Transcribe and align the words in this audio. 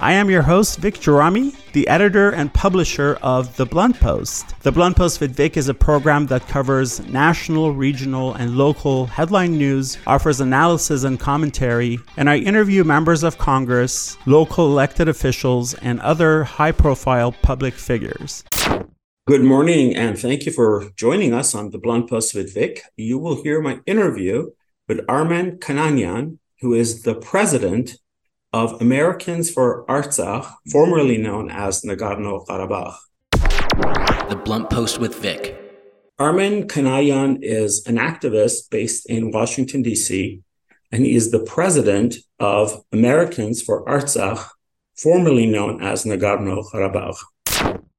I 0.00 0.14
am 0.14 0.30
your 0.30 0.42
host, 0.42 0.78
Vic 0.78 0.94
Gerami, 0.94 1.54
the 1.72 1.86
editor 1.86 2.30
and 2.30 2.52
publisher 2.52 3.18
of 3.22 3.56
The 3.56 3.66
Blunt 3.66 4.00
Post. 4.00 4.54
The 4.62 4.72
Blunt 4.72 4.96
Post 4.96 5.20
with 5.20 5.36
Vic 5.36 5.56
is 5.56 5.68
a 5.68 5.74
program 5.74 6.26
that 6.26 6.48
covers 6.48 7.00
national, 7.08 7.72
regional, 7.72 8.34
and 8.34 8.56
local 8.56 9.06
headline 9.06 9.56
news, 9.58 9.98
offers 10.06 10.40
analysis 10.40 11.04
and 11.04 11.20
commentary, 11.20 11.98
and 12.16 12.28
I 12.28 12.38
interview 12.38 12.84
members 12.84 13.22
of 13.22 13.38
Congress, 13.38 14.16
local 14.26 14.66
elected 14.66 15.08
officials, 15.08 15.74
and 15.74 16.00
other 16.00 16.44
high 16.44 16.72
profile 16.72 17.32
public 17.32 17.74
figures. 17.74 18.44
Good 19.26 19.42
morning, 19.42 19.94
and 19.94 20.18
thank 20.18 20.46
you 20.46 20.52
for 20.52 20.90
joining 20.96 21.32
us 21.32 21.54
on 21.54 21.70
The 21.70 21.78
Blunt 21.78 22.10
Post 22.10 22.34
with 22.34 22.52
Vic. 22.52 22.82
You 22.96 23.18
will 23.18 23.42
hear 23.42 23.60
my 23.60 23.80
interview 23.86 24.50
with 24.88 25.04
Armen 25.08 25.58
Kanayan, 25.58 26.38
who 26.60 26.74
is 26.74 27.02
the 27.02 27.14
president 27.14 27.98
of 28.52 28.82
Americans 28.82 29.50
for 29.50 29.86
Artsakh, 29.86 30.52
formerly 30.70 31.16
known 31.16 31.50
as 31.50 31.82
Nagorno 31.82 32.46
Karabakh. 32.46 32.96
The 34.28 34.36
Blunt 34.44 34.68
Post 34.68 34.98
with 34.98 35.14
Vic. 35.14 35.58
Armen 36.18 36.68
Kanayan 36.68 37.38
is 37.40 37.82
an 37.86 37.96
activist 37.96 38.70
based 38.70 39.08
in 39.08 39.30
Washington, 39.30 39.82
D.C., 39.82 40.42
and 40.92 41.06
he 41.06 41.14
is 41.14 41.30
the 41.30 41.40
president 41.40 42.16
of 42.38 42.84
Americans 42.92 43.62
for 43.62 43.86
Artsakh, 43.86 44.46
formerly 44.96 45.46
known 45.46 45.82
as 45.82 46.04
Nagorno 46.04 46.62
Karabakh. 46.70 47.16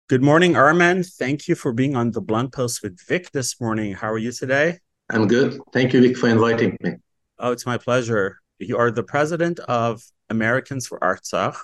Good 0.08 0.22
morning, 0.22 0.55
Armen. 0.55 1.03
Thank 1.03 1.47
you 1.47 1.56
for 1.56 1.73
being 1.73 1.95
on 1.95 2.11
the 2.11 2.22
Blunt 2.22 2.53
Post 2.53 2.83
with 2.83 3.00
Vic 3.08 3.31
this 3.31 3.59
morning. 3.59 3.94
How 3.94 4.11
are 4.11 4.19
you 4.19 4.31
today? 4.31 4.78
I'm 5.09 5.28
good. 5.28 5.59
Thank 5.72 5.94
you, 5.94 6.02
Vic, 6.02 6.16
for 6.16 6.30
inviting 6.30 6.78
me. 6.81 6.97
Oh, 7.39 7.52
it's 7.52 7.66
my 7.66 7.80
pleasure. 7.80 8.38
You 8.59 8.78
are 8.78 8.91
the 8.91 9.03
president 9.03 9.59
of 9.61 10.03
Americans 10.38 10.88
for 10.88 11.00
Artsakh, 11.00 11.58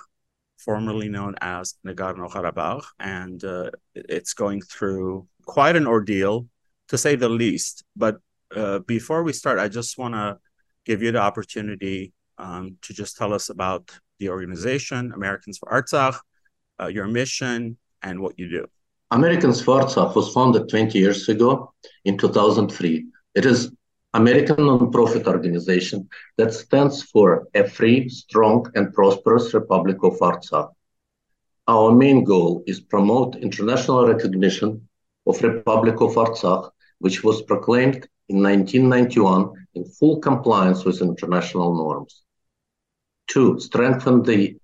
formerly 0.66 1.08
known 1.08 1.34
as 1.40 1.74
Nagorno 1.86 2.30
Karabakh, 2.30 2.84
and 2.98 3.42
uh, 3.44 3.70
it's 3.94 4.34
going 4.34 4.60
through 4.62 5.26
quite 5.46 5.76
an 5.76 5.86
ordeal, 5.86 6.46
to 6.88 6.96
say 6.96 7.16
the 7.16 7.28
least. 7.28 7.84
But 7.96 8.16
uh, 8.54 8.78
before 8.80 9.22
we 9.22 9.32
start, 9.32 9.58
I 9.58 9.68
just 9.68 9.98
want 9.98 10.14
to 10.14 10.38
give 10.84 11.02
you 11.02 11.12
the 11.12 11.22
opportunity 11.30 12.12
um, 12.38 12.76
to 12.82 12.90
just 13.00 13.16
tell 13.16 13.32
us 13.38 13.50
about 13.50 13.90
the 14.18 14.28
organization, 14.28 15.12
Americans 15.20 15.58
for 15.58 15.68
Artsakh, 15.76 16.18
uh, 16.80 16.86
your 16.96 17.08
mission, 17.20 17.76
and 18.02 18.20
what 18.20 18.38
you 18.38 18.48
do. 18.48 18.66
Americans 19.10 19.60
for 19.64 19.80
Artsakh 19.80 20.14
was 20.14 20.32
founded 20.32 20.68
20 20.68 20.98
years 20.98 21.28
ago 21.28 21.72
in 22.04 22.16
2003 22.16 23.06
it 23.34 23.46
is 23.46 23.72
American 24.12 24.56
nonprofit 24.56 25.26
organization 25.26 26.08
that 26.36 26.52
stands 26.52 27.02
for 27.02 27.46
a 27.54 27.68
free, 27.68 28.08
strong, 28.08 28.70
and 28.74 28.92
prosperous 28.92 29.54
Republic 29.54 29.98
of 30.02 30.18
Artsakh. 30.18 30.72
Our 31.68 31.92
main 31.92 32.24
goal 32.24 32.64
is 32.66 32.80
promote 32.80 33.36
international 33.36 34.08
recognition 34.08 34.88
of 35.26 35.40
Republic 35.42 36.00
of 36.00 36.16
Artsakh, 36.16 36.70
which 36.98 37.22
was 37.22 37.42
proclaimed 37.42 38.08
in 38.28 38.42
1991 38.42 39.52
in 39.74 39.84
full 39.84 40.18
compliance 40.18 40.84
with 40.84 41.00
international 41.02 41.74
norms. 41.74 42.22
Two, 43.28 43.60
strengthen 43.60 44.24
the 44.24 44.56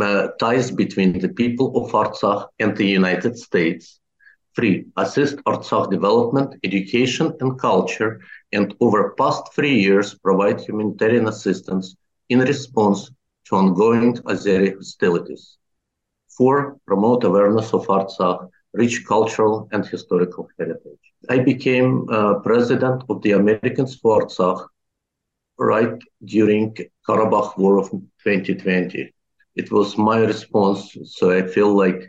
uh, 0.00 0.28
ties 0.38 0.70
between 0.70 1.18
the 1.18 1.28
people 1.28 1.76
of 1.76 1.90
Artsakh 1.92 2.46
and 2.60 2.76
the 2.76 2.86
United 2.86 3.36
States 3.36 3.98
Three, 4.56 4.86
assist 4.96 5.36
Artsakh 5.46 5.90
development, 5.90 6.54
education, 6.64 7.32
and 7.40 7.58
culture, 7.58 8.20
and 8.52 8.74
over 8.80 9.14
past 9.18 9.52
three 9.54 9.78
years 9.80 10.14
provide 10.14 10.60
humanitarian 10.60 11.26
assistance 11.28 11.96
in 12.28 12.40
response 12.40 13.10
to 13.46 13.56
ongoing 13.56 14.14
Azeri 14.32 14.74
hostilities. 14.76 15.58
Four, 16.36 16.76
promote 16.86 17.24
awareness 17.24 17.72
of 17.74 17.86
Artsakh 17.86 18.48
rich 18.74 19.04
cultural 19.06 19.68
and 19.72 19.84
historical 19.86 20.48
heritage. 20.58 21.00
I 21.28 21.38
became 21.38 22.06
uh, 22.10 22.34
president 22.40 23.04
of 23.08 23.22
the 23.22 23.32
Americans 23.32 23.96
for 23.96 24.20
Artsakh 24.20 24.66
right 25.58 25.98
during 26.24 26.74
Karabakh 27.06 27.56
War 27.58 27.78
of 27.78 27.90
2020. 28.22 29.12
It 29.56 29.70
was 29.70 29.96
my 29.98 30.18
response, 30.18 30.96
so 31.04 31.30
I 31.30 31.42
feel 31.46 31.74
like 31.74 32.00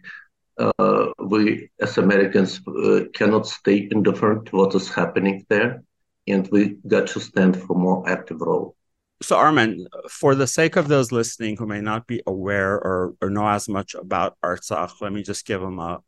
uh, 0.57 1.07
we 1.19 1.69
as 1.81 1.97
Americans 1.97 2.61
uh, 2.67 3.01
cannot 3.13 3.47
stay 3.47 3.88
indifferent 3.91 4.47
to 4.47 4.55
what 4.57 4.75
is 4.75 4.89
happening 4.89 5.45
there, 5.49 5.83
and 6.27 6.47
we 6.51 6.77
got 6.88 7.07
to 7.07 7.19
stand 7.19 7.61
for 7.61 7.75
more 7.75 8.07
active 8.09 8.41
role. 8.41 8.75
So, 9.21 9.38
Armen, 9.38 9.88
for 10.09 10.35
the 10.35 10.47
sake 10.47 10.75
of 10.75 10.88
those 10.88 11.11
listening 11.11 11.55
who 11.57 11.66
may 11.66 11.81
not 11.81 12.05
be 12.05 12.21
aware 12.27 12.73
or, 12.73 13.16
or 13.21 13.29
know 13.29 13.47
as 13.47 13.69
much 13.69 13.95
about 13.95 14.38
Artsakh, 14.43 15.01
let 15.01 15.13
me 15.13 15.23
just 15.23 15.45
give 15.45 15.61
them 15.61 15.79
a, 15.79 16.01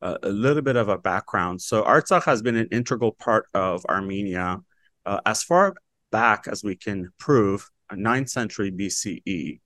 a, 0.00 0.18
a 0.22 0.28
little 0.28 0.62
bit 0.62 0.76
of 0.76 0.88
a 0.88 0.98
background. 0.98 1.60
So, 1.60 1.82
Artsakh 1.82 2.24
has 2.24 2.40
been 2.40 2.56
an 2.56 2.68
integral 2.70 3.12
part 3.12 3.46
of 3.52 3.84
Armenia 3.86 4.60
uh, 5.04 5.20
as 5.26 5.42
far 5.42 5.74
back 6.10 6.46
as 6.46 6.62
we 6.62 6.76
can 6.76 7.10
prove, 7.18 7.68
9th 7.92 8.28
century 8.28 8.70
BCE. 8.70 9.60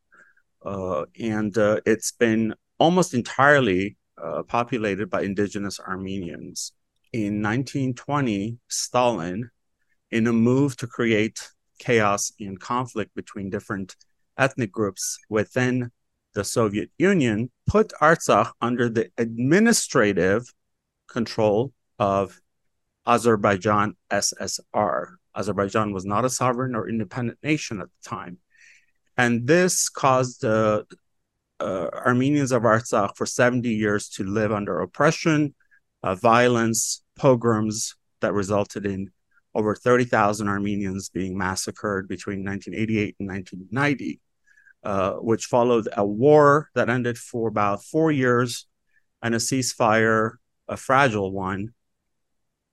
Uh, 0.64 1.04
and 1.20 1.56
uh, 1.58 1.80
it's 1.86 2.12
been 2.12 2.54
almost 2.78 3.14
entirely 3.14 3.96
uh, 4.22 4.42
populated 4.42 5.10
by 5.10 5.22
indigenous 5.22 5.80
Armenians. 5.80 6.72
In 7.12 7.42
1920, 7.42 8.58
Stalin, 8.68 9.50
in 10.10 10.26
a 10.26 10.32
move 10.32 10.76
to 10.78 10.86
create 10.86 11.50
chaos 11.78 12.32
and 12.40 12.58
conflict 12.58 13.14
between 13.14 13.50
different 13.50 13.96
ethnic 14.38 14.72
groups 14.72 15.18
within 15.28 15.90
the 16.34 16.44
Soviet 16.44 16.90
Union, 16.98 17.50
put 17.66 17.92
Artsakh 18.00 18.52
under 18.60 18.88
the 18.88 19.10
administrative 19.16 20.52
control 21.08 21.72
of 21.98 22.40
Azerbaijan 23.06 23.96
SSR. 24.10 25.14
Azerbaijan 25.34 25.92
was 25.92 26.04
not 26.04 26.24
a 26.24 26.30
sovereign 26.30 26.74
or 26.74 26.88
independent 26.88 27.38
nation 27.42 27.80
at 27.80 27.86
the 27.86 28.08
time. 28.08 28.38
And 29.16 29.46
this 29.46 29.88
caused 29.88 30.44
uh, 30.44 30.82
uh, 31.60 31.88
Armenians 31.92 32.52
of 32.52 32.62
Artsakh 32.62 33.16
for 33.16 33.26
70 33.26 33.68
years 33.68 34.08
to 34.10 34.24
live 34.24 34.52
under 34.52 34.80
oppression, 34.80 35.54
uh, 36.02 36.14
violence, 36.14 37.02
pogroms 37.18 37.94
that 38.20 38.32
resulted 38.32 38.86
in 38.86 39.10
over 39.54 39.74
30,000 39.74 40.48
Armenians 40.48 41.08
being 41.08 41.36
massacred 41.36 42.08
between 42.08 42.44
1988 42.44 43.16
and 43.18 43.28
1990, 43.28 44.20
uh, 44.84 45.12
which 45.14 45.46
followed 45.46 45.88
a 45.96 46.06
war 46.06 46.68
that 46.74 46.90
ended 46.90 47.16
for 47.16 47.48
about 47.48 47.82
four 47.82 48.12
years 48.12 48.66
and 49.22 49.34
a 49.34 49.38
ceasefire, 49.38 50.32
a 50.68 50.76
fragile 50.76 51.32
one, 51.32 51.72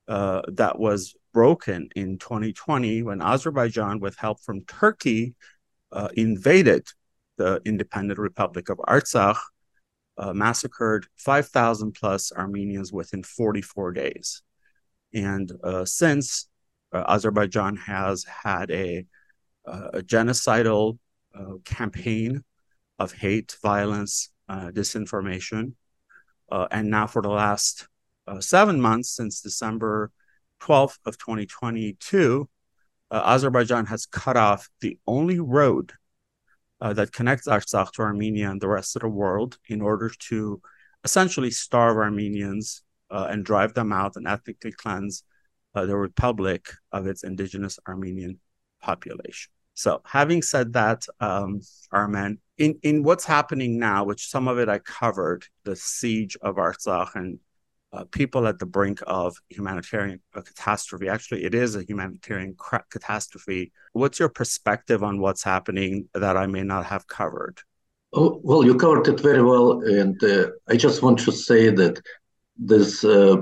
uh, 0.09 0.41
that 0.49 0.77
was 0.77 1.15
broken 1.33 1.89
in 1.95 2.17
2020 2.17 3.03
when 3.03 3.21
Azerbaijan, 3.21 3.99
with 3.99 4.17
help 4.17 4.41
from 4.41 4.65
Turkey, 4.65 5.35
uh, 5.93 6.09
invaded 6.15 6.85
the 7.37 7.61
independent 7.65 8.19
Republic 8.19 8.69
of 8.69 8.77
Artsakh 8.77 9.39
uh, 10.17 10.33
massacred 10.33 11.07
5,000 11.17 11.93
plus 11.93 12.31
Armenians 12.31 12.93
within 12.93 13.23
44 13.23 13.91
days. 13.93 14.43
And 15.13 15.51
uh, 15.63 15.85
since 15.85 16.49
uh, 16.93 17.03
Azerbaijan 17.07 17.75
has 17.77 18.23
had 18.23 18.69
a, 18.71 19.05
uh, 19.67 19.87
a 19.93 20.01
genocidal 20.01 20.97
uh, 21.35 21.55
campaign 21.65 22.43
of 22.99 23.13
hate, 23.13 23.57
violence, 23.61 24.29
uh, 24.47 24.69
disinformation. 24.71 25.73
and 26.51 26.89
now, 26.89 27.07
for 27.07 27.21
the 27.21 27.29
last 27.29 27.87
seven 28.39 28.79
months, 28.79 29.09
since 29.09 29.41
December 29.41 30.11
12th 30.61 30.99
of 31.05 31.17
2022, 31.17 32.47
Azerbaijan 33.11 33.87
has 33.87 34.05
cut 34.05 34.37
off 34.37 34.69
the 34.81 34.97
only 35.07 35.39
road 35.39 35.93
uh, 36.83 36.91
that 36.91 37.13
connects 37.13 37.47
Artsakh 37.47 37.91
to 37.93 38.01
Armenia 38.01 38.51
and 38.51 38.59
the 38.59 38.67
rest 38.67 38.97
of 38.97 39.03
the 39.03 39.07
world 39.07 39.57
in 39.69 39.81
order 39.81 40.11
to 40.27 40.61
essentially 41.05 41.49
starve 41.49 41.95
Armenians 41.95 42.83
uh, 43.09 43.27
and 43.29 43.45
drive 43.45 43.73
them 43.73 43.93
out 43.93 44.17
and 44.17 44.27
ethnically 44.27 44.73
cleanse 44.73 45.23
uh, 45.75 45.85
the 45.85 45.95
republic 45.95 46.67
of 46.91 47.07
its 47.07 47.23
indigenous 47.23 47.79
Armenian 47.87 48.37
population. 48.81 49.49
So, 49.75 50.01
having 50.05 50.41
said 50.41 50.73
that, 50.73 51.05
um, 51.21 51.61
Armen, 51.91 52.39
in, 52.57 52.77
in 52.83 53.01
what's 53.01 53.25
happening 53.25 53.79
now, 53.79 54.03
which 54.03 54.27
some 54.27 54.49
of 54.49 54.59
it 54.59 54.67
I 54.67 54.79
covered, 54.79 55.45
the 55.63 55.77
siege 55.77 56.35
of 56.41 56.57
Artsakh 56.57 57.15
and 57.15 57.39
uh, 57.93 58.05
people 58.11 58.47
at 58.47 58.59
the 58.59 58.65
brink 58.65 58.99
of 59.05 59.37
humanitarian 59.49 60.19
catastrophe. 60.33 61.07
Actually, 61.07 61.43
it 61.43 61.53
is 61.53 61.75
a 61.75 61.83
humanitarian 61.83 62.55
cra- 62.55 62.83
catastrophe. 62.89 63.71
What's 63.93 64.19
your 64.19 64.29
perspective 64.29 65.03
on 65.03 65.19
what's 65.19 65.43
happening 65.43 66.09
that 66.13 66.35
I 66.35 66.47
may 66.47 66.63
not 66.63 66.85
have 66.87 67.07
covered? 67.07 67.59
Oh, 68.13 68.39
well, 68.43 68.63
you 68.63 68.75
covered 68.75 69.07
it 69.07 69.19
very 69.19 69.43
well, 69.43 69.81
and 69.81 70.21
uh, 70.23 70.47
I 70.67 70.75
just 70.75 71.01
want 71.01 71.19
to 71.19 71.31
say 71.31 71.69
that 71.69 72.01
this 72.57 73.03
uh, 73.03 73.37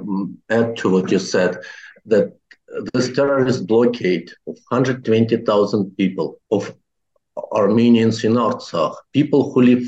add 0.50 0.78
to 0.78 0.90
what 0.90 1.12
you 1.12 1.20
said 1.20 1.58
that 2.06 2.34
this 2.94 3.14
terrorist 3.14 3.68
blockade 3.68 4.32
of 4.48 4.58
120,000 4.70 5.98
people 5.98 6.40
of 6.52 6.74
Armenians 7.52 8.24
in 8.24 8.34
Artsakh, 8.34 8.96
people 9.14 9.52
who 9.52 9.62
live 9.62 9.84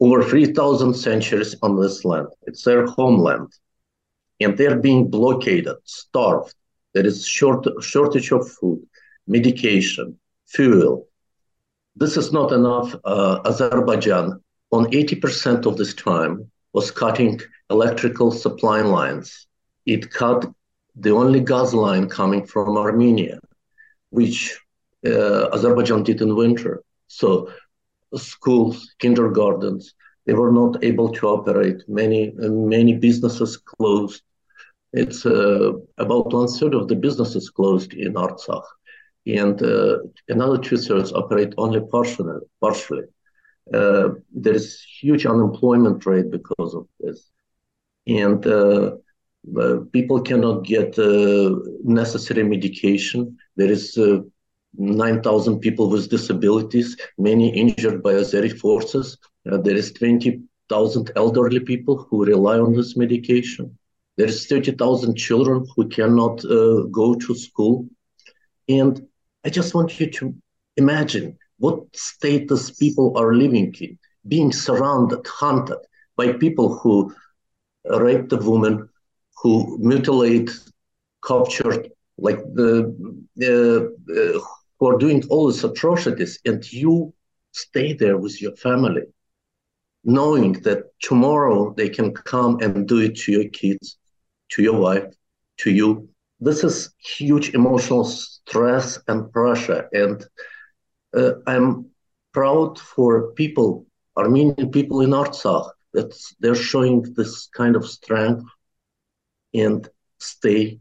over 0.00 0.22
3,000 0.22 0.94
centuries 0.94 1.54
on 1.62 1.80
this 1.80 2.04
land. 2.04 2.28
It's 2.46 2.62
their 2.62 2.86
homeland. 2.86 3.52
And 4.40 4.56
they're 4.56 4.78
being 4.78 5.08
blockaded, 5.08 5.76
starved. 5.84 6.54
There 6.94 7.06
is 7.06 7.26
short, 7.26 7.66
shortage 7.82 8.32
of 8.32 8.48
food, 8.48 8.86
medication, 9.26 10.18
fuel. 10.46 11.08
This 11.94 12.16
is 12.16 12.32
not 12.32 12.52
enough. 12.52 12.94
Uh, 13.04 13.40
Azerbaijan, 13.44 14.40
on 14.70 14.86
80% 14.86 15.66
of 15.66 15.76
this 15.76 15.94
time, 15.94 16.50
was 16.72 16.90
cutting 16.90 17.40
electrical 17.70 18.30
supply 18.30 18.82
lines. 18.82 19.46
It 19.86 20.10
cut 20.10 20.46
the 20.94 21.10
only 21.10 21.40
gas 21.40 21.72
line 21.72 22.08
coming 22.08 22.46
from 22.46 22.76
Armenia, 22.76 23.38
which 24.10 24.58
uh, 25.06 25.48
Azerbaijan 25.52 26.02
did 26.02 26.20
in 26.20 26.34
winter. 26.34 26.82
So 27.08 27.50
schools, 28.14 28.94
kindergartens, 28.98 29.94
they 30.26 30.32
were 30.32 30.52
not 30.52 30.82
able 30.82 31.10
to 31.12 31.28
operate. 31.28 31.82
Many 31.88 32.32
many 32.36 32.94
businesses 32.96 33.56
closed. 33.56 34.22
It's 34.96 35.26
uh, 35.26 35.72
about 35.98 36.32
one 36.32 36.48
third 36.48 36.74
of 36.74 36.88
the 36.88 36.96
businesses 36.96 37.50
closed 37.50 37.92
in 37.92 38.14
Artsakh, 38.14 38.64
and 39.26 39.62
uh, 39.62 39.98
another 40.28 40.58
two 40.58 40.78
thirds 40.78 41.12
operate 41.12 41.52
only 41.58 41.80
partially. 41.80 42.38
Partially, 42.62 43.04
uh, 43.74 44.08
there 44.32 44.54
is 44.54 44.82
huge 45.00 45.26
unemployment 45.26 46.06
rate 46.06 46.30
because 46.30 46.74
of 46.74 46.86
this, 46.98 47.30
and 48.06 48.42
people 49.92 50.22
cannot 50.22 50.64
get 50.64 50.96
necessary 51.84 52.42
medication. 52.42 53.36
There 53.56 53.70
is 53.70 53.98
9,000 54.78 55.60
people 55.60 55.90
with 55.90 56.10
disabilities, 56.10 56.96
many 57.18 57.54
injured 57.54 58.02
by 58.02 58.14
Azeri 58.14 58.58
forces. 58.58 59.18
Uh, 59.50 59.58
there 59.58 59.76
is 59.76 59.92
20,000 59.92 61.10
elderly 61.16 61.60
people 61.60 61.96
who 61.96 62.24
rely 62.24 62.58
on 62.58 62.74
this 62.74 62.96
medication. 62.96 63.76
There 64.16 64.26
is 64.26 64.46
30,000 64.46 65.16
children 65.16 65.66
who 65.74 65.88
cannot 65.88 66.44
uh, 66.44 66.82
go 66.90 67.14
to 67.14 67.34
school. 67.34 67.86
And 68.68 69.06
I 69.44 69.50
just 69.50 69.74
want 69.74 70.00
you 70.00 70.10
to 70.10 70.34
imagine 70.76 71.38
what 71.58 71.84
status 71.94 72.70
people 72.70 73.16
are 73.16 73.34
living 73.34 73.74
in, 73.80 73.98
being 74.26 74.52
surrounded, 74.52 75.26
hunted 75.26 75.78
by 76.16 76.32
people 76.32 76.78
who 76.78 77.14
rape 77.84 78.28
the 78.28 78.38
woman, 78.38 78.88
who 79.36 79.78
mutilate, 79.80 80.50
captured, 81.26 81.90
like 82.18 82.38
the 82.54 82.70
uh, 83.42 84.12
uh, 84.12 84.40
who 84.78 84.88
are 84.88 84.98
doing 84.98 85.22
all 85.28 85.50
these 85.50 85.64
atrocities, 85.64 86.38
and 86.44 86.70
you 86.72 87.12
stay 87.52 87.92
there 87.92 88.18
with 88.18 88.40
your 88.40 88.54
family, 88.56 89.02
knowing 90.04 90.52
that 90.62 90.84
tomorrow 91.00 91.72
they 91.76 91.88
can 91.88 92.12
come 92.12 92.60
and 92.60 92.86
do 92.86 92.98
it 92.98 93.16
to 93.16 93.32
your 93.32 93.48
kids, 93.50 93.98
to 94.50 94.62
your 94.62 94.78
wife, 94.78 95.14
to 95.58 95.70
you. 95.70 96.08
This 96.40 96.64
is 96.64 96.94
huge 96.98 97.54
emotional 97.54 98.04
stress 98.04 98.98
and 99.08 99.32
pressure, 99.32 99.88
and 99.92 100.24
uh, 101.16 101.32
I'm 101.46 101.86
proud 102.32 102.78
for 102.78 103.32
people, 103.32 103.86
Armenian 104.16 104.70
people 104.70 105.00
in 105.00 105.10
Artsakh, 105.10 105.70
that 105.94 106.14
they're 106.40 106.54
showing 106.54 107.14
this 107.16 107.46
kind 107.46 107.74
of 107.74 107.88
strength 107.88 108.44
and 109.54 109.88
stay 110.18 110.78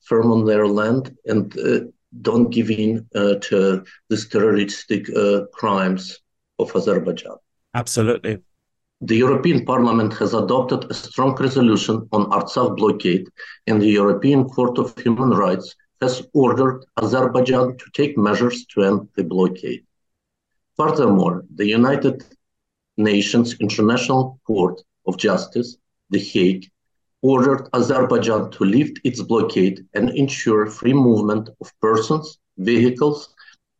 firm 0.00 0.32
on 0.32 0.46
their 0.46 0.66
land 0.66 1.16
and 1.26 1.56
uh, 1.58 1.80
don't 2.22 2.50
give 2.50 2.70
in 2.70 3.06
uh, 3.14 3.34
to 3.40 3.84
these 4.08 4.28
terroristic 4.28 5.08
uh, 5.14 5.42
crimes 5.52 6.20
of 6.58 6.74
Azerbaijan. 6.74 7.36
Absolutely. 7.74 8.38
The 9.02 9.16
European 9.16 9.64
Parliament 9.64 10.12
has 10.18 10.34
adopted 10.34 10.90
a 10.90 10.94
strong 10.94 11.34
resolution 11.36 12.06
on 12.12 12.30
Artsakh 12.30 12.76
blockade, 12.76 13.28
and 13.66 13.80
the 13.80 13.88
European 13.88 14.46
Court 14.46 14.78
of 14.78 14.94
Human 14.98 15.30
Rights 15.30 15.74
has 16.02 16.28
ordered 16.34 16.84
Azerbaijan 17.02 17.78
to 17.78 17.90
take 17.94 18.18
measures 18.18 18.66
to 18.66 18.82
end 18.82 19.08
the 19.16 19.24
blockade. 19.24 19.86
Furthermore, 20.76 21.46
the 21.54 21.66
United 21.66 22.24
Nations 22.98 23.54
International 23.58 24.38
Court 24.46 24.82
of 25.06 25.16
Justice, 25.16 25.78
The 26.10 26.18
Hague, 26.18 26.70
ordered 27.22 27.68
Azerbaijan 27.72 28.50
to 28.50 28.64
lift 28.64 29.00
its 29.02 29.22
blockade 29.22 29.86
and 29.94 30.10
ensure 30.10 30.66
free 30.66 30.92
movement 30.92 31.48
of 31.62 31.72
persons, 31.80 32.38
vehicles, 32.58 33.34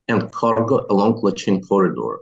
and 0.09 0.33
cargo 0.33 0.87
along 0.89 1.17
the 1.17 1.31
Lachin 1.31 1.61
corridor. 1.61 2.21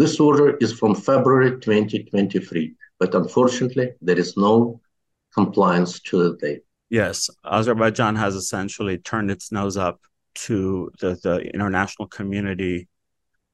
This 0.00 0.18
order 0.18 0.56
is 0.62 0.72
from 0.72 0.94
February 0.94 1.60
2023, 1.60 2.74
but 2.98 3.14
unfortunately, 3.14 3.90
there 4.00 4.18
is 4.18 4.34
no 4.34 4.80
compliance 5.34 6.00
to 6.08 6.16
the 6.22 6.36
date. 6.38 6.62
Yes, 6.88 7.28
Azerbaijan 7.44 8.16
has 8.16 8.34
essentially 8.34 8.96
turned 8.96 9.30
its 9.30 9.52
nose 9.52 9.76
up 9.76 10.00
to 10.46 10.90
the, 11.00 11.20
the 11.22 11.40
international 11.52 12.08
community, 12.08 12.88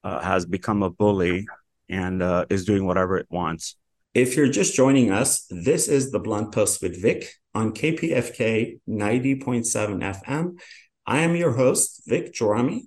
uh, 0.05 0.21
has 0.21 0.47
become 0.47 0.85
a 0.85 0.91
bully, 0.91 1.49
and 1.89 2.23
uh, 2.23 2.45
is 2.49 2.65
doing 2.65 2.87
whatever 2.87 3.19
it 3.19 3.27
wants. 3.29 3.75
If 4.15 4.37
you're 4.37 4.47
just 4.47 4.73
joining 4.73 5.11
us, 5.11 5.47
this 5.51 5.89
is 5.89 6.13
the 6.13 6.21
Blunt 6.21 6.53
Post 6.53 6.81
with 6.81 7.03
Vic 7.03 7.29
on 7.57 7.73
KPFK 7.73 8.79
90.7 8.89 10.23
FM. 10.23 10.61
I 11.09 11.19
am 11.23 11.35
your 11.35 11.55
host, 11.55 12.03
Vic 12.07 12.33
Gerami, 12.33 12.83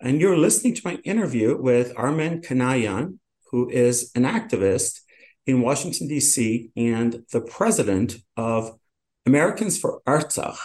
and 0.00 0.20
you're 0.20 0.36
listening 0.36 0.74
to 0.74 0.82
my 0.84 0.94
interview 1.04 1.60
with 1.60 1.92
Armen 1.96 2.40
Kanayan, 2.40 3.18
who 3.50 3.68
is 3.68 4.10
an 4.14 4.24
activist 4.24 5.00
in 5.46 5.60
Washington, 5.60 6.08
D.C., 6.08 6.70
and 6.76 7.22
the 7.32 7.40
president 7.40 8.16
of 8.36 8.78
Americans 9.26 9.78
for 9.78 10.00
Artsakh. 10.06 10.58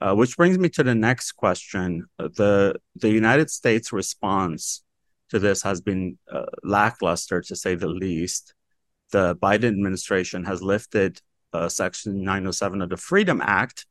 Uh, 0.00 0.14
which 0.14 0.36
brings 0.36 0.58
me 0.58 0.68
to 0.68 0.84
the 0.84 0.94
next 0.94 1.32
question. 1.32 2.06
The, 2.18 2.76
the 2.94 3.10
United 3.10 3.50
States 3.50 3.92
response 3.92 4.84
to 5.30 5.40
this 5.40 5.62
has 5.62 5.80
been 5.80 6.18
uh, 6.30 6.46
lackluster, 6.62 7.40
to 7.42 7.56
say 7.56 7.74
the 7.74 7.88
least 7.88 8.54
the 9.10 9.34
Biden 9.36 9.68
administration 9.68 10.44
has 10.44 10.62
lifted 10.62 11.20
uh, 11.52 11.68
Section 11.68 12.22
907 12.22 12.82
of 12.82 12.90
the 12.90 12.96
Freedom 12.96 13.40
Act 13.42 13.86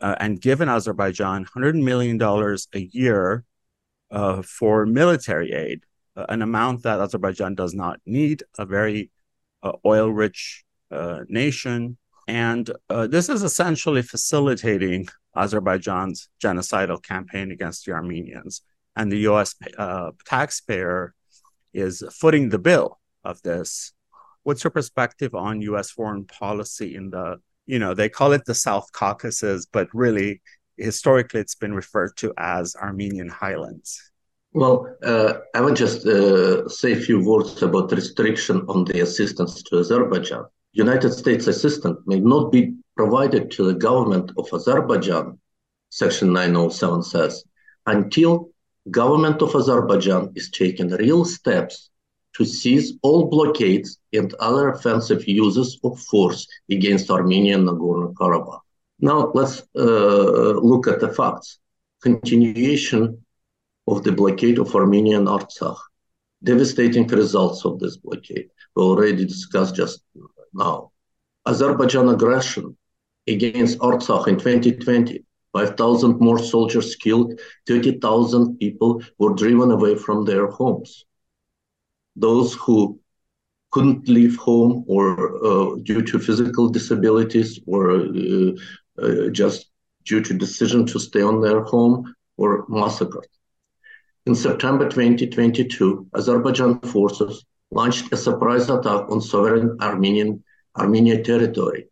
uh, 0.00 0.14
and 0.20 0.40
given 0.40 0.68
Azerbaijan 0.68 1.44
$100 1.44 1.82
million 1.82 2.20
a 2.22 2.78
year 2.96 3.44
uh, 4.12 4.42
for 4.42 4.86
military 4.86 5.52
aid, 5.52 5.84
uh, 6.16 6.26
an 6.28 6.42
amount 6.42 6.82
that 6.84 7.00
Azerbaijan 7.00 7.54
does 7.54 7.74
not 7.74 7.98
need, 8.06 8.44
a 8.58 8.64
very 8.64 9.10
uh, 9.62 9.72
oil 9.84 10.08
rich 10.10 10.64
uh, 10.90 11.20
nation. 11.28 11.96
And 12.28 12.70
this 12.88 13.28
is 13.28 13.42
essentially 13.42 14.02
facilitating 14.02 15.08
Azerbaijan's 15.36 16.28
genocidal 16.42 17.02
campaign 17.02 17.50
against 17.50 17.84
the 17.84 17.92
Armenians. 17.92 18.62
And 18.94 19.10
the 19.10 19.18
US 19.30 19.56
taxpayer 20.24 21.14
is 21.72 22.04
footing 22.12 22.50
the 22.50 22.60
bill 22.60 23.00
of 23.24 23.42
this 23.42 23.92
what's 24.42 24.64
your 24.64 24.70
perspective 24.70 25.34
on 25.34 25.60
U.S. 25.62 25.90
foreign 25.90 26.24
policy 26.24 26.96
in 26.96 27.10
the, 27.10 27.36
you 27.66 27.78
know, 27.78 27.94
they 27.94 28.08
call 28.08 28.32
it 28.32 28.44
the 28.44 28.54
South 28.54 28.90
Caucasus, 28.92 29.66
but 29.66 29.88
really 29.92 30.40
historically 30.82 31.40
it's 31.40 31.54
been 31.54 31.74
referred 31.74 32.16
to 32.18 32.32
as 32.38 32.76
Armenian 32.76 33.28
Highlands. 33.28 34.12
Well, 34.52 34.94
uh, 35.02 35.34
I 35.54 35.60
will 35.62 35.74
just 35.74 36.06
uh, 36.06 36.68
say 36.68 36.92
a 36.92 37.00
few 37.00 37.24
words 37.24 37.62
about 37.62 37.92
restriction 37.92 38.62
on 38.68 38.84
the 38.84 39.00
assistance 39.00 39.62
to 39.64 39.78
Azerbaijan. 39.78 40.44
United 40.74 41.12
States 41.12 41.46
assistance 41.46 41.98
may 42.06 42.20
not 42.20 42.52
be 42.52 42.74
provided 42.96 43.50
to 43.52 43.64
the 43.64 43.74
government 43.74 44.32
of 44.36 44.48
Azerbaijan, 44.52 45.38
Section 45.90 46.32
907 46.32 47.02
says, 47.02 47.44
until 47.86 48.50
government 48.90 49.42
of 49.42 49.54
Azerbaijan 49.54 50.32
is 50.34 50.50
taking 50.50 50.88
real 50.90 51.24
steps 51.24 51.90
to 52.34 52.44
cease 52.44 52.94
all 53.02 53.28
blockades 53.28 53.98
and 54.12 54.32
other 54.34 54.70
offensive 54.70 55.26
uses 55.28 55.78
of 55.84 56.00
force 56.00 56.46
against 56.70 57.10
Armenia 57.10 57.56
and 57.58 57.68
Nagorno-Karabakh. 57.68 58.61
Now 59.02 59.30
let's 59.34 59.62
uh, 59.76 60.54
look 60.70 60.86
at 60.86 61.00
the 61.00 61.12
facts. 61.12 61.58
Continuation 62.02 63.22
of 63.86 64.02
the 64.04 64.12
blockade 64.12 64.58
of 64.58 64.74
Armenia 64.74 65.18
and 65.18 65.28
Artsakh. 65.28 65.78
Devastating 66.42 67.06
results 67.08 67.64
of 67.66 67.78
this 67.78 67.98
blockade. 67.98 68.48
We 68.74 68.82
already 68.82 69.24
discussed 69.26 69.76
just 69.76 70.02
now. 70.54 70.92
Azerbaijan 71.46 72.08
aggression 72.08 72.76
against 73.28 73.78
Artsakh 73.78 74.28
in 74.28 74.38
2020. 74.38 75.24
5,000 75.52 76.18
more 76.18 76.38
soldiers 76.38 76.96
killed, 76.96 77.38
30,000 77.66 78.56
people 78.56 79.02
were 79.18 79.34
driven 79.34 79.70
away 79.70 79.94
from 79.96 80.24
their 80.24 80.46
homes 80.46 81.04
those 82.16 82.54
who 82.54 82.98
couldn't 83.70 84.06
leave 84.08 84.36
home 84.36 84.84
or 84.86 85.44
uh, 85.44 85.76
due 85.82 86.02
to 86.02 86.18
physical 86.18 86.68
disabilities 86.68 87.58
or 87.66 87.90
uh, 87.90 88.52
uh, 89.00 89.28
just 89.28 89.70
due 90.04 90.20
to 90.20 90.34
decision 90.34 90.86
to 90.86 90.98
stay 90.98 91.22
on 91.22 91.40
their 91.40 91.62
home 91.62 92.14
were 92.36 92.64
massacred. 92.68 93.26
In 94.26 94.34
September 94.34 94.88
2022, 94.88 96.08
Azerbaijan 96.14 96.80
forces 96.80 97.44
launched 97.70 98.12
a 98.12 98.16
surprise 98.16 98.68
attack 98.68 99.10
on 99.10 99.20
sovereign 99.20 99.76
Armenian 99.80 100.42
Armenia 100.76 101.22
territory, 101.22 101.88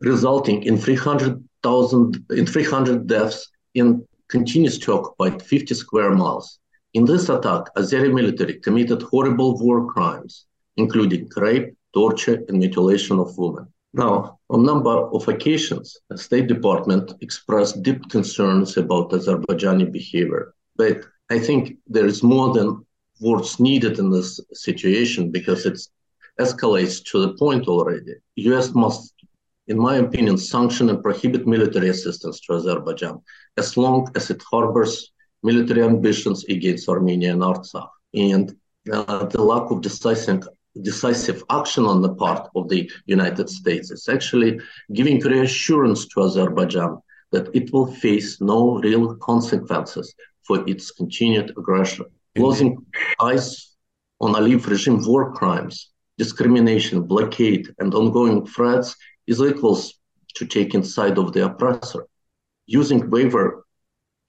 resulting 0.00 0.62
in 0.62 0.78
300,000 0.78 2.24
in 2.30 2.46
300 2.46 3.06
deaths 3.06 3.50
in 3.74 4.06
continues 4.28 4.78
to 4.78 4.92
occupy 4.92 5.36
50 5.38 5.74
square 5.74 6.12
miles. 6.12 6.58
In 6.94 7.04
this 7.04 7.28
attack, 7.28 7.64
Azeri 7.76 8.12
military 8.12 8.60
committed 8.60 9.02
horrible 9.02 9.58
war 9.58 9.86
crimes, 9.92 10.46
including 10.76 11.28
rape, 11.36 11.74
torture, 11.92 12.42
and 12.48 12.58
mutilation 12.58 13.18
of 13.18 13.36
women. 13.36 13.66
Now, 13.96 14.40
on 14.50 14.60
a 14.60 14.62
number 14.64 14.90
of 14.90 15.28
occasions, 15.28 15.96
the 16.10 16.18
State 16.18 16.48
Department 16.48 17.12
expressed 17.20 17.80
deep 17.84 18.10
concerns 18.10 18.76
about 18.76 19.12
Azerbaijani 19.12 19.92
behavior. 19.92 20.52
But 20.74 21.04
I 21.30 21.38
think 21.38 21.78
there 21.86 22.06
is 22.06 22.24
more 22.24 22.52
than 22.52 22.84
words 23.20 23.60
needed 23.60 24.00
in 24.00 24.10
this 24.10 24.40
situation 24.52 25.30
because 25.30 25.64
it 25.64 25.78
escalates 26.40 27.04
to 27.04 27.20
the 27.20 27.34
point 27.34 27.68
already. 27.68 28.14
U.S. 28.50 28.74
must, 28.74 29.14
in 29.68 29.78
my 29.78 29.98
opinion, 29.98 30.38
sanction 30.38 30.90
and 30.90 31.00
prohibit 31.00 31.46
military 31.46 31.90
assistance 31.90 32.40
to 32.40 32.54
Azerbaijan 32.54 33.22
as 33.56 33.76
long 33.76 34.10
as 34.16 34.28
it 34.28 34.42
harbors 34.50 35.12
military 35.44 35.84
ambitions 35.84 36.44
against 36.46 36.88
Armenia 36.88 37.32
and 37.32 37.42
Artsakh. 37.42 37.90
And 38.12 38.56
uh, 38.92 39.26
the 39.26 39.42
lack 39.42 39.70
of 39.70 39.82
decisive 39.82 40.48
decisive 40.82 41.42
action 41.50 41.84
on 41.84 42.02
the 42.02 42.14
part 42.14 42.48
of 42.54 42.68
the 42.68 42.90
United 43.06 43.48
States. 43.48 43.90
It's 43.90 44.08
actually 44.08 44.60
giving 44.92 45.20
reassurance 45.20 46.06
to 46.08 46.24
Azerbaijan 46.24 46.98
that 47.32 47.54
it 47.54 47.72
will 47.72 47.86
face 47.86 48.40
no 48.40 48.78
real 48.80 49.16
consequences 49.16 50.14
for 50.46 50.68
its 50.68 50.90
continued 50.90 51.50
aggression. 51.56 52.06
Closing 52.36 52.76
eyes 53.20 53.76
on 54.20 54.34
Aliyev 54.34 54.66
regime 54.66 55.04
war 55.04 55.32
crimes, 55.32 55.90
discrimination, 56.18 57.02
blockade, 57.02 57.72
and 57.78 57.94
ongoing 57.94 58.46
threats 58.46 58.96
is 59.26 59.40
equals 59.40 59.94
to 60.34 60.46
taking 60.46 60.82
side 60.82 61.18
of 61.18 61.32
the 61.32 61.44
oppressor. 61.44 62.06
Using 62.66 63.10
waiver 63.10 63.64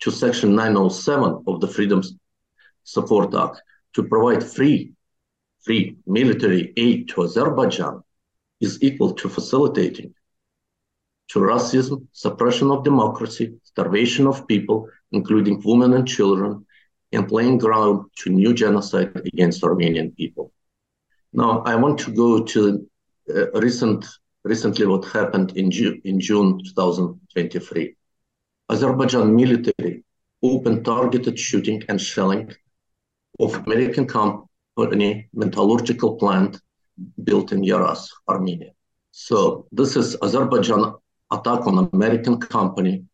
to 0.02 0.12
Section 0.12 0.56
907 0.56 1.44
of 1.48 1.62
the 1.62 1.68
Freedom 1.68 2.02
Support 2.84 3.34
Act 3.34 3.62
to 3.94 4.04
provide 4.04 4.44
free 4.44 4.94
free 5.66 5.98
military 6.06 6.74
aid 6.78 7.10
to 7.10 7.24
Azerbaijan 7.24 8.04
is 8.62 8.82
equal 8.82 9.14
to 9.14 9.28
facilitating 9.28 10.14
to 11.30 11.40
racism, 11.40 12.08
suppression 12.14 12.70
of 12.70 12.84
democracy, 12.84 13.56
starvation 13.64 14.28
of 14.28 14.48
people, 14.48 14.88
including 15.12 15.62
women 15.66 15.94
and 15.94 16.08
children, 16.08 16.66
and 17.12 17.32
laying 17.32 17.58
ground 17.58 18.06
to 18.18 18.30
new 18.30 18.54
genocide 18.54 19.12
against 19.16 19.64
Armenian 19.64 20.12
people. 20.12 20.52
Now, 21.34 21.62
I 21.66 21.76
want 21.76 22.00
to 22.00 22.12
go 22.12 22.44
to 22.44 22.88
uh, 23.36 23.52
recent, 23.60 24.06
recently 24.44 24.86
what 24.86 25.06
happened 25.06 25.58
in, 25.58 25.72
Ju- 25.72 26.00
in 26.04 26.20
June 26.20 26.62
2023. 26.64 27.96
Azerbaijan 28.70 29.36
military 29.36 30.04
opened 30.44 30.86
targeted 30.86 31.40
shooting 31.40 31.84
and 31.90 32.00
shelling 32.00 32.54
of 33.40 33.56
American 33.66 34.06
com- 34.06 34.46
any 34.84 35.30
metallurgical 35.34 36.16
plant 36.16 36.60
built 37.24 37.52
in 37.52 37.62
Yeraskh, 37.62 38.10
Armenia. 38.28 38.72
So 39.12 39.68
this 39.72 39.96
is 39.96 40.18
Azerbaijan 40.22 40.96
attack 41.32 41.66
on 41.68 41.90
American 41.94 42.40
company 42.40 43.06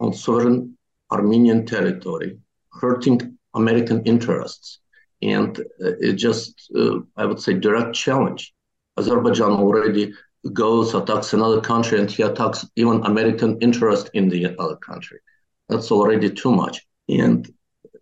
on 0.00 0.12
sovereign 0.12 0.76
Armenian 1.10 1.66
territory, 1.66 2.38
hurting 2.72 3.38
American 3.54 4.02
interests. 4.04 4.80
And 5.22 5.58
uh, 5.58 5.92
it 6.00 6.14
just, 6.14 6.70
uh, 6.76 7.00
I 7.16 7.24
would 7.24 7.40
say, 7.40 7.54
direct 7.54 7.94
challenge. 7.94 8.54
Azerbaijan 8.98 9.52
already 9.52 10.12
goes, 10.52 10.94
attacks 10.94 11.32
another 11.32 11.60
country, 11.60 11.98
and 11.98 12.10
he 12.10 12.22
attacks 12.22 12.66
even 12.76 13.04
American 13.04 13.58
interest 13.60 14.10
in 14.14 14.28
the 14.28 14.54
other 14.58 14.76
country. 14.76 15.18
That's 15.68 15.90
already 15.90 16.30
too 16.30 16.52
much. 16.52 16.86
And 17.08 17.50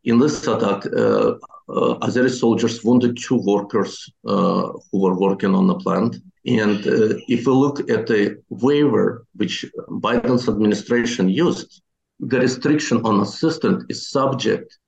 in 0.05 0.19
this 0.19 0.47
attack, 0.47 0.87
uh, 0.87 1.35
uh, 1.69 1.95
Azeri 2.07 2.31
soldiers 2.31 2.85
wounded 2.85 3.17
two 3.17 3.37
workers 3.37 4.11
uh, 4.27 4.69
who 4.91 4.99
were 5.01 5.19
working 5.19 5.55
on 5.55 5.67
the 5.67 5.77
plant. 5.77 6.17
And 6.47 6.87
uh, 6.87 7.17
if 7.29 7.47
we 7.47 7.53
look 7.53 7.89
at 7.91 8.07
the 8.07 8.43
waiver 8.51 9.27
which 9.35 9.65
Biden's 9.89 10.49
administration 10.49 11.29
used, 11.29 11.83
the 12.21 12.41
restriction 12.41 13.01
on 13.05 13.21
assistance 13.21 13.85
is 13.89 14.11
subject 14.11 14.79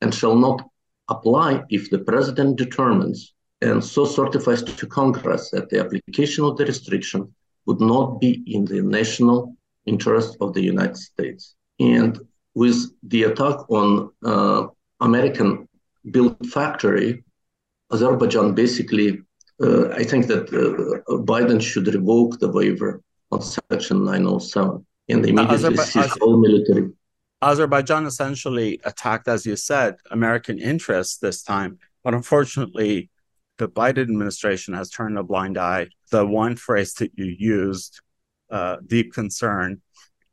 and 0.00 0.14
shall 0.14 0.36
not 0.36 0.62
apply 1.08 1.62
if 1.68 1.90
the 1.90 1.98
president 1.98 2.56
determines 2.56 3.34
and 3.62 3.84
so 3.84 4.04
certifies 4.04 4.62
to 4.62 4.86
Congress 4.86 5.50
that 5.50 5.68
the 5.68 5.80
application 5.80 6.44
of 6.44 6.56
the 6.56 6.64
restriction 6.64 7.32
would 7.66 7.80
not 7.80 8.20
be 8.20 8.42
in 8.46 8.64
the 8.64 8.80
national 8.80 9.54
interest 9.86 10.36
of 10.40 10.54
the 10.54 10.62
United 10.62 10.96
States. 10.96 11.54
And 11.78 12.18
with 12.54 12.90
the 13.02 13.24
attack 13.24 13.58
on 13.70 14.10
uh, 14.24 14.66
American 15.00 15.68
built 16.10 16.44
factory, 16.46 17.24
Azerbaijan 17.92 18.54
basically, 18.54 19.20
uh, 19.62 19.88
I 19.90 20.04
think 20.04 20.26
that 20.26 20.48
uh, 20.48 21.16
Biden 21.22 21.60
should 21.60 21.86
revoke 21.88 22.38
the 22.38 22.50
waiver 22.50 23.02
on 23.30 23.42
Section 23.42 24.04
907 24.04 24.86
and 25.08 25.26
immediately 25.26 25.76
Azerba- 25.76 25.84
cease 25.84 26.16
all 26.20 26.38
military. 26.38 26.90
Azerbaijan 27.42 28.06
essentially 28.06 28.80
attacked, 28.84 29.26
as 29.26 29.46
you 29.46 29.56
said, 29.56 29.96
American 30.10 30.58
interests 30.58 31.18
this 31.18 31.42
time. 31.42 31.78
But 32.04 32.14
unfortunately, 32.14 33.10
the 33.58 33.68
Biden 33.68 34.02
administration 34.02 34.74
has 34.74 34.90
turned 34.90 35.18
a 35.18 35.22
blind 35.22 35.58
eye. 35.58 35.88
The 36.10 36.26
one 36.26 36.56
phrase 36.56 36.94
that 36.94 37.12
you 37.14 37.34
used, 37.38 38.00
uh, 38.50 38.76
deep 38.86 39.12
concern, 39.12 39.80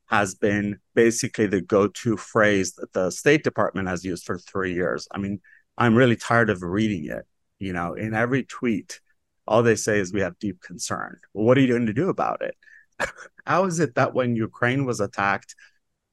has 0.08 0.36
been 0.36 0.80
basically 0.96 1.48
the 1.48 1.62
go 1.62 1.88
to 1.88 2.18
phrase 2.18 2.74
that 2.74 2.94
the 2.94 3.10
State 3.12 3.44
Department 3.44 3.88
has 3.88 4.06
used 4.06 4.26
for 4.26 4.38
three 4.38 4.74
years. 4.74 5.08
I 5.12 5.18
mean, 5.18 5.42
I'm 5.78 5.96
really 5.96 6.16
tired 6.16 6.50
of 6.50 6.62
reading 6.62 7.06
it. 7.06 7.26
You 7.60 7.74
know, 7.74 7.94
in 7.94 8.14
every 8.14 8.44
tweet, 8.44 9.00
all 9.48 9.64
they 9.64 9.76
say 9.76 10.00
is 10.00 10.14
we 10.14 10.22
have 10.22 10.40
deep 10.40 10.62
concern. 10.62 11.20
Well, 11.34 11.46
what 11.46 11.58
are 11.58 11.62
you 11.62 11.68
going 11.68 11.86
to 11.86 11.94
do 11.94 12.10
about 12.10 12.42
it? 12.42 12.56
How 13.46 13.66
is 13.66 13.80
it 13.80 13.96
that 13.96 14.14
when 14.14 14.36
Ukraine 14.36 14.86
was 14.86 15.00
attacked 15.00 15.56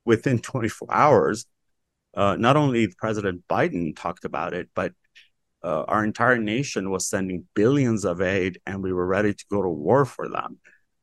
within 0.05 0.39
24 0.39 0.89
hours, 0.91 1.47
uh, 2.15 2.37
not 2.39 2.57
only 2.57 2.89
President 2.89 3.43
Biden 3.49 3.97
talked 3.97 4.25
about 4.25 4.55
it, 4.55 4.69
but 4.75 4.93
uh, 5.63 5.85
our 5.89 6.05
entire 6.05 6.39
nation 6.39 6.91
was 6.91 7.09
sending 7.09 7.47
billions 7.55 8.05
of 8.05 8.21
aid 8.21 8.61
and 8.67 8.83
we 8.83 8.93
were 8.93 9.07
ready 9.07 9.33
to 9.33 9.45
go 9.51 9.63
to 9.63 9.69
war 9.69 10.05
for 10.05 10.29
them. 10.29 10.59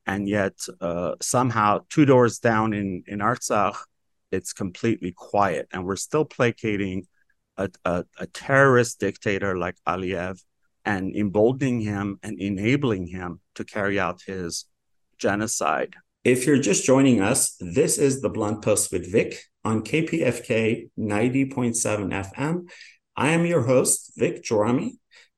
And 0.06 0.28
yet, 0.28 0.54
uh, 0.80 1.16
somehow, 1.22 1.82
two 1.90 2.06
doors 2.06 2.40
down 2.40 2.74
in, 2.74 3.04
in 3.08 3.20
Artsakh, 3.20 3.78
it's 4.32 4.54
completely 4.54 5.12
quiet. 5.12 5.68
And 5.72 5.86
we're 5.86 5.96
still 5.96 6.26
placating 6.26 7.08
a, 7.64 7.70
a, 7.86 8.06
a 8.20 8.28
terrorist 8.28 9.00
dictator 9.00 9.58
like 9.58 9.76
Aliyev 9.88 10.42
and 10.86 11.16
emboldening 11.16 11.82
him 11.82 12.20
and 12.24 12.40
enabling 12.40 13.08
him 13.08 13.40
to 13.56 13.64
carry 13.64 14.00
out 14.00 14.22
his 14.26 14.66
genocide. 15.18 15.96
If 16.24 16.46
you're 16.46 16.60
just 16.60 16.86
joining 16.86 17.22
us, 17.22 17.56
this 17.60 17.98
is 17.98 18.22
the 18.22 18.30
Blunt 18.30 18.64
Post 18.64 18.92
with 18.92 19.12
Vic 19.12 19.44
on 19.64 19.84
KPFK 19.84 20.90
90.7 20.98 22.34
FM. 22.34 22.70
I 23.16 23.30
am 23.30 23.46
your 23.46 23.64
host, 23.64 24.14
Vic 24.18 24.44
Gerami, 24.44 24.92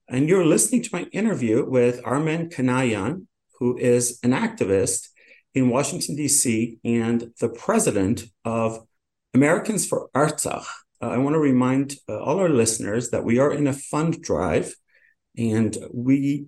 and 0.10 0.30
you're 0.30 0.46
listening 0.46 0.84
to 0.84 0.90
my 0.94 1.04
interview 1.12 1.66
with 1.66 2.02
Armen 2.06 2.50
Kanayan, 2.50 3.28
who 3.60 3.78
is 3.78 4.20
an 4.24 4.32
activist 4.32 5.10
in 5.54 5.70
Washington, 5.70 6.16
D.C., 6.16 6.80
and 6.84 7.32
the 7.40 7.50
president 7.50 8.24
of 8.44 8.86
Americans 9.34 9.88
for 9.88 10.10
Artsakh, 10.16 10.66
uh, 11.04 11.10
I 11.10 11.18
want 11.18 11.34
to 11.34 11.40
remind 11.40 11.96
uh, 12.08 12.18
all 12.18 12.40
our 12.40 12.50
listeners 12.50 13.10
that 13.10 13.26
we 13.26 13.38
are 13.38 13.52
in 13.52 13.68
a 13.68 13.74
fund 13.74 14.22
drive 14.22 14.74
and 15.38 15.76
we 15.94 16.46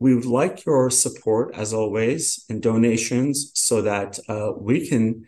we 0.00 0.14
would 0.14 0.24
like 0.24 0.64
your 0.64 0.90
support 0.90 1.54
as 1.54 1.72
always 1.72 2.44
and 2.48 2.62
donations 2.62 3.50
so 3.54 3.82
that 3.82 4.18
uh, 4.28 4.52
we 4.56 4.88
can 4.88 5.26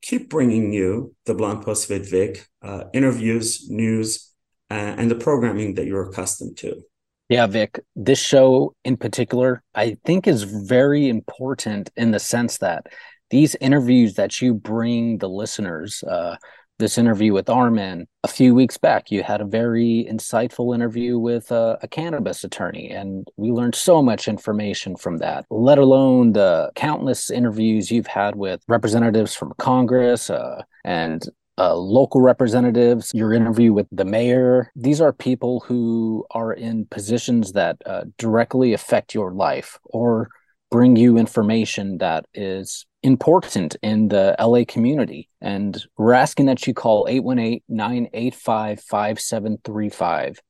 keep 0.00 0.30
bringing 0.30 0.72
you 0.72 1.14
the 1.26 1.34
Blunt 1.34 1.64
Post 1.64 1.88
Vic 1.88 2.46
uh, 2.62 2.84
interviews, 2.92 3.68
news, 3.68 4.32
and 4.70 5.10
the 5.10 5.16
programming 5.16 5.74
that 5.74 5.86
you're 5.86 6.08
accustomed 6.08 6.56
to. 6.58 6.82
Yeah, 7.28 7.48
Vic, 7.48 7.80
this 7.96 8.20
show 8.20 8.74
in 8.84 8.96
particular, 8.96 9.62
I 9.74 9.96
think 10.04 10.28
is 10.28 10.44
very 10.44 11.08
important 11.08 11.90
in 11.96 12.12
the 12.12 12.20
sense 12.20 12.58
that 12.58 12.86
these 13.30 13.56
interviews 13.56 14.14
that 14.14 14.40
you 14.40 14.54
bring 14.54 15.18
the 15.18 15.28
listeners, 15.28 16.04
uh, 16.04 16.36
this 16.78 16.98
interview 16.98 17.32
with 17.32 17.48
Armen. 17.48 18.06
A 18.24 18.28
few 18.28 18.54
weeks 18.54 18.76
back, 18.76 19.10
you 19.10 19.22
had 19.22 19.40
a 19.40 19.46
very 19.46 20.06
insightful 20.10 20.74
interview 20.74 21.18
with 21.18 21.50
a, 21.50 21.78
a, 21.82 21.88
cannabis 21.88 22.44
attorney, 22.44 22.90
and 22.90 23.28
we 23.36 23.50
learned 23.50 23.74
so 23.74 24.02
much 24.02 24.28
information 24.28 24.96
from 24.96 25.18
that, 25.18 25.46
let 25.50 25.78
alone 25.78 26.32
the 26.32 26.70
countless 26.74 27.30
interviews 27.30 27.90
you've 27.90 28.06
had 28.06 28.36
with 28.36 28.62
representatives 28.68 29.34
from 29.34 29.54
Congress 29.58 30.28
uh, 30.28 30.62
and 30.84 31.28
uh, 31.58 31.74
local 31.74 32.20
representatives, 32.20 33.12
your 33.14 33.32
interview 33.32 33.72
with 33.72 33.86
the 33.90 34.04
mayor. 34.04 34.70
These 34.76 35.00
are 35.00 35.12
people 35.12 35.60
who 35.60 36.26
are 36.32 36.52
in 36.52 36.86
positions 36.86 37.52
that 37.52 37.78
uh, 37.86 38.04
directly 38.18 38.74
affect 38.74 39.14
your 39.14 39.32
life 39.32 39.78
or 39.84 40.28
bring 40.70 40.96
you 40.96 41.16
information 41.16 41.98
that 41.98 42.26
is 42.34 42.86
important 43.06 43.76
in 43.82 44.08
the 44.08 44.36
LA 44.38 44.64
community. 44.68 45.30
And 45.40 45.82
we're 45.96 46.12
asking 46.12 46.46
that 46.46 46.66
you 46.66 46.74
call 46.74 47.06
818 47.08 47.62
985 47.68 48.80
5735, 48.80 50.40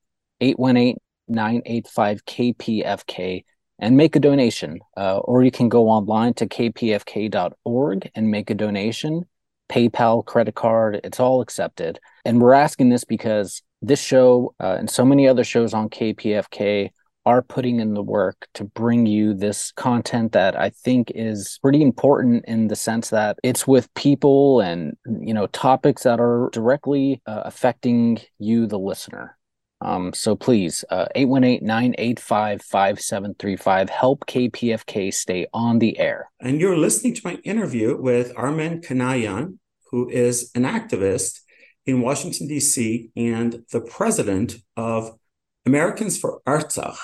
818 0.40 0.96
985 1.28 2.24
KPFK, 2.24 3.44
and 3.78 3.96
make 3.96 4.16
a 4.16 4.20
donation. 4.20 4.80
Uh, 4.96 5.18
or 5.18 5.44
you 5.44 5.50
can 5.50 5.68
go 5.68 5.88
online 5.88 6.34
to 6.34 6.46
kpfk.org 6.46 8.10
and 8.14 8.30
make 8.30 8.50
a 8.50 8.54
donation. 8.54 9.24
PayPal, 9.68 10.24
credit 10.24 10.54
card, 10.54 11.00
it's 11.02 11.20
all 11.20 11.40
accepted. 11.40 11.98
And 12.24 12.40
we're 12.40 12.54
asking 12.54 12.88
this 12.88 13.04
because 13.04 13.62
this 13.82 14.00
show 14.00 14.54
uh, 14.60 14.76
and 14.78 14.88
so 14.88 15.04
many 15.04 15.28
other 15.28 15.44
shows 15.44 15.74
on 15.74 15.90
KPFK 15.90 16.90
are 17.26 17.42
putting 17.42 17.80
in 17.80 17.92
the 17.92 18.02
work 18.02 18.48
to 18.54 18.64
bring 18.64 19.04
you 19.04 19.34
this 19.34 19.72
content 19.72 20.32
that 20.32 20.58
I 20.58 20.70
think 20.70 21.12
is 21.14 21.58
pretty 21.60 21.82
important 21.82 22.46
in 22.46 22.68
the 22.68 22.76
sense 22.76 23.10
that 23.10 23.38
it's 23.42 23.66
with 23.66 23.92
people 23.94 24.60
and 24.60 24.96
you 25.20 25.34
know 25.34 25.48
topics 25.48 26.04
that 26.04 26.20
are 26.20 26.48
directly 26.52 27.20
uh, 27.26 27.42
affecting 27.44 28.20
you 28.38 28.66
the 28.66 28.78
listener. 28.78 29.36
Um, 29.82 30.14
so 30.14 30.34
please, 30.34 30.86
uh, 30.88 31.04
818-985-5735, 31.16 33.90
help 33.90 34.24
KPFK 34.26 35.12
stay 35.12 35.46
on 35.52 35.80
the 35.80 35.98
air. 35.98 36.30
And 36.40 36.58
you're 36.60 36.78
listening 36.78 37.12
to 37.14 37.20
my 37.22 37.34
interview 37.44 38.00
with 38.00 38.32
Armen 38.36 38.80
Kanayan, 38.80 39.58
who 39.90 40.08
is 40.08 40.50
an 40.54 40.62
activist 40.62 41.40
in 41.84 42.00
Washington, 42.00 42.48
D.C. 42.48 43.10
and 43.16 43.66
the 43.70 43.82
president 43.82 44.56
of 44.78 45.18
Americans 45.66 46.18
for 46.18 46.40
Artsakh, 46.46 46.96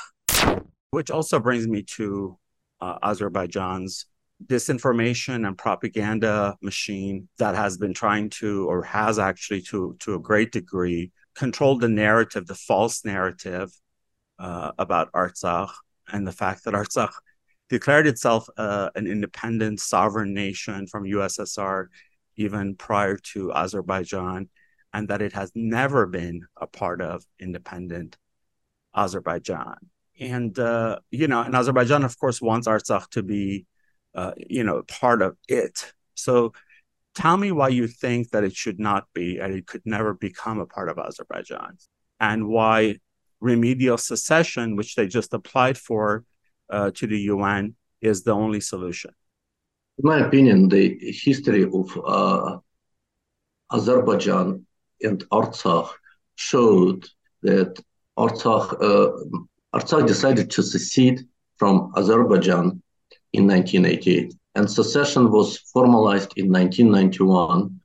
which 0.93 1.11
also 1.11 1.41
brings 1.41 1.67
me 1.67 1.83
to 1.83 2.39
uh, 2.83 2.99
Azerbaijan's 3.03 4.07
disinformation 4.45 5.47
and 5.47 5.57
propaganda 5.57 6.55
machine 6.61 7.29
that 7.39 7.55
has 7.55 7.79
been 7.79 7.95
trying 7.95 8.29
to, 8.29 8.69
or 8.69 8.83
has 8.83 9.19
actually 9.19 9.63
to, 9.63 9.97
to 10.01 10.15
a 10.15 10.19
great 10.19 10.53
degree, 10.53 11.11
controlled 11.35 11.81
the 11.81 11.89
narrative, 11.89 12.47
the 12.47 12.55
false 12.55 13.07
narrative 13.07 13.73
uh, 14.39 14.73
about 14.79 15.11
Artsakh 15.13 15.73
and 16.13 16.27
the 16.27 16.33
fact 16.33 16.65
that 16.65 16.75
Artsakh 16.75 17.15
declared 17.71 18.07
itself 18.07 18.47
uh, 18.59 18.91
an 18.95 19.07
independent 19.07 19.81
sovereign 19.81 20.35
nation 20.35 20.87
from 20.87 21.05
USSR 21.05 21.87
even 22.37 22.77
prior 22.77 23.17
to 23.33 23.51
Azerbaijan, 23.55 24.51
and 24.93 25.09
that 25.09 25.23
it 25.23 25.33
has 25.33 25.51
never 25.55 26.07
been 26.07 26.43
a 26.61 26.67
part 26.67 27.01
of 27.01 27.25
independent 27.41 28.19
Azerbaijan 28.95 29.92
and 30.23 30.59
uh, 30.59 30.99
you 31.11 31.27
know, 31.29 31.43
and 31.43 31.55
Azerbaijan, 31.55 32.05
of 32.05 32.19
course, 32.19 32.41
wants 32.41 32.69
Artsakh 32.69 33.09
to 33.11 33.23
be, 33.23 33.67
uh, 34.15 34.33
you 34.37 34.63
know, 34.65 34.83
part 34.83 35.21
of 35.21 35.37
it. 35.49 35.93
So, 36.15 36.53
tell 37.15 37.37
me 37.37 37.51
why 37.51 37.69
you 37.69 37.89
think 37.89 38.31
that 38.31 38.45
it 38.45 38.55
should 38.55 38.79
not 38.79 39.07
be, 39.15 39.39
and 39.39 39.53
it 39.55 39.67
could 39.67 39.83
never 39.85 40.15
become 40.15 40.61
a 40.61 40.67
part 40.67 40.89
of 40.89 40.99
Azerbaijan, 40.99 41.77
and 42.21 42.49
why 42.49 42.99
remedial 43.41 43.99
secession, 43.99 44.77
which 44.77 44.95
they 44.95 45.09
just 45.09 45.35
applied 45.35 45.77
for 45.77 46.25
uh, 46.71 46.93
to 46.93 47.07
the 47.07 47.19
UN, 47.35 47.75
is 48.01 48.23
the 48.23 48.33
only 48.33 48.61
solution. 48.61 49.13
In 49.99 50.09
my 50.09 50.21
opinion, 50.21 50.69
the 50.69 50.97
history 51.01 51.65
of 51.65 51.99
uh, 52.07 52.59
Azerbaijan 53.73 54.65
and 55.03 55.25
Artsakh 55.31 55.91
showed 56.37 57.09
that 57.43 57.83
Artsakh 58.17 58.69
uh, 58.81 59.47
Artsakh 59.75 60.07
decided 60.07 60.51
to 60.51 60.63
secede 60.63 61.27
from 61.57 61.93
Azerbaijan 61.97 62.83
in 63.33 63.47
1988, 63.47 64.35
and 64.55 64.71
secession 64.71 65.31
was 65.31 65.57
formalized 65.73 66.35
in 66.37 66.53
1991 66.53 67.81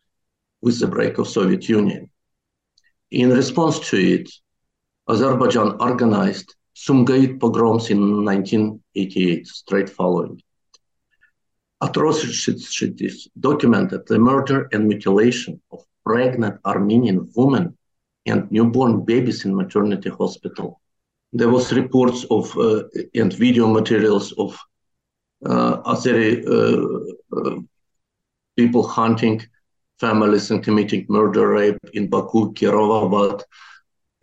with 0.61 0.79
the 0.81 0.87
break 0.87 1.17
of 1.17 1.29
Soviet 1.29 1.69
Union. 1.69 2.09
In 3.11 3.29
response 3.29 3.79
to 3.89 3.97
it, 3.97 4.29
Azerbaijan 5.07 5.77
organized 5.79 6.55
Sumgait 6.75 7.39
pogroms 7.39 7.89
in 7.89 8.25
1988, 8.25 9.47
straight 9.47 9.89
following. 9.89 10.41
Atrocities 11.79 13.29
documented 13.39 14.05
the 14.07 14.19
murder 14.19 14.67
and 14.73 14.89
mutilation 14.89 15.61
of 15.71 15.85
pregnant 16.05 16.59
Armenian 16.65 17.31
women 17.35 17.77
and 18.25 18.51
newborn 18.51 19.05
babies 19.05 19.45
in 19.45 19.55
maternity 19.55 20.09
hospital 20.09 20.81
there 21.33 21.49
was 21.49 21.73
reports 21.73 22.25
of 22.31 22.55
uh, 22.57 22.83
and 23.15 23.33
video 23.33 23.67
materials 23.67 24.31
of 24.33 24.57
uh, 25.45 25.77
Azeri 25.83 26.43
uh, 26.47 27.59
people 28.55 28.87
hunting 28.87 29.41
families 29.99 30.51
and 30.51 30.63
committing 30.63 31.05
murder, 31.09 31.47
rape 31.47 31.77
in 31.93 32.07
Baku, 32.07 32.53
Kirovabad, 32.53 33.43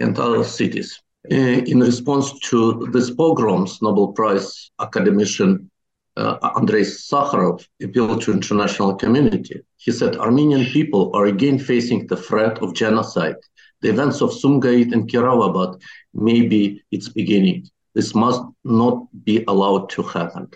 and 0.01 0.19
other 0.19 0.45
cities. 0.45 1.01
In 1.31 1.81
response 1.81 2.39
to 2.51 2.89
these 2.93 3.11
pogroms, 3.11 3.81
Nobel 3.81 4.13
Prize 4.13 4.71
academician 4.79 5.71
uh, 6.17 6.37
Andrei 6.57 6.83
Sakharov 6.83 7.67
appealed 7.83 8.23
to 8.23 8.33
international 8.33 8.95
community. 8.95 9.63
He 9.77 9.91
said 9.91 10.17
Armenian 10.17 10.67
people 10.67 11.11
are 11.15 11.27
again 11.27 11.59
facing 11.59 12.07
the 12.07 12.17
threat 12.17 12.59
of 12.63 12.75
genocide 12.75 13.37
the 13.85 13.91
events 13.91 14.23
of 14.23 14.31
Sumgait 14.31 14.93
and 14.95 15.07
Kirovabad 15.11 15.79
may 16.15 16.41
be 16.49 16.83
its 16.91 17.11
beginning. 17.11 17.69
This 17.95 18.15
must 18.15 18.41
not 18.65 18.97
be 19.25 19.45
allowed 19.47 19.91
to 19.91 20.03
happen. 20.03 20.49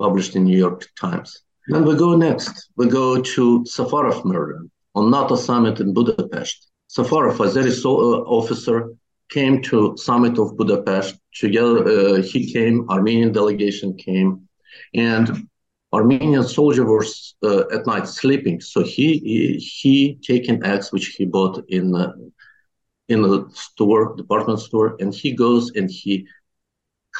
Published 0.00 0.34
in 0.34 0.42
New 0.42 0.58
York 0.58 0.80
Times. 1.00 1.30
Then 1.68 1.84
we 1.84 1.94
go 1.94 2.16
next. 2.16 2.70
We 2.76 2.88
go 2.88 3.22
to 3.34 3.44
Safarov 3.74 4.24
murder 4.24 4.58
on 4.96 5.12
NATO 5.12 5.36
summit 5.36 5.78
in 5.78 5.94
Budapest. 5.94 6.72
Safarov, 6.90 7.36
Azeri 7.36 7.72
uh, 7.84 7.88
officer, 8.38 8.92
came 9.30 9.62
to 9.62 9.96
summit 9.96 10.36
of 10.36 10.56
Budapest. 10.56 11.14
Together, 11.32 11.78
uh, 11.86 12.22
he 12.22 12.52
came. 12.52 12.90
Armenian 12.90 13.30
delegation 13.30 13.96
came, 13.96 14.48
and 14.92 15.48
Armenian 15.94 16.42
soldier 16.42 16.84
was 16.84 17.36
uh, 17.44 17.62
at 17.72 17.86
night 17.86 18.08
sleeping, 18.08 18.60
so 18.60 18.82
he 18.82 19.06
he, 19.18 19.58
he 19.58 19.94
taken 20.16 20.64
eggs 20.64 20.90
which 20.92 21.06
he 21.16 21.24
bought 21.24 21.56
in 21.68 21.94
uh, 21.94 22.12
in 23.08 23.24
a 23.24 23.44
store, 23.54 24.16
department 24.16 24.58
store, 24.58 24.96
and 25.00 25.14
he 25.14 25.30
goes 25.32 25.70
and 25.76 25.88
he 25.90 26.26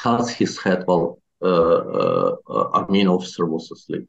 cuts 0.03 0.29
his 0.29 0.53
head 0.63 0.83
while 0.87 1.21
uh, 1.41 2.31
uh 2.53 2.65
Armenian 2.77 3.07
officer 3.07 3.45
was 3.45 3.71
asleep. 3.71 4.05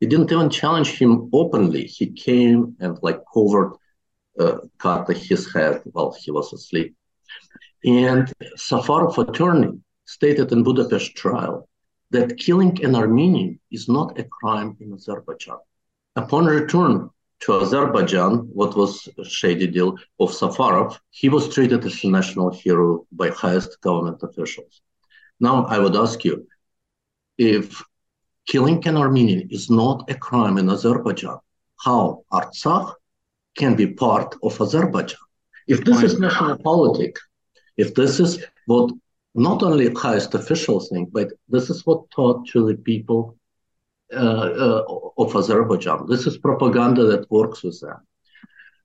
He 0.00 0.06
didn't 0.06 0.32
even 0.32 0.50
challenge 0.50 0.90
him 1.00 1.30
openly. 1.32 1.84
He 1.84 2.06
came 2.26 2.76
and 2.80 2.98
like 3.02 3.20
covered, 3.32 3.72
uh, 4.38 4.58
cut 4.78 5.08
his 5.30 5.42
head 5.54 5.80
while 5.92 6.12
he 6.22 6.30
was 6.30 6.52
asleep. 6.52 6.94
And 7.84 8.24
Safarov 8.68 9.16
attorney 9.24 9.72
stated 10.04 10.52
in 10.52 10.64
Budapest 10.64 11.14
trial 11.16 11.68
that 12.12 12.36
killing 12.36 12.74
an 12.84 12.94
Armenian 12.94 13.58
is 13.70 13.88
not 13.88 14.18
a 14.18 14.24
crime 14.24 14.76
in 14.80 14.92
Azerbaijan. 14.92 15.60
Upon 16.14 16.44
return 16.44 17.10
to 17.40 17.60
Azerbaijan, 17.60 18.32
what 18.52 18.76
was 18.76 19.08
a 19.18 19.24
shady 19.24 19.66
deal 19.66 19.96
of 20.20 20.30
Safarov, 20.30 20.98
he 21.10 21.28
was 21.28 21.52
treated 21.54 21.84
as 21.84 22.04
a 22.04 22.08
national 22.08 22.50
hero 22.50 23.06
by 23.12 23.28
highest 23.30 23.80
government 23.80 24.22
officials. 24.22 24.82
Now 25.40 25.64
I 25.74 25.78
would 25.78 25.96
ask 25.96 26.22
you, 26.24 26.46
if 27.38 27.82
killing 28.46 28.86
an 28.86 28.96
Armenian 28.98 29.48
is 29.50 29.70
not 29.70 30.10
a 30.10 30.14
crime 30.14 30.58
in 30.58 30.68
Azerbaijan, 30.68 31.38
how 31.86 32.24
Artsakh 32.30 32.92
can 33.56 33.74
be 33.74 33.86
part 33.86 34.36
of 34.42 34.60
Azerbaijan? 34.60 35.24
If 35.66 35.84
this 35.84 36.02
is 36.02 36.18
national 36.18 36.58
politics, 36.58 37.20
if 37.78 37.94
this 37.94 38.20
is 38.20 38.44
what 38.66 38.92
not 39.34 39.62
only 39.62 39.92
highest 39.92 40.34
officials 40.34 40.88
think, 40.88 41.12
but 41.12 41.28
this 41.48 41.70
is 41.70 41.86
what 41.86 42.10
taught 42.10 42.46
to 42.48 42.66
the 42.66 42.76
people 42.76 43.36
uh, 44.12 44.16
uh, 44.16 44.84
of 45.16 45.34
Azerbaijan. 45.34 46.06
This 46.06 46.26
is 46.26 46.36
propaganda 46.38 47.04
that 47.06 47.30
works 47.30 47.62
with 47.62 47.80
them. 47.80 48.06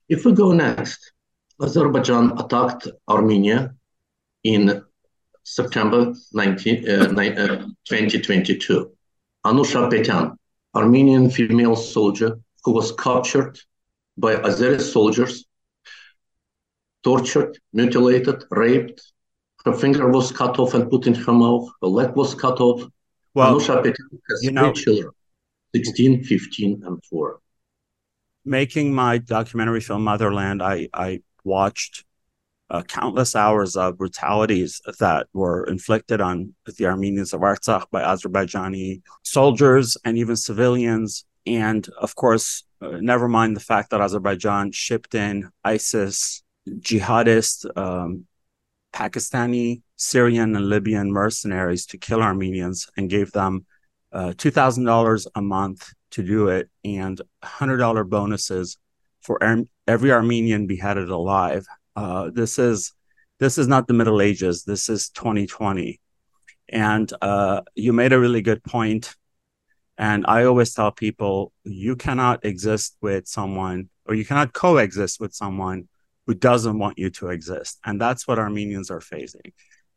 If 0.08 0.24
we 0.24 0.32
go 0.32 0.54
next, 0.54 1.12
Azerbaijan 1.62 2.40
attacked 2.40 2.88
Armenia 3.10 3.76
in 4.44 4.84
September 5.44 6.14
19, 6.34 6.90
uh, 6.90 7.08
2022. 7.08 8.92
Anush 9.46 9.76
Apetyan, 9.76 10.36
Armenian 10.76 11.30
female 11.30 11.76
soldier 11.76 12.40
who 12.64 12.72
was 12.72 12.92
captured 12.94 13.60
by 14.18 14.36
Azeri 14.36 14.82
soldiers, 14.82 15.46
tortured, 17.04 17.58
mutilated, 17.74 18.44
raped. 18.52 19.02
Her 19.67 19.73
finger 19.73 20.08
was 20.10 20.32
cut 20.32 20.60
off 20.60 20.73
and 20.75 20.89
put 20.89 21.08
in 21.08 21.15
her 21.25 21.34
mouth. 21.34 21.65
Her 21.82 21.88
leg 21.99 22.15
was 22.15 22.34
cut 22.34 22.58
off. 22.67 22.82
Well, 23.34 23.60
Anusha 23.60 23.86
has 24.30 24.43
you 24.45 24.51
know- 24.51 24.71
children, 24.71 25.12
16, 25.75 26.23
15, 26.23 26.84
and 26.86 26.97
4. 27.10 27.39
making 28.45 28.88
my 28.93 29.13
documentary 29.17 29.82
film 29.88 30.03
Motherland, 30.06 30.60
I 30.63 30.88
I 30.93 31.10
watched 31.43 31.93
uh, 32.69 32.82
countless 32.84 33.36
hours 33.43 33.71
of 33.75 33.97
brutalities 33.97 34.71
that 35.03 35.27
were 35.34 35.60
inflicted 35.75 36.19
on 36.30 36.36
the 36.77 36.86
Armenians 36.86 37.34
of 37.34 37.41
Artsakh 37.41 37.86
by 37.91 38.01
Azerbaijani 38.12 39.01
soldiers 39.23 39.97
and 40.06 40.17
even 40.17 40.36
civilians. 40.49 41.25
And 41.45 41.84
of 42.06 42.12
course, 42.15 42.45
uh, 42.82 42.97
never 43.13 43.27
mind 43.38 43.51
the 43.56 43.67
fact 43.71 43.89
that 43.89 44.01
Azerbaijan 44.01 44.71
shipped 44.71 45.13
in 45.13 45.49
ISIS 45.75 46.41
jihadist, 46.89 47.65
um, 47.77 48.25
Pakistani, 48.93 49.82
Syrian, 49.95 50.56
and 50.56 50.69
Libyan 50.69 51.12
mercenaries 51.12 51.86
to 51.88 51.97
kill 51.97 52.21
Armenians 52.21 52.88
and 52.97 53.10
gave 53.10 53.32
them 53.32 53.65
uh, 54.12 54.34
$2,000 54.36 55.28
a 55.36 55.41
month 55.41 55.89
to 56.12 56.23
do 56.23 56.47
it 56.47 56.69
and 56.84 57.21
$100 57.43 58.10
bonuses 58.10 58.78
for 59.21 59.43
Ar- 59.43 59.65
every 59.88 60.12
Armenian 60.12 60.67
beheaded 60.67 61.10
alive. 61.10 61.65
Uh, 61.95 62.30
this 62.34 62.60
is 62.60 62.93
this 63.39 63.58
is 63.58 63.67
not 63.67 63.88
the 63.88 63.93
Middle 63.93 64.21
Ages. 64.21 64.63
This 64.63 64.89
is 64.89 65.10
2020, 65.10 66.00
and 66.69 67.12
uh, 67.21 67.62
you 67.76 67.93
made 67.93 68.13
a 68.13 68.19
really 68.19 68.41
good 68.41 68.63
point. 68.63 69.15
And 70.00 70.26
I 70.28 70.45
always 70.45 70.73
tell 70.73 70.91
people 70.91 71.52
you 71.63 71.95
cannot 71.95 72.45
exist 72.45 72.97
with 73.02 73.28
someone, 73.28 73.89
or 74.06 74.15
you 74.15 74.26
cannot 74.26 74.54
coexist 74.54 75.19
with 75.19 75.34
someone 75.34 75.88
who 76.28 76.36
doesn't 76.36 76.78
want 76.78 77.00
you 77.00 77.10
to 77.10 77.30
exist, 77.30 77.80
and 77.86 78.00
that's 78.00 78.28
what 78.28 78.38
Armenians 78.38 78.92
are 78.92 79.02
facing. 79.02 79.54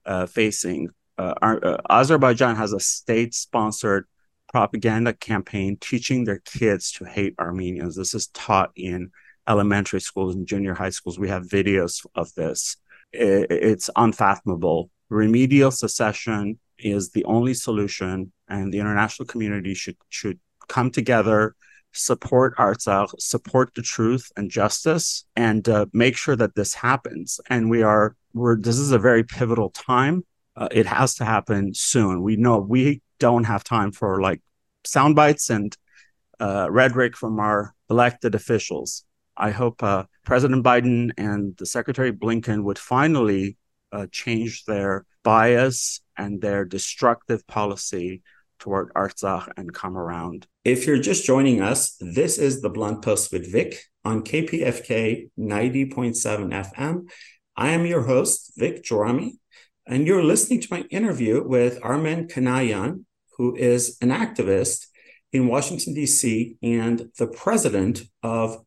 Uh, 0.07 0.27
facing 0.27 0.89
uh, 1.19 1.35
uh, 1.43 1.77
Azerbaijan 1.91 2.57
has 2.57 2.73
a 2.73 2.81
state-sponsored 2.81 4.07
propaganda 4.51 5.13
campaign 5.13 5.77
teaching 5.79 6.25
their 6.25 6.39
kids 6.39 6.93
to 6.93 7.05
hate 7.05 7.35
Armenians. 7.39 7.97
This 7.97 8.15
is 8.15 8.29
taught 8.29 8.71
in 8.75 9.11
elementary 9.47 10.01
schools 10.01 10.35
and 10.35 10.47
junior 10.47 10.75
high 10.75 10.91
schools. 10.91 11.19
We 11.19 11.29
have 11.29 11.45
videos 11.45 12.07
of 12.15 12.33
this. 12.35 12.77
I- 13.15 13.47
It's 13.51 13.91
unfathomable. 13.97 14.91
Remedial 15.11 15.73
secession 15.73 16.59
is 16.79 17.11
the 17.11 17.25
only 17.25 17.55
solution, 17.55 18.33
and 18.49 18.73
the 18.73 18.79
international 18.79 19.27
community 19.27 19.75
should 19.75 19.97
should 20.09 20.39
come 20.69 20.91
together, 20.91 21.55
support 21.93 22.57
Artsakh, 22.57 23.11
support 23.19 23.75
the 23.75 23.83
truth 23.83 24.31
and 24.37 24.51
justice, 24.51 25.25
and 25.37 25.69
uh, 25.69 25.87
make 25.93 26.17
sure 26.17 26.37
that 26.37 26.55
this 26.55 26.75
happens. 26.75 27.41
And 27.49 27.71
we 27.71 27.83
are 27.83 28.17
we're 28.33 28.61
this 28.61 28.79
is 28.79 28.93
a 28.93 28.99
very 28.99 29.25
pivotal 29.25 29.71
time. 29.71 30.25
Uh, 30.57 30.69
it 30.71 30.87
has 30.87 31.15
to 31.17 31.25
happen 31.25 31.75
soon. 31.75 32.23
We 32.23 32.37
know 32.37 32.59
we 32.59 33.03
don't 33.19 33.45
have 33.45 33.65
time 33.65 33.93
for 33.93 34.21
like 34.21 34.41
sound 34.85 35.17
bites 35.17 35.51
and 35.51 35.77
uh, 36.41 36.69
rhetoric 36.71 37.17
from 37.17 37.39
our 37.39 37.75
elected 37.89 38.35
officials. 38.35 39.05
I 39.37 39.51
hope 39.51 39.83
uh, 39.83 40.05
President 40.25 40.65
Biden 40.65 41.11
and 41.17 41.57
the 41.57 41.67
Secretary 41.67 42.13
Blinken 42.13 42.63
would 42.65 42.79
finally 42.79 43.57
uh, 43.93 44.07
change 44.11 44.65
their 44.65 45.07
bias 45.23 46.01
and 46.17 46.41
their 46.41 46.65
destructive 46.65 47.47
policy 47.47 48.23
toward 48.61 48.93
Artsakh 48.95 49.49
and 49.57 49.75
come 49.75 49.97
around. 49.97 50.47
If 50.65 50.87
you're 50.87 50.99
just 50.99 51.25
joining 51.25 51.61
us, 51.61 51.97
this 52.01 52.39
is 52.39 52.61
the 52.61 52.71
Blunt 52.71 53.03
Post 53.03 53.33
with 53.33 53.51
Vic 53.51 53.83
on 54.05 54.23
KPFK 54.23 55.31
90.7 55.39 56.73
FM. 56.73 57.11
I 57.57 57.71
am 57.71 57.87
your 57.87 58.03
host, 58.03 58.53
Vic 58.57 58.85
Gerami, 58.85 59.33
and 59.87 60.07
you're 60.07 60.23
listening 60.23 60.61
to 60.61 60.69
my 60.71 60.83
interview 60.91 61.43
with 61.43 61.81
Armen 61.83 62.29
Kanayan, 62.29 63.05
who 63.37 63.57
is 63.57 63.99
an 64.01 64.11
activist 64.11 64.87
in 65.33 65.49
Washington, 65.49 65.95
D.C., 65.95 66.57
and 66.63 67.11
the 67.19 67.27
president 67.27 68.03
of 68.23 68.59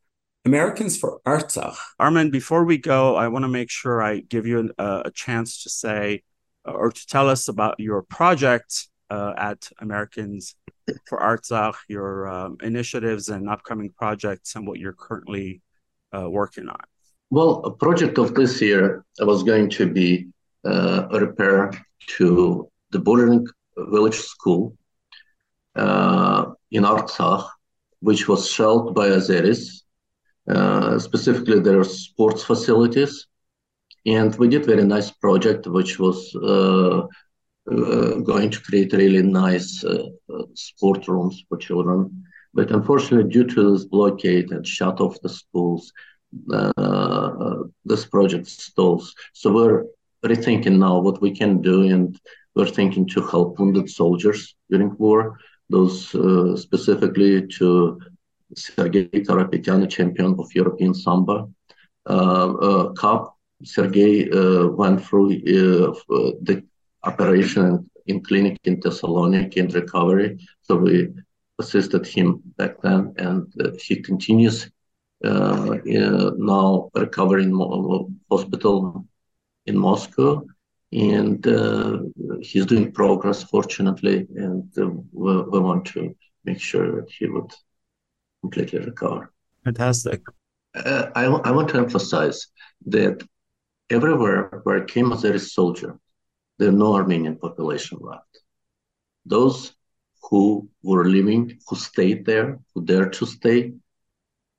Americans 0.46 0.98
for 0.98 1.22
Artsakh. 1.26 1.78
Armen, 2.00 2.32
before 2.32 2.66
we 2.66 2.78
go, 2.78 3.16
I 3.16 3.30
want 3.30 3.44
to 3.44 3.50
make 3.50 3.70
sure 3.70 4.02
I 4.02 4.20
give 4.20 4.46
you 4.46 4.72
a, 4.78 4.82
uh, 4.82 5.02
a 5.06 5.12
chance 5.12 5.64
to 5.64 5.70
say 5.70 6.24
or 6.66 6.92
to 6.92 7.08
tell 7.08 7.30
us 7.30 7.48
about 7.48 7.80
your 7.80 8.02
project 8.02 8.88
uh, 9.14 9.34
at 9.52 9.62
Americans 9.80 10.56
for 11.08 11.18
Artsakh, 11.20 11.78
your 11.88 12.28
um, 12.36 12.52
initiatives 12.72 13.30
and 13.34 13.50
upcoming 13.56 13.90
projects, 14.02 14.56
and 14.56 14.64
what 14.68 14.80
you're 14.80 15.00
currently 15.08 15.62
uh, 16.16 16.30
working 16.40 16.68
on. 16.68 16.84
Well, 17.30 17.52
a 17.72 17.72
project 17.86 18.16
of 18.24 18.28
this 18.40 18.54
year 18.62 19.06
was 19.20 19.44
going 19.52 19.70
to 19.78 19.86
be 20.00 20.10
uh, 20.66 21.08
a 21.16 21.20
repair 21.28 21.58
to 22.18 22.26
the 22.92 23.00
bordering 23.00 23.46
village 23.94 24.20
school 24.34 24.62
uh, 25.76 26.42
in 26.72 26.84
Artsakh, 26.84 27.48
which 28.08 28.28
was 28.28 28.42
shelled 28.56 28.94
by 29.00 29.08
Azeris. 29.18 29.64
Uh, 30.54 31.00
specifically, 31.00 31.60
there 31.60 31.80
are 31.80 31.90
sports 32.06 32.42
facilities, 32.44 33.14
and 34.06 34.30
we 34.40 34.48
did 34.54 34.66
very 34.66 34.86
nice 34.96 35.10
project, 35.26 35.62
which 35.68 35.98
was 36.00 36.18
uh, 36.36 36.94
uh, 36.94 37.08
going 37.66 38.50
to 38.50 38.62
create 38.62 38.94
really 38.94 39.22
nice 39.22 39.84
uh, 39.84 40.08
uh, 40.34 40.44
sport 40.54 41.08
rooms 41.08 41.44
for 41.48 41.58
children. 41.58 42.26
But 42.54 42.72
unfortunately, 42.72 43.32
due 43.32 43.46
to 43.46 43.72
this 43.72 43.86
blockade 43.86 44.52
and 44.52 44.66
shut 44.66 45.00
off 45.00 45.22
the 45.22 45.30
schools, 45.30 45.92
uh, 46.52 47.64
this 47.86 48.06
project 48.06 48.48
stalls. 48.48 49.16
So 49.34 49.52
we're 49.52 49.86
rethinking 50.24 50.78
now 50.78 51.00
what 51.00 51.22
we 51.22 51.32
can 51.32 51.62
do, 51.62 51.84
and 51.84 52.20
we're 52.56 52.68
thinking 52.68 53.08
to 53.10 53.22
help 53.22 53.60
wounded 53.60 53.90
soldiers 53.90 54.56
during 54.70 54.96
war. 54.98 55.40
Those 55.70 56.14
uh, 56.14 56.56
specifically 56.56 57.48
to 57.48 58.00
Sergei 58.56 59.08
Karapetyan, 59.08 59.90
champion 59.90 60.36
of 60.38 60.54
European 60.54 60.94
Sambo 60.94 61.52
uh, 62.08 62.54
uh, 62.54 62.94
Cup. 62.94 63.36
Sergei 63.64 64.28
went 64.76 65.04
through 65.06 65.30
the 65.40 66.64
operation 67.04 67.90
in 68.06 68.24
clinic 68.24 68.60
in 68.64 68.80
Thessaloniki 68.80 69.58
in 69.58 69.68
recovery. 69.68 70.40
So 70.62 70.76
we 70.76 71.10
assisted 71.60 72.06
him 72.06 72.42
back 72.58 72.82
then, 72.82 73.14
and 73.18 73.54
uh, 73.62 73.72
he 73.80 74.02
continues 74.02 74.70
uh, 75.24 75.78
now 75.86 76.90
recovering 76.96 77.52
hospital 78.30 79.06
in 79.66 79.78
Moscow, 79.78 80.46
and 80.92 81.46
uh, 81.48 82.00
he's 82.42 82.66
doing 82.66 82.92
progress, 82.92 83.44
fortunately, 83.44 84.28
and 84.36 84.70
we, 84.76 85.42
we 85.42 85.60
want 85.60 85.86
to 85.86 86.16
make 86.44 86.60
sure 86.60 87.02
that 87.02 87.10
he 87.10 87.28
would 87.28 87.52
completely 88.42 88.80
recover. 88.80 89.32
Fantastic. 89.64 90.22
Uh, 90.76 91.08
I, 91.16 91.26
I 91.26 91.52
want 91.52 91.70
to 91.70 91.78
emphasize 91.78 92.48
that 92.88 93.26
everywhere 93.90 94.62
where 94.64 94.84
came 94.84 95.12
Azeri 95.12 95.40
soldier, 95.40 95.98
are 96.70 96.72
no 96.86 96.94
Armenian 96.96 97.38
population 97.38 97.98
left. 98.02 98.40
Those 99.26 99.74
who 100.30 100.70
were 100.84 101.06
living, 101.06 101.60
who 101.68 101.76
stayed 101.76 102.26
there, 102.26 102.60
who 102.74 102.84
dared 102.84 103.14
to 103.14 103.26
stay, 103.26 103.74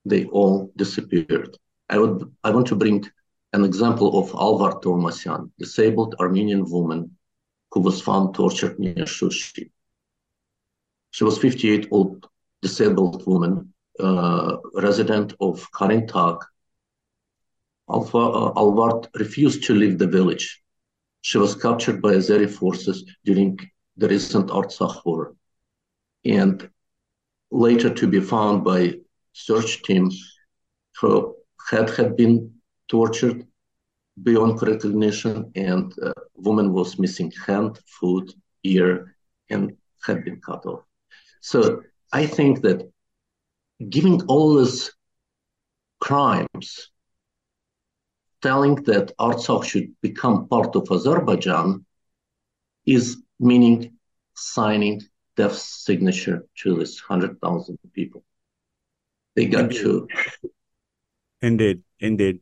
they 0.05 0.25
all 0.27 0.73
disappeared. 0.77 1.57
I 1.89 1.99
would 1.99 2.31
I 2.43 2.51
want 2.51 2.67
to 2.69 2.77
bring 2.77 3.05
an 3.53 3.65
example 3.65 4.19
of 4.19 4.35
Alvar 4.35 4.81
Tormasyan, 4.81 5.51
disabled 5.59 6.17
Armenian 6.19 6.69
woman 6.69 7.17
who 7.71 7.81
was 7.81 8.01
found 8.01 8.35
tortured 8.35 8.79
near 8.79 9.05
Shushi. 9.05 9.71
She 11.11 11.25
was 11.25 11.39
58 11.39 11.89
old 11.91 12.27
disabled 12.63 13.27
woman, 13.27 13.73
uh, 14.01 14.57
resident 14.75 15.35
of 15.41 15.71
Karintag. 15.71 16.41
Alva, 17.89 18.19
uh, 18.19 18.53
Alvar 18.57 19.03
refused 19.15 19.63
to 19.65 19.75
leave 19.75 19.99
the 19.99 20.07
village. 20.07 20.64
She 21.29 21.39
was 21.39 21.55
captured 21.55 22.03
by 22.03 22.13
Azeri 22.17 22.51
forces 22.51 22.99
during 23.25 23.59
the 23.97 24.09
recent 24.09 24.51
Artsakh 24.51 25.07
war, 25.07 25.35
and 26.23 26.69
later 27.51 27.91
to 27.95 28.07
be 28.07 28.21
found 28.21 28.63
by 28.63 28.81
search 29.33 29.83
teams 29.83 30.15
Her 31.01 31.33
head 31.71 31.89
had 31.99 32.11
been 32.17 32.35
tortured 32.89 33.47
beyond 34.23 34.63
recognition, 34.63 35.51
and 35.55 35.87
uh, 35.99 36.13
woman 36.35 36.75
was 36.75 36.99
missing 36.99 37.33
hand, 37.47 37.81
foot, 37.87 38.29
ear, 38.63 39.17
and 39.49 39.77
had 40.07 40.25
been 40.27 40.41
cut 40.43 40.67
off. 40.67 40.85
So 41.41 41.83
I 42.13 42.27
think 42.27 42.61
that 42.67 42.81
giving 43.97 44.21
all 44.27 44.49
these 44.57 44.93
crimes, 46.01 46.69
telling 48.45 48.75
that 48.91 49.17
Artsakh 49.19 49.65
should 49.65 49.89
become 50.03 50.47
part 50.49 50.77
of 50.77 50.87
Azerbaijan, 50.91 51.87
is 52.85 53.05
meaning 53.41 53.79
signing 54.35 55.01
death 55.35 55.57
signature 55.87 56.39
to 56.61 56.69
this 56.79 57.01
hundred 57.01 57.41
thousand 57.41 57.79
people. 57.99 58.23
They 59.35 59.47
got 59.47 59.71
to 59.81 60.07
Indeed, 61.41 61.83
indeed. 62.01 62.37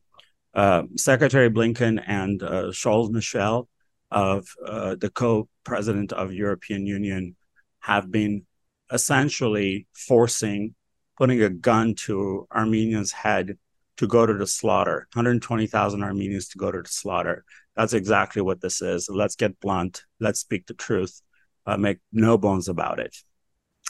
Uh, 0.53 0.83
Secretary 0.95 1.49
Blinken 1.49 1.95
and 2.05 2.43
uh, 2.43 2.71
Charles 2.73 3.09
Michel, 3.09 3.67
of 4.11 4.45
uh, 4.65 4.95
the 5.03 5.09
co-president 5.09 6.13
of 6.13 6.33
European 6.45 6.85
Union, 6.85 7.35
have 7.79 8.11
been 8.11 8.45
essentially 8.91 9.87
forcing, 9.93 10.75
putting 11.17 11.41
a 11.41 11.49
gun 11.49 11.95
to 12.05 12.47
Armenians' 12.51 13.11
head 13.11 13.57
to 13.97 14.07
go 14.07 14.25
to 14.25 14.33
the 14.33 14.47
slaughter. 14.47 15.07
120,000 15.13 16.03
Armenians 16.03 16.49
to 16.49 16.57
go 16.57 16.71
to 16.71 16.81
the 16.81 16.89
slaughter. 16.89 17.43
That's 17.75 17.93
exactly 17.93 18.41
what 18.41 18.61
this 18.61 18.81
is. 18.81 19.09
Let's 19.09 19.35
get 19.35 19.59
blunt. 19.59 20.03
Let's 20.19 20.39
speak 20.39 20.67
the 20.67 20.73
truth. 20.73 21.21
Uh, 21.65 21.77
make 21.77 21.99
no 22.11 22.37
bones 22.37 22.67
about 22.67 22.99
it. 22.99 23.15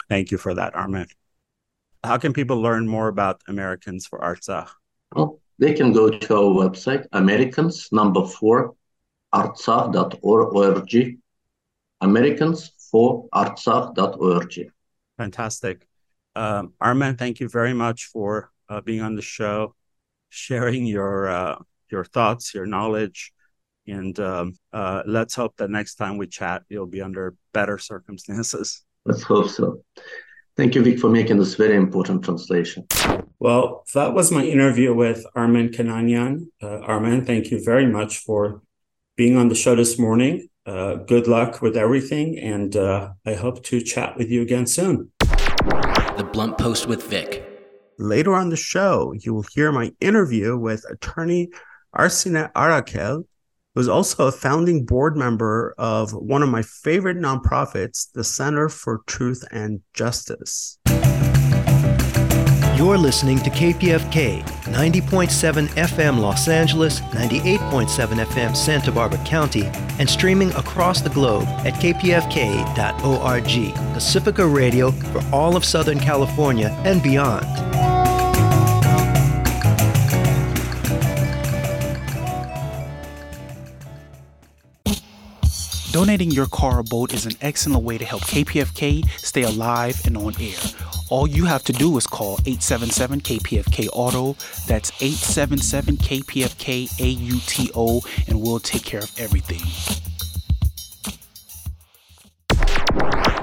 Thank 0.10 0.32
you 0.32 0.38
for 0.38 0.54
that, 0.54 0.76
Armen. 0.76 1.08
How 2.04 2.18
can 2.18 2.34
people 2.34 2.62
learn 2.62 2.88
more 2.88 3.08
about 3.08 3.42
Americans 3.48 4.06
for 4.06 4.20
Artsakh? 4.20 4.70
Well, 5.16 5.40
they 5.60 5.74
can 5.74 5.94
go 5.94 6.10
to 6.10 6.36
our 6.36 6.68
website, 6.70 7.06
Americans 7.14 7.88
number 7.92 8.26
four, 8.26 8.76
artsakh.org. 9.34 11.18
Americans 12.02 12.72
for 12.92 13.30
artsakh.org. 13.34 14.72
Fantastic. 15.18 15.88
Um, 16.36 16.74
Armen, 16.82 17.16
thank 17.16 17.40
you 17.40 17.48
very 17.48 17.74
much 17.74 18.06
for 18.06 18.52
uh, 18.68 18.82
being 18.82 19.02
on 19.02 19.16
the 19.16 19.22
show, 19.22 19.76
sharing 20.34 20.86
your 20.86 21.30
uh, 21.30 21.56
your 21.90 22.04
thoughts, 22.04 22.54
your 22.54 22.66
knowledge, 22.66 23.32
and 23.88 24.20
um, 24.20 24.56
uh, 24.72 25.04
let's 25.06 25.36
hope 25.36 25.56
that 25.58 25.70
next 25.70 25.96
time 25.96 26.18
we 26.18 26.28
chat, 26.28 26.64
you'll 26.70 26.88
be 26.88 27.02
under 27.02 27.36
better 27.54 27.78
circumstances. 27.78 28.84
Let's 29.06 29.24
hope 29.24 29.50
so. 29.50 29.84
Thank 30.56 30.76
you, 30.76 30.84
Vic, 30.84 31.00
for 31.00 31.10
making 31.10 31.38
this 31.40 31.56
very 31.56 31.76
important 31.76 32.24
translation. 32.24 32.86
Well, 33.40 33.84
that 33.94 34.14
was 34.14 34.32
my 34.32 34.44
interview 34.44 34.94
with 34.94 35.26
Armen 35.36 35.70
Kanayan. 35.70 36.48
Uh, 36.62 36.80
Armen, 36.80 37.26
thank 37.26 37.52
you 37.52 37.64
very 37.64 37.88
much 37.88 38.20
for 38.20 38.62
being 39.16 39.36
on 39.36 39.50
the 39.50 39.56
show 39.56 39.76
this 39.76 39.98
morning. 40.00 40.48
Uh, 40.66 40.96
good 40.96 41.28
luck 41.28 41.62
with 41.62 41.76
everything, 41.76 42.40
and 42.40 42.76
uh, 42.76 43.10
I 43.26 43.34
hope 43.34 43.64
to 43.66 43.82
chat 43.82 44.16
with 44.18 44.30
you 44.30 44.42
again 44.42 44.66
soon. 44.66 45.12
The 45.20 46.30
Blunt 46.32 46.58
Post 46.58 46.88
with 46.88 47.04
Vic. 47.04 47.43
Later 48.00 48.34
on 48.34 48.50
the 48.50 48.56
show, 48.56 49.14
you 49.20 49.34
will 49.34 49.46
hear 49.54 49.72
my 49.72 49.92
interview 50.02 50.58
with 50.58 50.84
attorney 50.90 51.50
Arsineh 51.96 52.52
Arakel, 52.54 53.26
who's 53.76 53.88
also 53.88 54.28
a 54.28 54.32
founding 54.32 54.86
board 54.86 55.16
member 55.16 55.76
of 55.78 56.12
one 56.12 56.42
of 56.42 56.50
my 56.50 56.62
favorite 56.64 57.18
nonprofits, 57.18 58.12
the 58.14 58.24
Center 58.24 58.68
for 58.70 59.02
Truth 59.06 59.44
and 59.52 59.82
Justice. 59.94 60.80
You're 62.76 62.98
listening 62.98 63.38
to 63.40 63.52
KPFK 63.52 64.42
90.7 64.44 65.68
FM 65.68 66.20
Los 66.20 66.48
Angeles, 66.48 67.02
98.7 67.02 68.26
FM 68.26 68.56
Santa 68.56 68.92
Barbara 68.92 69.24
County, 69.24 69.66
and 70.00 70.10
streaming 70.10 70.52
across 70.54 71.00
the 71.00 71.12
globe 71.12 71.46
at 71.66 71.76
kpfk.org, 71.76 72.34
Pacifica 73.94 74.48
Radio 74.48 74.90
for 74.90 75.22
all 75.32 75.56
of 75.56 75.64
Southern 75.64 76.00
California 76.00 76.70
and 76.84 77.04
beyond. 77.04 77.46
Donating 85.92 86.32
your 86.32 86.48
car 86.48 86.80
or 86.80 86.84
boat 86.84 87.14
is 87.14 87.28
an 87.28 87.34
excellent 87.40 87.84
way 87.84 88.00
to 88.00 88.04
help 88.04 88.24
KPFK 88.24 89.08
stay 89.20 89.44
alive 89.44 90.02
and 90.06 90.18
on 90.18 90.34
air. 90.42 90.93
All 91.14 91.28
you 91.28 91.46
have 91.46 91.64
to 91.66 91.74
do 91.74 91.96
is 91.96 92.08
call 92.08 92.40
877 92.48 93.22
KPFK 93.22 93.88
Auto. 93.94 94.34
That's 94.66 94.92
877 95.00 95.98
KPFK 95.98 96.90
AUTO, 96.90 98.28
and 98.28 98.42
we'll 98.42 98.58
take 98.58 98.84
care 98.84 99.02
of 99.02 99.12
everything. 99.20 99.62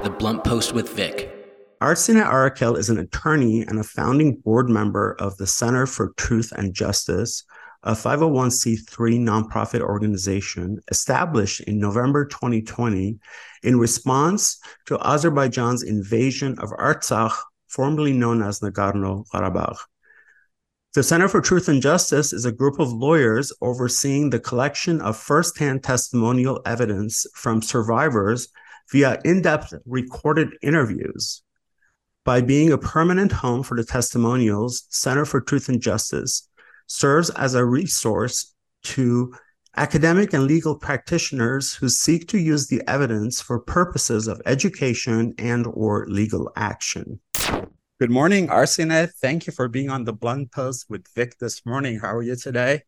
The 0.03 0.11
Blunt 0.19 0.43
Post 0.43 0.73
with 0.73 0.89
Vic. 0.89 1.33
Arsineh 1.81 2.29
Arakel 2.29 2.77
is 2.77 2.91
an 2.91 2.99
attorney 2.99 3.63
and 3.63 3.79
a 3.79 3.85
founding 3.85 4.41
board 4.41 4.69
member 4.69 5.15
of 5.21 5.37
the 5.37 5.47
Center 5.47 5.87
for 5.87 6.13
Truth 6.17 6.51
and 6.57 6.75
Justice, 6.75 7.45
a 7.85 7.93
501c3 7.93 9.21
nonprofit 9.21 9.81
organization 9.81 10.81
established 10.91 11.61
in 11.61 11.79
November 11.79 12.27
2020 12.27 13.17
in 13.63 13.79
response 13.79 14.59
to 14.87 14.99
Azerbaijan's 15.07 15.85
invasion 15.85 16.59
of 16.59 16.71
Artsakh, 16.71 17.37
formerly 17.71 18.13
known 18.13 18.43
as 18.43 18.61
Nagorno 18.61 19.25
Karabakh. 19.33 19.79
The 20.93 21.05
Center 21.05 21.29
for 21.29 21.41
Truth 21.41 21.69
and 21.69 21.81
Justice 21.81 22.33
is 22.33 22.45
a 22.45 22.53
group 22.53 22.81
of 22.81 22.93
lawyers 22.93 23.53
overseeing 23.63 24.31
the 24.31 24.41
collection 24.41 25.01
of 25.01 25.17
firsthand 25.17 25.85
testimonial 25.85 26.61
evidence 26.67 27.27
from 27.35 27.63
survivors 27.63 28.49
via 28.91 29.21
in 29.25 29.41
depth 29.41 29.73
recorded 29.87 30.49
interviews. 30.63 31.43
By 32.25 32.41
being 32.41 32.73
a 32.73 32.79
permanent 32.79 33.31
home 33.31 33.63
for 33.63 33.77
the 33.77 33.85
testimonials, 33.85 34.85
Center 34.91 35.25
for 35.25 35.41
Truth 35.41 35.69
and 35.69 35.81
Justice 35.81 36.49
serves 36.89 37.31
as 37.31 37.55
a 37.55 37.65
resource 37.65 38.53
to 38.83 39.33
academic 39.77 40.33
and 40.33 40.45
legal 40.45 40.75
practitioners 40.75 41.73
who 41.73 41.89
seek 41.89 42.27
to 42.29 42.39
use 42.39 42.67
the 42.67 42.83
evidence 42.89 43.41
for 43.41 43.61
purposes 43.61 44.27
of 44.27 44.43
education 44.45 45.35
and 45.39 45.67
or 45.69 46.07
legal 46.09 46.51
action. 46.57 47.21
Good 48.01 48.11
morning, 48.11 48.49
Arsineh. 48.49 49.13
Thank 49.21 49.47
you 49.47 49.53
for 49.53 49.69
being 49.69 49.91
on 49.91 50.05
the 50.05 50.15
Blunt 50.15 50.53
Post 50.53 50.87
with 50.89 51.05
Vic 51.15 51.37
this 51.39 51.67
morning. 51.67 51.99
How 51.99 52.17
are 52.17 52.23
you 52.23 52.35
today? 52.35 52.85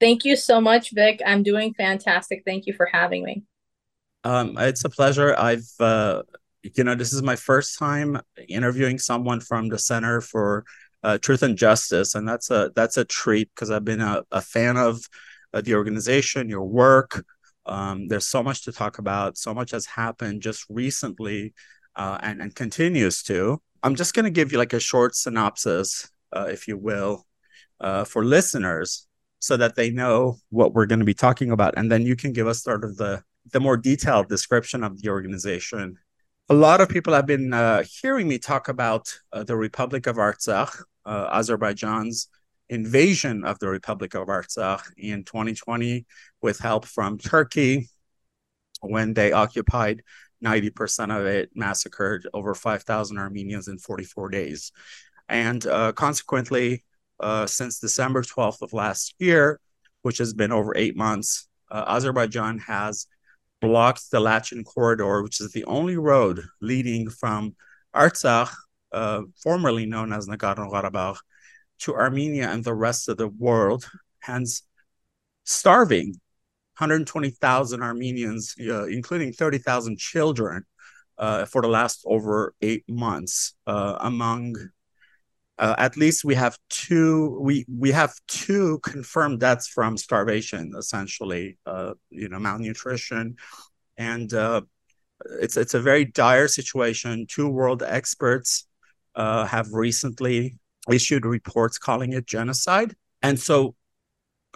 Thank 0.00 0.24
you 0.24 0.34
so 0.34 0.60
much, 0.60 0.90
Vic. 0.90 1.22
I'm 1.24 1.44
doing 1.44 1.74
fantastic. 1.74 2.42
Thank 2.44 2.66
you 2.66 2.72
for 2.72 2.86
having 2.86 3.22
me. 3.22 3.44
Um, 4.24 4.58
it's 4.58 4.84
a 4.84 4.88
pleasure. 4.88 5.36
I've, 5.38 5.70
uh, 5.78 6.22
you 6.74 6.82
know, 6.82 6.96
this 6.96 7.12
is 7.12 7.22
my 7.22 7.36
first 7.36 7.78
time 7.78 8.20
interviewing 8.48 8.98
someone 8.98 9.38
from 9.38 9.68
the 9.68 9.78
Center 9.78 10.20
for 10.20 10.64
uh, 11.04 11.18
Truth 11.18 11.44
and 11.44 11.56
Justice, 11.56 12.16
and 12.16 12.28
that's 12.28 12.50
a 12.50 12.72
that's 12.74 12.96
a 12.96 13.04
treat 13.04 13.48
because 13.54 13.70
I've 13.70 13.84
been 13.84 14.00
a, 14.00 14.24
a 14.32 14.40
fan 14.40 14.76
of 14.76 14.98
uh, 15.54 15.60
the 15.60 15.76
organization, 15.76 16.48
your 16.48 16.64
work. 16.64 17.24
Um, 17.64 18.08
there's 18.08 18.26
so 18.26 18.42
much 18.42 18.64
to 18.64 18.72
talk 18.72 18.98
about. 18.98 19.38
So 19.38 19.54
much 19.54 19.70
has 19.70 19.86
happened 19.86 20.42
just 20.42 20.66
recently, 20.68 21.54
uh, 21.94 22.18
and 22.20 22.42
and 22.42 22.52
continues 22.52 23.22
to. 23.22 23.62
I'm 23.82 23.94
just 23.94 24.14
going 24.14 24.24
to 24.24 24.30
give 24.30 24.52
you 24.52 24.58
like 24.58 24.72
a 24.72 24.80
short 24.80 25.14
synopsis, 25.14 26.10
uh, 26.32 26.46
if 26.50 26.68
you 26.68 26.76
will, 26.76 27.26
uh, 27.80 28.04
for 28.04 28.24
listeners, 28.24 29.06
so 29.38 29.56
that 29.56 29.74
they 29.74 29.90
know 29.90 30.36
what 30.50 30.74
we're 30.74 30.86
going 30.86 30.98
to 30.98 31.04
be 31.04 31.14
talking 31.14 31.50
about, 31.50 31.74
and 31.76 31.90
then 31.90 32.04
you 32.04 32.14
can 32.14 32.32
give 32.32 32.46
us 32.46 32.62
sort 32.62 32.84
of 32.84 32.96
the 32.96 33.22
the 33.52 33.60
more 33.60 33.76
detailed 33.76 34.28
description 34.28 34.84
of 34.84 35.00
the 35.00 35.08
organization. 35.08 35.96
A 36.50 36.54
lot 36.54 36.80
of 36.80 36.88
people 36.88 37.14
have 37.14 37.26
been 37.26 37.54
uh, 37.54 37.84
hearing 38.02 38.28
me 38.28 38.38
talk 38.38 38.68
about 38.68 39.18
uh, 39.32 39.44
the 39.44 39.56
Republic 39.56 40.06
of 40.06 40.16
Artsakh, 40.16 40.82
uh, 41.06 41.28
Azerbaijan's 41.32 42.28
invasion 42.68 43.44
of 43.44 43.58
the 43.58 43.68
Republic 43.68 44.14
of 44.14 44.28
Artsakh 44.28 44.82
in 44.96 45.24
2020 45.24 46.04
with 46.42 46.58
help 46.58 46.84
from 46.84 47.18
Turkey 47.18 47.88
when 48.80 49.14
they 49.14 49.32
occupied 49.32 50.02
90% 50.44 51.18
of 51.18 51.26
it, 51.26 51.50
massacred 51.54 52.26
over 52.32 52.54
5,000 52.54 53.18
Armenians 53.18 53.68
in 53.68 53.78
44 53.78 54.28
days. 54.30 54.72
And 55.28 55.64
uh, 55.66 55.92
consequently, 55.92 56.84
uh, 57.20 57.46
since 57.46 57.78
December 57.78 58.22
12th 58.22 58.62
of 58.62 58.72
last 58.72 59.14
year, 59.18 59.60
which 60.02 60.18
has 60.18 60.32
been 60.32 60.52
over 60.52 60.76
eight 60.76 60.96
months, 60.96 61.48
uh, 61.70 61.84
Azerbaijan 61.86 62.58
has 62.58 63.06
blocked 63.60 64.10
the 64.10 64.20
Lachin 64.20 64.64
corridor, 64.64 65.22
which 65.22 65.40
is 65.40 65.52
the 65.52 65.64
only 65.64 65.96
road 65.96 66.42
leading 66.60 67.10
from 67.10 67.54
Artsakh, 67.94 68.52
uh, 68.92 69.22
formerly 69.42 69.86
known 69.86 70.12
as 70.12 70.26
Nagorno 70.26 70.70
Karabakh, 70.72 71.18
to 71.80 71.94
Armenia 71.94 72.48
and 72.50 72.64
the 72.64 72.74
rest 72.74 73.08
of 73.08 73.16
the 73.16 73.28
world, 73.28 73.88
hence 74.20 74.62
starving 75.44 76.20
120,000 76.80 77.82
Armenians, 77.82 78.54
uh, 78.68 78.86
including 78.86 79.32
30,000 79.32 79.98
children, 79.98 80.64
uh, 81.20 81.44
for 81.44 81.60
the 81.60 81.68
last 81.68 82.02
over 82.06 82.54
eight 82.62 82.84
months. 82.88 83.54
Uh, 83.66 83.98
among 84.00 84.56
uh, 85.58 85.74
at 85.76 85.94
least 85.98 86.24
we 86.24 86.34
have 86.34 86.56
two 86.70 87.38
we 87.42 87.66
we 87.68 87.90
have 87.90 88.14
two 88.26 88.78
confirmed 88.78 89.38
deaths 89.38 89.68
from 89.68 89.98
starvation 89.98 90.72
essentially 90.78 91.58
uh, 91.66 91.92
you 92.08 92.30
know 92.30 92.38
malnutrition. 92.38 93.36
And 93.98 94.32
uh, 94.32 94.62
it's 95.42 95.58
it's 95.58 95.74
a 95.74 95.80
very 95.80 96.06
dire 96.06 96.48
situation. 96.48 97.26
Two 97.28 97.48
world 97.48 97.82
experts 97.82 98.66
have 99.14 99.68
recently 99.74 100.58
issued 100.90 101.26
reports 101.26 101.76
calling 101.76 102.14
it 102.14 102.26
genocide. 102.26 102.94
And 103.20 103.38
so 103.38 103.74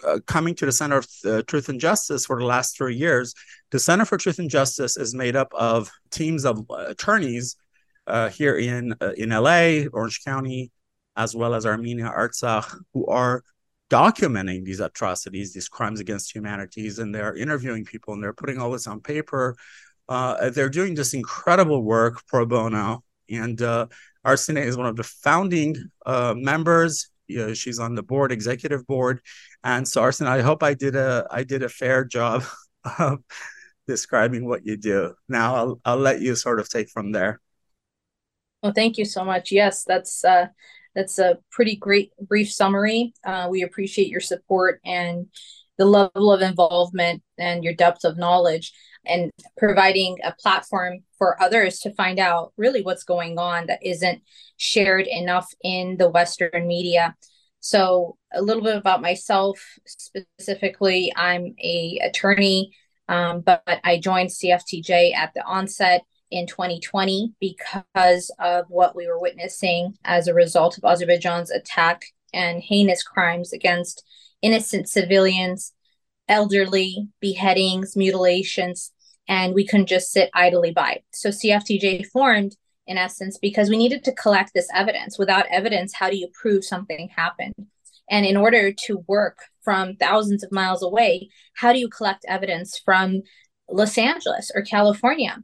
uh, 0.03 0.19
coming 0.25 0.55
to 0.55 0.65
the 0.65 0.71
Center 0.71 0.97
of 0.97 1.07
uh, 1.25 1.41
Truth 1.43 1.69
and 1.69 1.79
Justice 1.79 2.25
for 2.25 2.39
the 2.39 2.45
last 2.45 2.77
three 2.77 2.95
years, 2.95 3.33
the 3.71 3.79
Center 3.79 4.05
for 4.05 4.17
Truth 4.17 4.39
and 4.39 4.49
Justice 4.49 4.97
is 4.97 5.13
made 5.13 5.35
up 5.35 5.51
of 5.53 5.91
teams 6.11 6.45
of 6.45 6.65
attorneys 6.69 7.55
here 8.31 8.57
in 8.57 8.95
in 9.17 9.29
LA, 9.29 9.87
Orange 9.91 10.23
County, 10.23 10.71
as 11.15 11.35
well 11.35 11.53
as 11.53 11.65
Armenia 11.65 12.11
Artsakh, 12.15 12.75
who 12.93 13.05
are 13.07 13.43
documenting 13.89 14.65
these 14.65 14.79
atrocities, 14.79 15.53
these 15.53 15.69
crimes 15.69 15.99
against 15.99 16.33
humanities, 16.33 16.99
and 16.99 17.13
they're 17.13 17.35
interviewing 17.35 17.85
people 17.85 18.13
and 18.13 18.23
they're 18.23 18.33
putting 18.33 18.57
all 18.59 18.71
this 18.71 18.87
on 18.87 18.99
paper. 18.99 19.55
Uh, 20.07 20.49
they're 20.49 20.69
doing 20.69 20.95
this 20.95 21.13
incredible 21.13 21.81
work 21.81 22.25
pro 22.27 22.45
bono. 22.45 23.03
And 23.29 23.59
uh, 23.61 23.87
Arsineh 24.25 24.65
is 24.65 24.77
one 24.77 24.85
of 24.87 24.95
the 24.95 25.03
founding 25.03 25.75
uh, 26.05 26.35
members. 26.37 27.09
You 27.27 27.47
know, 27.47 27.53
she's 27.53 27.79
on 27.79 27.95
the 27.95 28.03
board, 28.03 28.31
executive 28.31 28.85
board. 28.85 29.21
And 29.63 29.87
Sarson. 29.87 30.27
I 30.27 30.41
hope 30.41 30.63
I 30.63 30.73
did 30.73 30.95
a 30.95 31.27
I 31.31 31.43
did 31.43 31.63
a 31.63 31.69
fair 31.69 32.03
job 32.05 32.43
of 32.99 33.19
describing 33.87 34.47
what 34.47 34.65
you 34.65 34.77
do. 34.77 35.15
Now 35.27 35.55
I'll 35.55 35.81
I'll 35.85 35.97
let 35.97 36.21
you 36.21 36.35
sort 36.35 36.59
of 36.59 36.69
take 36.69 36.89
from 36.89 37.11
there. 37.11 37.39
Well, 38.61 38.73
thank 38.73 38.97
you 38.97 39.05
so 39.05 39.23
much. 39.23 39.51
Yes, 39.51 39.83
that's 39.83 40.23
uh, 40.25 40.47
that's 40.95 41.19
a 41.19 41.37
pretty 41.51 41.75
great 41.75 42.11
brief 42.19 42.51
summary. 42.51 43.13
Uh, 43.23 43.47
we 43.49 43.61
appreciate 43.61 44.07
your 44.07 44.21
support 44.21 44.79
and 44.83 45.27
the 45.77 45.85
level 45.85 46.31
of 46.31 46.41
involvement 46.41 47.21
and 47.37 47.63
your 47.63 47.73
depth 47.73 48.03
of 48.03 48.17
knowledge 48.17 48.73
and 49.05 49.31
providing 49.57 50.17
a 50.23 50.33
platform 50.33 50.99
for 51.17 51.41
others 51.41 51.79
to 51.79 51.93
find 51.93 52.19
out 52.19 52.53
really 52.57 52.81
what's 52.81 53.03
going 53.03 53.37
on 53.37 53.67
that 53.67 53.85
isn't 53.85 54.21
shared 54.57 55.07
enough 55.07 55.47
in 55.63 55.97
the 55.97 56.09
Western 56.09 56.67
media. 56.67 57.15
So, 57.59 58.17
a 58.33 58.41
little 58.41 58.63
bit 58.63 58.77
about 58.77 59.01
myself 59.01 59.59
specifically. 59.85 61.11
I'm 61.15 61.55
a 61.63 61.99
attorney, 62.03 62.71
um, 63.07 63.41
but 63.41 63.63
I 63.65 63.99
joined 63.99 64.29
CFTJ 64.29 65.13
at 65.13 65.33
the 65.33 65.43
onset 65.43 66.03
in 66.31 66.47
2020 66.47 67.33
because 67.39 68.31
of 68.39 68.65
what 68.69 68.95
we 68.95 69.07
were 69.07 69.19
witnessing 69.19 69.93
as 70.03 70.27
a 70.27 70.33
result 70.33 70.77
of 70.77 70.83
Azerbaijan's 70.83 71.51
attack 71.51 72.03
and 72.33 72.61
heinous 72.61 73.03
crimes 73.03 73.53
against 73.53 74.03
innocent 74.41 74.89
civilians, 74.89 75.73
elderly, 76.27 77.07
beheadings, 77.19 77.95
mutilations, 77.95 78.91
and 79.27 79.53
we 79.53 79.65
couldn't 79.65 79.87
just 79.87 80.11
sit 80.11 80.29
idly 80.33 80.71
by. 80.71 81.01
So 81.11 81.29
CFTJ 81.29 82.07
formed 82.07 82.55
in 82.87 82.97
essence 82.97 83.37
because 83.39 83.69
we 83.69 83.77
needed 83.77 84.03
to 84.03 84.13
collect 84.13 84.51
this 84.53 84.67
evidence. 84.73 85.17
Without 85.17 85.47
evidence, 85.51 85.93
how 85.95 86.09
do 86.09 86.17
you 86.17 86.27
prove 86.39 86.63
something 86.63 87.09
happened? 87.15 87.53
And 88.09 88.25
in 88.25 88.37
order 88.37 88.71
to 88.85 89.03
work 89.07 89.39
from 89.63 89.95
thousands 89.95 90.43
of 90.43 90.51
miles 90.51 90.83
away, 90.83 91.29
how 91.55 91.73
do 91.73 91.79
you 91.79 91.89
collect 91.89 92.23
evidence 92.27 92.79
from 92.83 93.21
Los 93.67 93.97
Angeles 93.97 94.51
or 94.53 94.61
California? 94.61 95.43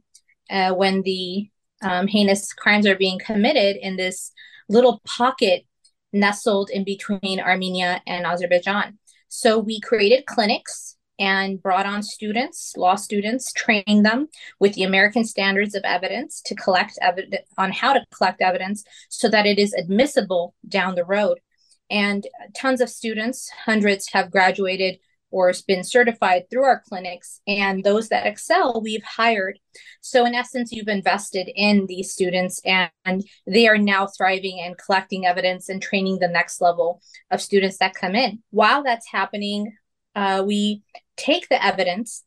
uh, 0.52 0.74
when 0.74 1.02
the 1.02 1.48
um, 1.82 2.06
heinous 2.06 2.52
crimes 2.52 2.86
are 2.86 2.96
being 2.96 3.18
committed 3.18 3.76
in 3.76 3.96
this 3.96 4.32
little 4.68 5.00
pocket 5.04 5.64
nestled 6.12 6.70
in 6.70 6.84
between 6.84 7.40
Armenia 7.40 8.02
and 8.06 8.26
Azerbaijan. 8.26 8.98
So 9.28 9.58
we 9.58 9.80
created 9.80 10.26
clinics 10.26 10.96
and 11.18 11.62
brought 11.62 11.86
on 11.86 12.02
students, 12.02 12.74
law 12.76 12.96
students, 12.96 13.52
trained 13.52 14.04
them 14.04 14.28
with 14.58 14.74
the 14.74 14.82
American 14.82 15.24
standards 15.24 15.74
of 15.74 15.84
evidence 15.84 16.42
to 16.46 16.54
collect 16.54 16.98
evidence 17.00 17.46
on 17.56 17.70
how 17.70 17.92
to 17.92 18.04
collect 18.14 18.40
evidence 18.40 18.84
so 19.08 19.28
that 19.28 19.46
it 19.46 19.58
is 19.58 19.72
admissible 19.72 20.54
down 20.68 20.94
the 20.94 21.04
road. 21.04 21.38
And 21.90 22.26
tons 22.56 22.80
of 22.80 22.88
students, 22.88 23.50
hundreds, 23.66 24.10
have 24.12 24.30
graduated 24.30 24.98
or 25.32 25.48
has 25.48 25.62
been 25.62 25.82
certified 25.82 26.44
through 26.48 26.64
our 26.64 26.82
clinics. 26.88 27.40
And 27.46 27.82
those 27.82 28.08
that 28.10 28.26
excel, 28.26 28.80
we've 28.82 29.02
hired. 29.02 29.58
So, 30.00 30.24
in 30.24 30.34
essence, 30.34 30.70
you've 30.70 30.88
invested 30.88 31.50
in 31.54 31.86
these 31.86 32.12
students 32.12 32.60
and, 32.64 32.90
they 33.46 33.66
are 33.66 33.78
now 33.78 34.06
thriving 34.06 34.60
and 34.60 34.78
collecting 34.78 35.26
evidence 35.26 35.68
and 35.68 35.82
training 35.82 36.18
the 36.18 36.28
next 36.28 36.60
level 36.60 37.02
of 37.30 37.42
students 37.42 37.78
that 37.78 37.94
come 37.94 38.14
in. 38.14 38.42
While 38.50 38.84
that's 38.84 39.10
happening, 39.10 39.76
uh, 40.14 40.44
we 40.46 40.82
take 41.16 41.48
the 41.48 41.62
evidence 41.64 42.24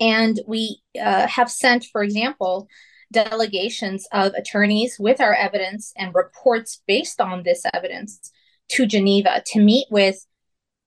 and 0.00 0.40
we 0.46 0.80
uh, 1.00 1.26
have 1.26 1.50
sent, 1.50 1.86
for 1.92 2.02
example, 2.02 2.68
delegations 3.12 4.06
of 4.12 4.32
attorneys 4.34 4.96
with 4.98 5.20
our 5.20 5.34
evidence 5.34 5.92
and 5.96 6.14
reports 6.14 6.82
based 6.86 7.20
on 7.20 7.42
this 7.42 7.62
evidence 7.72 8.32
to 8.68 8.86
Geneva 8.86 9.42
to 9.46 9.60
meet 9.60 9.86
with 9.90 10.26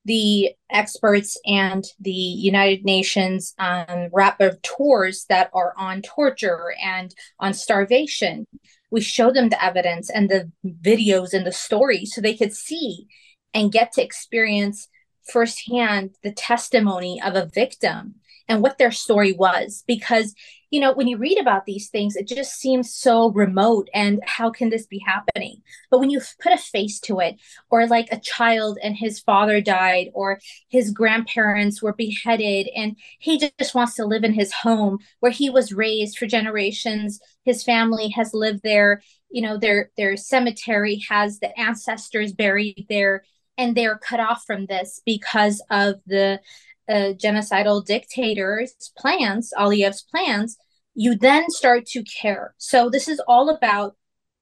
the 0.05 0.51
experts 0.69 1.37
and 1.45 1.83
the 1.99 2.11
United 2.11 2.85
Nations 2.85 3.53
um, 3.57 4.09
rapporteurs 4.13 5.25
that 5.27 5.49
are 5.53 5.73
on 5.77 6.03
torture 6.03 6.73
and 6.81 7.13
on 7.39 7.53
starvation. 7.53 8.45
We 8.91 9.01
show 9.01 9.31
them 9.31 9.49
the 9.49 9.63
evidence 9.63 10.09
and 10.09 10.29
the 10.29 10.51
videos 10.65 11.33
and 11.33 11.45
the 11.45 11.51
stories 11.51 12.13
so 12.13 12.21
they 12.21 12.35
could 12.35 12.53
see 12.53 13.07
and 13.53 13.71
get 13.71 13.93
to 13.93 14.03
experience 14.03 14.87
firsthand 15.31 16.11
the 16.23 16.31
testimony 16.31 17.19
of 17.21 17.35
a 17.35 17.47
victim 17.47 18.15
and 18.47 18.61
what 18.61 18.77
their 18.77 18.91
story 18.91 19.33
was. 19.33 19.83
Because 19.87 20.35
you 20.75 20.81
know, 20.81 20.91
when 20.91 21.07
you 21.07 21.15
read 21.15 21.39
about 21.39 21.65
these 21.65 21.87
things, 21.87 22.17
it 22.17 22.27
just 22.27 22.59
seems 22.59 22.93
so 22.93 23.31
remote 23.31 23.89
and 23.93 24.21
how 24.25 24.49
can 24.49 24.69
this 24.69 24.85
be 24.85 24.99
happening? 24.99 25.61
But 25.89 26.01
when 26.01 26.09
you 26.09 26.19
put 26.43 26.51
a 26.51 26.57
face 26.57 26.99
to 26.99 27.21
it, 27.21 27.37
or 27.69 27.87
like 27.87 28.09
a 28.11 28.19
child 28.19 28.77
and 28.83 28.93
his 28.93 29.21
father 29.21 29.61
died, 29.61 30.09
or 30.13 30.41
his 30.67 30.91
grandparents 30.91 31.81
were 31.81 31.93
beheaded, 31.93 32.67
and 32.75 32.97
he 33.19 33.37
just 33.57 33.73
wants 33.73 33.95
to 33.95 34.05
live 34.05 34.25
in 34.25 34.33
his 34.33 34.51
home 34.51 34.99
where 35.21 35.31
he 35.31 35.49
was 35.49 35.71
raised 35.71 36.17
for 36.17 36.25
generations, 36.25 37.21
his 37.45 37.63
family 37.63 38.09
has 38.09 38.33
lived 38.33 38.59
there, 38.61 39.01
you 39.29 39.41
know, 39.41 39.57
their 39.57 39.91
their 39.95 40.17
cemetery 40.17 41.01
has 41.07 41.39
the 41.39 41.57
ancestors 41.57 42.33
buried 42.33 42.85
there, 42.89 43.23
and 43.57 43.77
they're 43.77 43.97
cut 43.97 44.19
off 44.19 44.43
from 44.45 44.65
this 44.65 45.01
because 45.05 45.63
of 45.71 46.01
the 46.05 46.41
uh, 46.89 47.13
genocidal 47.13 47.85
dictator's 47.85 48.91
plans, 48.97 49.53
Aliyev's 49.57 50.03
plans, 50.03 50.57
you 50.95 51.15
then 51.15 51.49
start 51.49 51.85
to 51.87 52.03
care. 52.03 52.55
So 52.57 52.89
this 52.89 53.07
is 53.07 53.21
all 53.27 53.49
about 53.49 53.95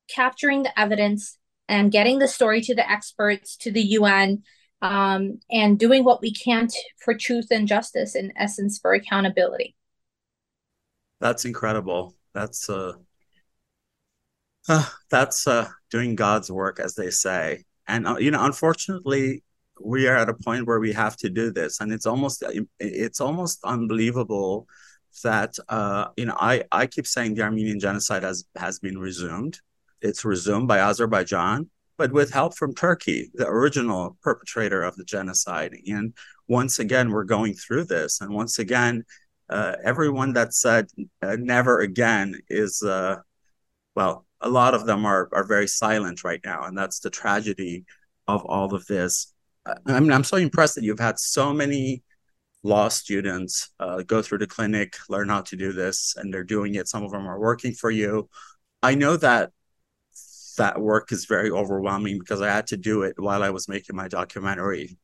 capturing 0.07 0.63
the 0.63 0.79
evidence 0.79 1.37
and 1.67 1.91
getting 1.91 2.19
the 2.19 2.27
story 2.27 2.61
to 2.61 2.75
the 2.75 2.89
experts, 2.89 3.57
to 3.57 3.71
the 3.71 3.81
UN, 3.81 4.43
um, 4.81 5.39
and 5.49 5.79
doing 5.79 6.03
what 6.03 6.21
we 6.21 6.31
can 6.31 6.67
t- 6.67 6.77
for 7.03 7.15
truth 7.15 7.47
and 7.51 7.67
justice, 7.67 8.15
in 8.15 8.31
essence, 8.35 8.77
for 8.79 8.93
accountability. 8.93 9.75
That's 11.19 11.45
incredible. 11.45 12.13
That's 12.33 12.69
uh, 12.69 12.93
uh 14.67 14.89
that's 15.09 15.47
uh, 15.47 15.69
doing 15.89 16.15
God's 16.15 16.51
work, 16.51 16.79
as 16.79 16.95
they 16.95 17.09
say. 17.09 17.63
And 17.87 18.05
uh, 18.05 18.17
you 18.17 18.29
know, 18.29 18.43
unfortunately, 18.43 19.43
we 19.81 20.07
are 20.07 20.17
at 20.17 20.29
a 20.29 20.33
point 20.33 20.67
where 20.67 20.79
we 20.79 20.91
have 20.91 21.15
to 21.17 21.29
do 21.29 21.51
this, 21.51 21.79
and 21.79 21.93
it's 21.93 22.05
almost 22.05 22.43
it's 22.79 23.21
almost 23.21 23.59
unbelievable 23.63 24.67
that 25.21 25.55
uh, 25.69 26.07
you 26.17 26.25
know 26.25 26.35
I 26.39 26.63
I 26.71 26.87
keep 26.87 27.07
saying 27.07 27.35
the 27.35 27.43
Armenian 27.43 27.79
genocide 27.79 28.23
has 28.23 28.45
has 28.55 28.79
been 28.79 28.97
resumed. 28.97 29.59
It's 30.01 30.25
resumed 30.25 30.67
by 30.67 30.79
Azerbaijan, 30.79 31.69
but 31.97 32.11
with 32.11 32.31
help 32.31 32.57
from 32.57 32.75
Turkey, 32.75 33.31
the 33.33 33.47
original 33.47 34.17
perpetrator 34.21 34.83
of 34.83 34.95
the 34.95 35.05
genocide. 35.05 35.75
And 35.87 36.13
once 36.47 36.79
again, 36.79 37.11
we're 37.11 37.23
going 37.23 37.53
through 37.53 37.85
this, 37.85 38.21
and 38.21 38.33
once 38.33 38.59
again, 38.59 39.03
uh, 39.49 39.75
everyone 39.83 40.33
that 40.33 40.53
said 40.53 40.87
uh, 41.21 41.37
never 41.39 41.79
again 41.79 42.35
is 42.49 42.81
uh, 42.83 43.17
well, 43.95 44.25
a 44.41 44.49
lot 44.49 44.73
of 44.73 44.85
them 44.85 45.05
are 45.05 45.29
are 45.31 45.45
very 45.45 45.67
silent 45.67 46.23
right 46.23 46.41
now, 46.43 46.63
and 46.63 46.77
that's 46.77 46.99
the 46.99 47.09
tragedy 47.09 47.85
of 48.27 48.43
all 48.45 48.73
of 48.73 48.85
this. 48.87 49.33
I 49.85 49.99
mean, 49.99 50.11
I'm 50.11 50.23
so 50.23 50.37
impressed 50.37 50.75
that 50.75 50.83
you've 50.83 50.99
had 50.99 51.19
so 51.19 51.53
many 51.53 52.03
law 52.63 52.87
students 52.87 53.69
uh, 53.79 54.01
go 54.03 54.21
through 54.21 54.37
the 54.39 54.47
clinic, 54.47 54.95
learn 55.09 55.29
how 55.29 55.41
to 55.41 55.55
do 55.55 55.73
this, 55.73 56.15
and 56.17 56.33
they're 56.33 56.43
doing 56.43 56.75
it. 56.75 56.87
Some 56.87 57.03
of 57.03 57.11
them 57.11 57.27
are 57.27 57.39
working 57.39 57.73
for 57.73 57.91
you. 57.91 58.29
I 58.81 58.95
know 58.95 59.17
that 59.17 59.51
that 60.57 60.79
work 60.79 61.11
is 61.11 61.25
very 61.25 61.51
overwhelming 61.51 62.19
because 62.19 62.41
I 62.41 62.47
had 62.47 62.67
to 62.67 62.77
do 62.77 63.03
it 63.03 63.15
while 63.17 63.43
I 63.43 63.49
was 63.49 63.67
making 63.67 63.95
my 63.95 64.07
documentary. 64.07 64.97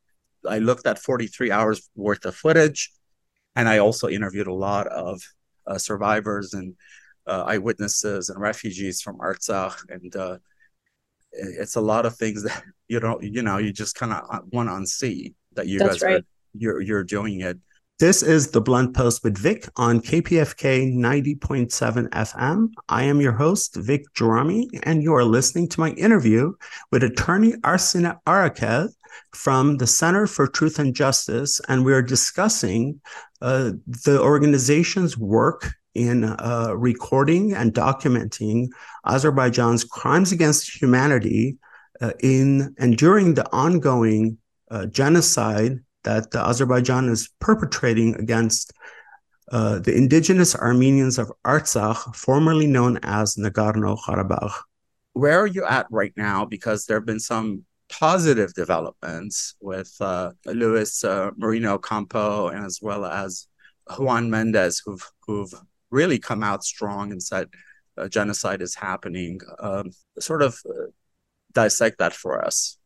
I 0.48 0.60
looked 0.60 0.88
at 0.88 1.00
43 1.00 1.52
hours 1.52 1.90
worth 1.96 2.26
of 2.26 2.36
footage, 2.36 2.92
and 3.56 3.68
I 3.68 3.80
also 3.80 4.08
interviewed 4.08 4.48
a 4.48 4.54
lot 4.54 4.88
of 4.88 5.22
uh, 5.68 5.78
survivors 5.78 6.54
and 6.54 6.76
uh, 7.28 7.44
eyewitnesses 7.46 8.30
and 8.30 8.40
refugees 8.40 9.02
from 9.02 9.18
Artsakh, 9.18 9.78
and 9.90 10.16
uh, 10.16 10.38
it's 11.32 11.76
a 11.76 11.82
lot 11.82 12.06
of 12.06 12.16
things 12.16 12.44
that 12.44 12.64
you 12.88 13.00
don't, 13.00 13.22
you 13.22 13.42
know, 13.42 13.58
you 13.58 13.74
just 13.74 13.96
kind 13.96 14.14
of 14.14 14.24
uh, 14.30 14.40
want 14.52 14.70
to 14.70 14.88
see 14.88 15.34
that 15.54 15.68
you 15.68 15.80
That's 15.80 15.96
guys 15.96 16.04
right. 16.04 16.16
are 16.16 16.39
you're 16.60 16.82
you're 16.82 17.04
doing 17.04 17.42
it. 17.42 17.58
This 18.00 18.24
is 18.24 18.52
the 18.52 18.62
Blunt 18.62 18.96
Post 18.96 19.26
with 19.26 19.38
Vic 19.38 19.68
on 19.76 20.00
KPFK 20.00 20.94
90.7 20.94 22.10
FM. 22.10 22.70
I 22.88 23.04
am 23.04 23.20
your 23.20 23.34
host, 23.34 23.76
Vic 23.76 24.06
Gerami, 24.18 24.68
and 24.84 25.04
you 25.04 25.14
are 25.14 25.26
listening 25.26 25.68
to 25.70 25.82
my 25.82 25.90
interview 25.92 26.54
with 26.94 27.04
attorney 27.04 27.54
Arsineh 27.58 28.18
Arakel 28.26 28.88
from 29.34 29.78
the 29.78 29.88
Center 29.88 30.28
for 30.28 30.48
Truth 30.48 30.80
and 30.80 30.96
Justice. 30.96 31.60
And 31.68 31.84
we 31.84 31.92
are 31.92 32.02
discussing 32.02 33.02
uh, 33.42 33.72
the 34.06 34.20
organization's 34.22 35.18
work 35.18 35.70
in 35.94 36.24
uh, 36.24 36.74
recording 36.78 37.54
and 37.54 37.74
documenting 37.74 38.68
Azerbaijan's 39.06 39.84
crimes 39.84 40.32
against 40.32 40.82
humanity 40.82 41.58
uh, 42.00 42.14
in 42.22 42.74
and 42.78 42.98
during 42.98 43.34
the 43.34 43.46
ongoing 43.52 44.38
uh, 44.72 44.86
genocide 44.86 45.80
that 46.04 46.32
the 46.32 46.40
Azerbaijan 46.40 47.10
is 47.10 47.30
perpetrating 47.40 48.16
against 48.16 48.74
uh, 49.52 49.80
the 49.80 49.96
indigenous 49.96 50.56
Armenians 50.56 51.18
of 51.18 51.32
Artsakh, 51.46 52.16
formerly 52.16 52.68
known 52.68 53.00
as 53.04 53.36
Nagorno 53.36 53.98
Karabakh. 53.98 54.54
Where 55.14 55.40
are 55.40 55.48
you 55.48 55.66
at 55.66 55.88
right 55.90 56.14
now? 56.16 56.46
Because 56.46 56.86
there 56.86 56.98
have 56.98 57.06
been 57.06 57.20
some 57.20 57.66
positive 57.90 58.54
developments 58.54 59.56
with 59.60 59.94
uh, 60.00 60.32
Luis 60.46 61.04
uh, 61.04 61.32
Moreno 61.38 61.74
Ocampo 61.76 62.50
and 62.50 62.64
as 62.64 62.80
well 62.82 63.06
as 63.06 63.48
Juan 63.98 64.30
Mendez, 64.30 64.82
who've 64.86 65.12
who've 65.26 65.54
really 65.90 66.20
come 66.20 66.44
out 66.44 66.64
strong 66.64 67.12
and 67.12 67.22
said 67.22 67.50
uh, 67.98 68.08
genocide 68.08 68.62
is 68.62 68.76
happening. 68.76 69.40
Um, 69.60 69.92
sort 70.20 70.44
of 70.44 70.60
uh, 70.70 70.92
dissect 71.52 71.98
that 72.00 72.14
for 72.14 72.46
us. 72.46 72.78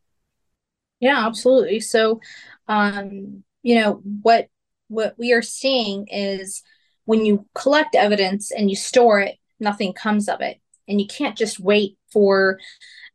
Yeah, 1.00 1.26
absolutely. 1.28 1.82
So, 1.82 2.22
um, 2.68 3.44
you 3.62 3.76
know 3.76 4.02
what 4.22 4.48
what 4.88 5.16
we 5.18 5.34
are 5.34 5.42
seeing 5.42 6.08
is 6.10 6.62
when 7.06 7.26
you 7.26 7.46
collect 7.56 7.96
evidence 7.96 8.52
and 8.52 8.70
you 8.70 8.76
store 8.76 9.20
it, 9.20 9.38
nothing 9.60 9.94
comes 9.94 10.30
of 10.30 10.42
it, 10.42 10.60
and 10.88 11.00
you 11.02 11.08
can't 11.08 11.38
just 11.38 11.60
wait 11.60 11.98
for 12.12 12.60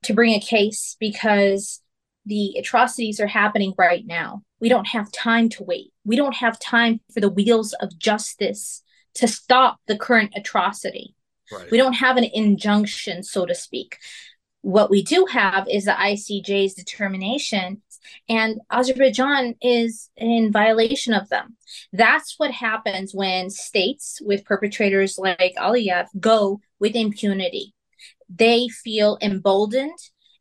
to 0.03 0.15
bring 0.15 0.35
a 0.35 0.41
case 0.41 0.97
because 1.01 1.81
the 2.27 2.57
atrocities 2.59 3.21
are 3.21 3.27
happening 3.27 3.75
right 3.79 4.07
now. 4.07 4.43
We 4.61 4.69
don't 4.69 4.89
have 4.89 5.11
time 5.11 5.49
to 5.51 5.65
wait. 5.65 5.93
We 6.05 6.17
don't 6.17 6.37
have 6.37 6.59
time 6.59 7.01
for 7.13 7.21
the 7.21 7.31
wheels 7.31 7.73
of 7.75 7.99
justice 7.99 8.83
to 9.15 9.27
stop 9.27 9.81
the 9.87 9.97
current 9.97 10.33
atrocity. 10.37 11.15
Right. 11.51 11.71
We 11.71 11.79
don't 11.79 11.95
have 11.95 12.17
an 12.17 12.25
injunction, 12.25 13.23
so 13.23 13.47
to 13.47 13.55
speak. 13.55 13.99
What 14.61 14.91
we 14.91 15.03
do 15.03 15.27
have 15.31 15.67
is 15.69 15.87
the 15.87 15.93
ICJ's 15.93 16.75
determination, 16.75 17.83
and 18.29 18.61
Azerbaijan 18.71 19.55
is 19.61 20.11
in 20.17 20.53
violation 20.53 21.13
of 21.15 21.29
them. 21.29 21.57
That's 21.93 22.35
what 22.39 22.51
happens 22.51 23.15
when 23.15 23.51
states 23.51 24.21
with 24.23 24.45
perpetrators 24.45 25.19
like 25.19 25.55
Aliyev 25.59 26.07
go 26.21 26.61
with 26.79 26.95
impunity 26.95 27.75
they 28.29 28.69
feel 28.69 29.19
emboldened. 29.21 29.99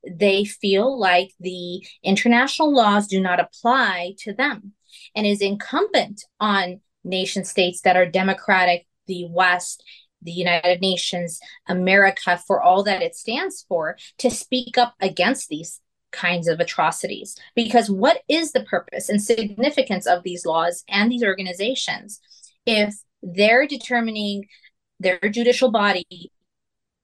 They 0.10 0.46
feel 0.46 0.98
like 0.98 1.32
the 1.40 1.86
international 2.04 2.74
laws 2.74 3.08
do 3.08 3.20
not 3.20 3.40
apply 3.40 4.16
to 4.20 4.34
them 4.34 4.74
and 5.16 5.26
is 5.26 5.42
incumbent 5.42 6.24
on 6.40 6.82
nation 7.04 7.44
states 7.44 7.82
that 7.82 7.98
are 7.98 8.06
democratic, 8.06 8.86
the 9.08 9.28
West, 9.30 9.84
the 10.22 10.32
United 10.32 10.82
Nations, 10.82 11.40
America, 11.68 12.40
for 12.48 12.62
all 12.62 12.84
that 12.84 13.02
it 13.02 13.16
stands 13.16 13.66
for, 13.68 13.98
to 14.20 14.30
speak 14.30 14.78
up 14.78 14.96
against 15.00 15.50
these 15.50 15.82
kinds 16.18 16.48
of 16.48 16.60
atrocities. 16.60 17.36
Because 17.56 17.90
what 17.90 18.22
is 18.28 18.52
the 18.52 18.64
purpose 18.64 19.10
and 19.10 19.22
significance 19.22 20.06
of 20.08 20.24
these 20.24 20.46
laws 20.46 20.84
and 20.90 21.12
these 21.12 21.24
organizations 21.24 22.20
if 22.66 22.96
they're 23.22 23.68
determining 23.68 24.46
their 25.00 25.20
judicial 25.20 25.72
body 25.72 26.32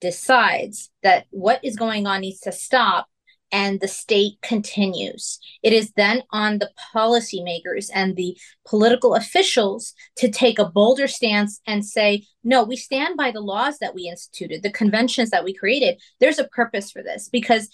decides 0.02 0.90
that 1.04 1.26
what 1.30 1.64
is 1.64 1.76
going 1.76 2.06
on 2.06 2.22
needs 2.22 2.42
to 2.42 2.52
stop 2.52 3.08
and 3.54 3.80
the 3.80 3.88
state 3.88 4.34
continues. 4.42 5.40
It 5.62 5.74
is 5.74 5.94
then 5.96 6.24
on 6.32 6.58
the 6.58 6.72
policymakers 6.94 7.90
and 7.94 8.16
the 8.16 8.36
political 8.66 9.14
officials 9.14 9.94
to 10.18 10.30
take 10.30 10.58
a 10.58 10.66
bolder 10.66 11.08
stance 11.08 11.62
and 11.68 11.86
say, 11.86 12.26
no, 12.44 12.64
we 12.64 12.76
stand 12.76 13.16
by 13.16 13.30
the 13.30 13.42
laws 13.42 13.78
that 13.78 13.94
we 13.94 14.10
instituted, 14.10 14.64
the 14.64 14.72
conventions 14.72 15.30
that 15.30 15.44
we 15.44 15.54
created. 15.54 16.02
There's 16.20 16.40
a 16.40 16.46
purpose 16.48 16.92
for 16.92 17.04
this 17.04 17.30
because 17.30 17.70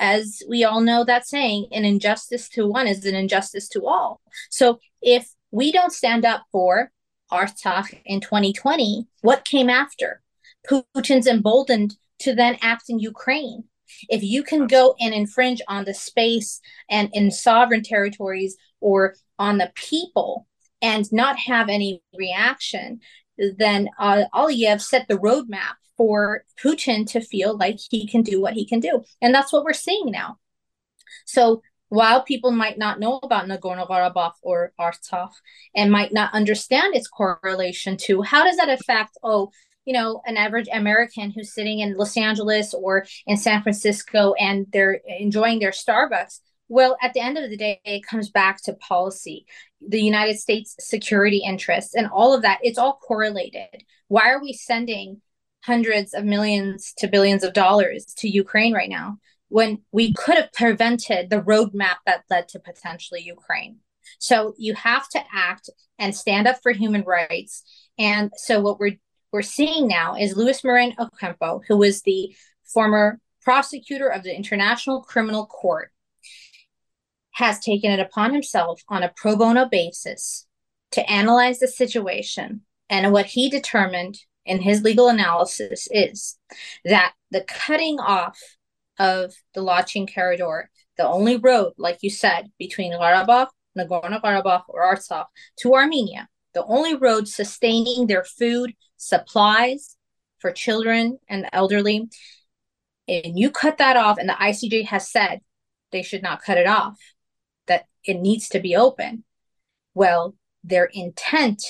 as 0.00 0.42
we 0.48 0.64
all 0.64 0.80
know 0.80 1.04
that 1.04 1.26
saying, 1.26 1.68
an 1.72 1.84
injustice 1.84 2.48
to 2.48 2.66
one 2.66 2.88
is 2.88 3.04
an 3.04 3.14
injustice 3.14 3.68
to 3.68 3.86
all. 3.86 4.20
So 4.48 4.80
if 5.02 5.28
we 5.50 5.70
don't 5.70 5.92
stand 5.92 6.24
up 6.24 6.44
for 6.50 6.90
Artsakh 7.30 8.00
in 8.06 8.20
2020, 8.20 9.06
what 9.20 9.44
came 9.44 9.68
after? 9.68 10.22
Putin's 10.68 11.26
emboldened 11.26 11.96
to 12.20 12.34
then 12.34 12.56
act 12.62 12.84
in 12.88 12.98
Ukraine. 12.98 13.64
If 14.08 14.22
you 14.22 14.42
can 14.42 14.66
go 14.66 14.94
and 14.98 15.12
infringe 15.12 15.60
on 15.68 15.84
the 15.84 15.94
space 15.94 16.60
and 16.88 17.10
in 17.12 17.30
sovereign 17.30 17.82
territories 17.82 18.56
or 18.80 19.14
on 19.38 19.58
the 19.58 19.70
people 19.74 20.46
and 20.80 21.10
not 21.12 21.38
have 21.38 21.68
any 21.68 22.02
reaction, 22.16 23.00
then 23.56 23.88
uh, 23.98 24.24
Aliyev 24.34 24.80
set 24.80 25.08
the 25.08 25.18
roadmap 25.18 25.74
for 25.96 26.44
Putin 26.62 27.06
to 27.10 27.20
feel 27.20 27.56
like 27.56 27.78
he 27.90 28.06
can 28.06 28.22
do 28.22 28.40
what 28.40 28.54
he 28.54 28.64
can 28.64 28.80
do. 28.80 29.04
And 29.20 29.34
that's 29.34 29.52
what 29.52 29.64
we're 29.64 29.72
seeing 29.72 30.10
now. 30.10 30.38
So 31.26 31.62
while 31.90 32.22
people 32.22 32.52
might 32.52 32.78
not 32.78 33.00
know 33.00 33.18
about 33.22 33.46
Nagorno 33.46 33.86
Karabakh 33.86 34.34
or 34.42 34.72
Artsakh 34.80 35.32
and 35.74 35.90
might 35.90 36.12
not 36.12 36.32
understand 36.32 36.94
its 36.94 37.08
correlation 37.08 37.96
to 37.98 38.22
how 38.22 38.44
does 38.44 38.56
that 38.56 38.70
affect, 38.70 39.18
oh, 39.22 39.50
you 39.84 39.92
know, 39.92 40.22
an 40.24 40.36
average 40.36 40.68
American 40.72 41.32
who's 41.32 41.52
sitting 41.52 41.80
in 41.80 41.96
Los 41.96 42.16
Angeles 42.16 42.74
or 42.74 43.04
in 43.26 43.36
San 43.36 43.62
Francisco 43.62 44.34
and 44.34 44.66
they're 44.72 45.00
enjoying 45.18 45.58
their 45.58 45.72
Starbucks. 45.72 46.40
Well, 46.70 46.96
at 47.02 47.14
the 47.14 47.20
end 47.20 47.36
of 47.36 47.50
the 47.50 47.56
day, 47.56 47.80
it 47.84 48.06
comes 48.06 48.30
back 48.30 48.62
to 48.62 48.74
policy, 48.74 49.44
the 49.86 50.00
United 50.00 50.38
States 50.38 50.76
security 50.78 51.42
interests, 51.44 51.96
and 51.96 52.06
all 52.06 52.32
of 52.32 52.42
that. 52.42 52.60
It's 52.62 52.78
all 52.78 52.92
correlated. 52.92 53.82
Why 54.06 54.30
are 54.30 54.40
we 54.40 54.52
sending 54.52 55.20
hundreds 55.64 56.14
of 56.14 56.24
millions 56.24 56.94
to 56.98 57.08
billions 57.08 57.42
of 57.42 57.54
dollars 57.54 58.04
to 58.18 58.28
Ukraine 58.28 58.72
right 58.72 58.88
now 58.88 59.18
when 59.48 59.82
we 59.90 60.12
could 60.14 60.36
have 60.36 60.52
prevented 60.52 61.28
the 61.28 61.42
roadmap 61.42 61.96
that 62.06 62.22
led 62.30 62.46
to 62.50 62.60
potentially 62.60 63.22
Ukraine? 63.22 63.78
So 64.20 64.54
you 64.56 64.74
have 64.74 65.08
to 65.08 65.20
act 65.34 65.70
and 65.98 66.14
stand 66.14 66.46
up 66.46 66.62
for 66.62 66.70
human 66.70 67.02
rights. 67.02 67.64
And 67.98 68.30
so 68.36 68.60
what 68.60 68.78
we're 68.78 68.98
we're 69.32 69.42
seeing 69.42 69.88
now 69.88 70.14
is 70.14 70.36
Luis 70.36 70.62
Moreno 70.62 70.94
Ocampo, 71.00 71.62
who 71.66 71.78
was 71.78 72.02
the 72.02 72.32
former 72.62 73.18
prosecutor 73.42 74.06
of 74.06 74.22
the 74.22 74.36
International 74.36 75.02
Criminal 75.02 75.46
Court, 75.46 75.90
has 77.32 77.60
taken 77.60 77.90
it 77.90 78.00
upon 78.00 78.32
himself 78.32 78.82
on 78.88 79.02
a 79.02 79.12
pro 79.16 79.36
bono 79.36 79.66
basis 79.66 80.46
to 80.92 81.10
analyze 81.10 81.58
the 81.58 81.68
situation. 81.68 82.62
And 82.88 83.12
what 83.12 83.26
he 83.26 83.48
determined 83.48 84.18
in 84.44 84.60
his 84.60 84.82
legal 84.82 85.08
analysis 85.08 85.86
is 85.90 86.38
that 86.84 87.12
the 87.30 87.42
cutting 87.42 88.00
off 88.00 88.38
of 88.98 89.32
the 89.54 89.60
Lachin 89.60 90.12
corridor, 90.12 90.70
the 90.96 91.06
only 91.06 91.36
road, 91.36 91.72
like 91.78 91.98
you 92.02 92.10
said, 92.10 92.50
between 92.58 92.92
Karabakh, 92.92 93.48
Nagorno 93.78 94.20
Karabakh, 94.20 94.64
or 94.68 94.82
Artsakh 94.82 95.26
to 95.60 95.74
Armenia, 95.74 96.28
the 96.52 96.64
only 96.64 96.96
road 96.96 97.28
sustaining 97.28 98.06
their 98.06 98.24
food 98.24 98.74
supplies 98.96 99.96
for 100.38 100.50
children 100.50 101.18
and 101.28 101.46
elderly. 101.52 102.08
And 103.08 103.38
you 103.38 103.50
cut 103.50 103.78
that 103.78 103.96
off, 103.96 104.18
and 104.18 104.28
the 104.28 104.34
ICJ 104.34 104.86
has 104.86 105.10
said 105.10 105.40
they 105.92 106.02
should 106.02 106.22
not 106.22 106.42
cut 106.42 106.58
it 106.58 106.66
off, 106.66 106.98
it 108.04 108.20
needs 108.20 108.48
to 108.50 108.60
be 108.60 108.76
open. 108.76 109.24
Well, 109.94 110.34
their 110.64 110.86
intent 110.92 111.62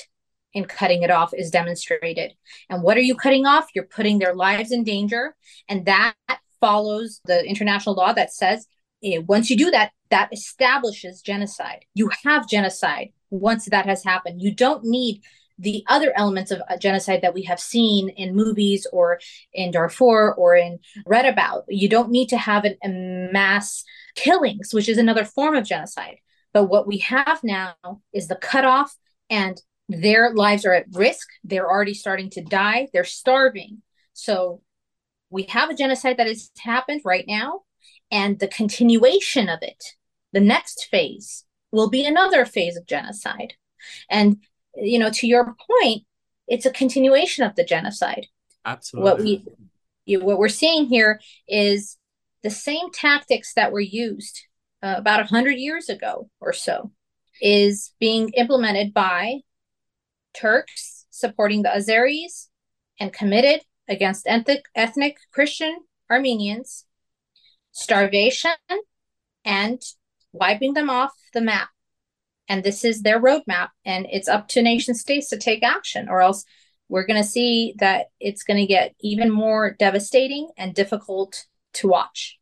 in 0.53 0.65
cutting 0.65 1.03
it 1.03 1.11
off 1.11 1.33
is 1.33 1.49
demonstrated. 1.49 2.33
And 2.69 2.83
what 2.83 2.97
are 2.97 3.01
you 3.01 3.15
cutting 3.15 3.45
off? 3.45 3.69
You're 3.73 3.85
putting 3.85 4.19
their 4.19 4.35
lives 4.35 4.71
in 4.71 4.83
danger. 4.83 5.35
And 5.69 5.85
that 5.85 6.15
follows 6.59 7.21
the 7.25 7.43
international 7.45 7.95
law 7.95 8.13
that 8.13 8.33
says 8.33 8.67
eh, 9.03 9.19
once 9.25 9.49
you 9.49 9.57
do 9.57 9.71
that, 9.71 9.91
that 10.09 10.31
establishes 10.33 11.21
genocide. 11.21 11.85
You 11.93 12.11
have 12.23 12.49
genocide 12.49 13.09
once 13.29 13.65
that 13.65 13.85
has 13.85 14.03
happened. 14.03 14.41
You 14.41 14.53
don't 14.53 14.83
need 14.83 15.21
the 15.61 15.83
other 15.87 16.11
elements 16.17 16.49
of 16.49 16.61
uh, 16.67 16.77
genocide 16.77 17.21
that 17.21 17.35
we 17.35 17.43
have 17.43 17.59
seen 17.59 18.09
in 18.09 18.35
movies 18.35 18.87
or 18.91 19.19
in 19.53 19.71
Darfur 19.71 20.33
or 20.33 20.55
in 20.55 20.79
read 21.05 21.25
about. 21.25 21.65
You 21.67 21.87
don't 21.87 22.09
need 22.09 22.29
to 22.29 22.37
have 22.37 22.65
an, 22.65 22.77
a 22.83 22.89
mass 23.31 23.83
killings, 24.15 24.73
which 24.73 24.89
is 24.89 24.97
another 24.97 25.23
form 25.23 25.55
of 25.55 25.65
genocide. 25.65 26.17
But 26.51 26.65
what 26.65 26.87
we 26.87 26.97
have 26.99 27.43
now 27.43 27.75
is 28.11 28.27
the 28.27 28.35
cutoff, 28.35 28.97
and 29.29 29.61
their 29.87 30.33
lives 30.33 30.65
are 30.65 30.73
at 30.73 30.87
risk. 30.91 31.27
They're 31.43 31.69
already 31.69 31.93
starting 31.93 32.29
to 32.31 32.41
die. 32.41 32.87
They're 32.91 33.03
starving. 33.03 33.83
So 34.13 34.61
we 35.29 35.43
have 35.43 35.69
a 35.69 35.75
genocide 35.75 36.17
that 36.17 36.27
has 36.27 36.49
happened 36.57 37.01
right 37.05 37.25
now, 37.27 37.61
and 38.09 38.39
the 38.39 38.47
continuation 38.47 39.47
of 39.47 39.59
it, 39.61 39.83
the 40.33 40.41
next 40.41 40.87
phase, 40.89 41.45
will 41.71 41.89
be 41.89 42.03
another 42.03 42.45
phase 42.45 42.75
of 42.75 42.87
genocide. 42.87 43.53
And 44.09 44.37
you 44.75 44.99
know, 44.99 45.09
to 45.11 45.27
your 45.27 45.55
point, 45.67 46.03
it's 46.47 46.65
a 46.65 46.71
continuation 46.71 47.43
of 47.43 47.55
the 47.55 47.63
genocide. 47.63 48.27
Absolutely. 48.65 49.11
What 49.11 49.19
we 49.19 49.45
you, 50.05 50.19
what 50.23 50.37
we're 50.37 50.49
seeing 50.49 50.85
here 50.85 51.21
is 51.47 51.97
the 52.43 52.49
same 52.49 52.91
tactics 52.91 53.53
that 53.53 53.71
were 53.71 53.79
used 53.79 54.45
uh, 54.81 54.95
about 54.97 55.19
100 55.19 55.51
years 55.51 55.89
ago 55.89 56.29
or 56.39 56.53
so 56.53 56.91
is 57.41 57.93
being 57.99 58.29
implemented 58.29 58.93
by 58.93 59.41
Turks 60.33 61.05
supporting 61.09 61.61
the 61.61 61.69
Azeris 61.69 62.47
and 62.99 63.13
committed 63.13 63.61
against 63.87 64.27
ethnic, 64.27 64.63
ethnic 64.75 65.17
Christian 65.31 65.75
Armenians 66.09 66.85
starvation, 67.71 68.51
and 69.45 69.81
wiping 70.33 70.73
them 70.73 70.89
off 70.89 71.11
the 71.33 71.41
map. 71.41 71.69
And 72.51 72.65
this 72.65 72.83
is 72.83 73.01
their 73.01 73.17
roadmap, 73.17 73.69
and 73.85 74.05
it's 74.11 74.27
up 74.27 74.49
to 74.49 74.61
nation 74.61 74.93
states 74.93 75.29
to 75.29 75.37
take 75.37 75.63
action, 75.63 76.09
or 76.09 76.21
else 76.21 76.43
we're 76.89 77.05
going 77.05 77.23
to 77.23 77.27
see 77.27 77.75
that 77.79 78.07
it's 78.19 78.43
going 78.43 78.57
to 78.57 78.65
get 78.65 78.93
even 78.99 79.31
more 79.31 79.77
devastating 79.79 80.49
and 80.57 80.75
difficult 80.75 81.45
to 81.75 81.87
watch. 81.87 82.37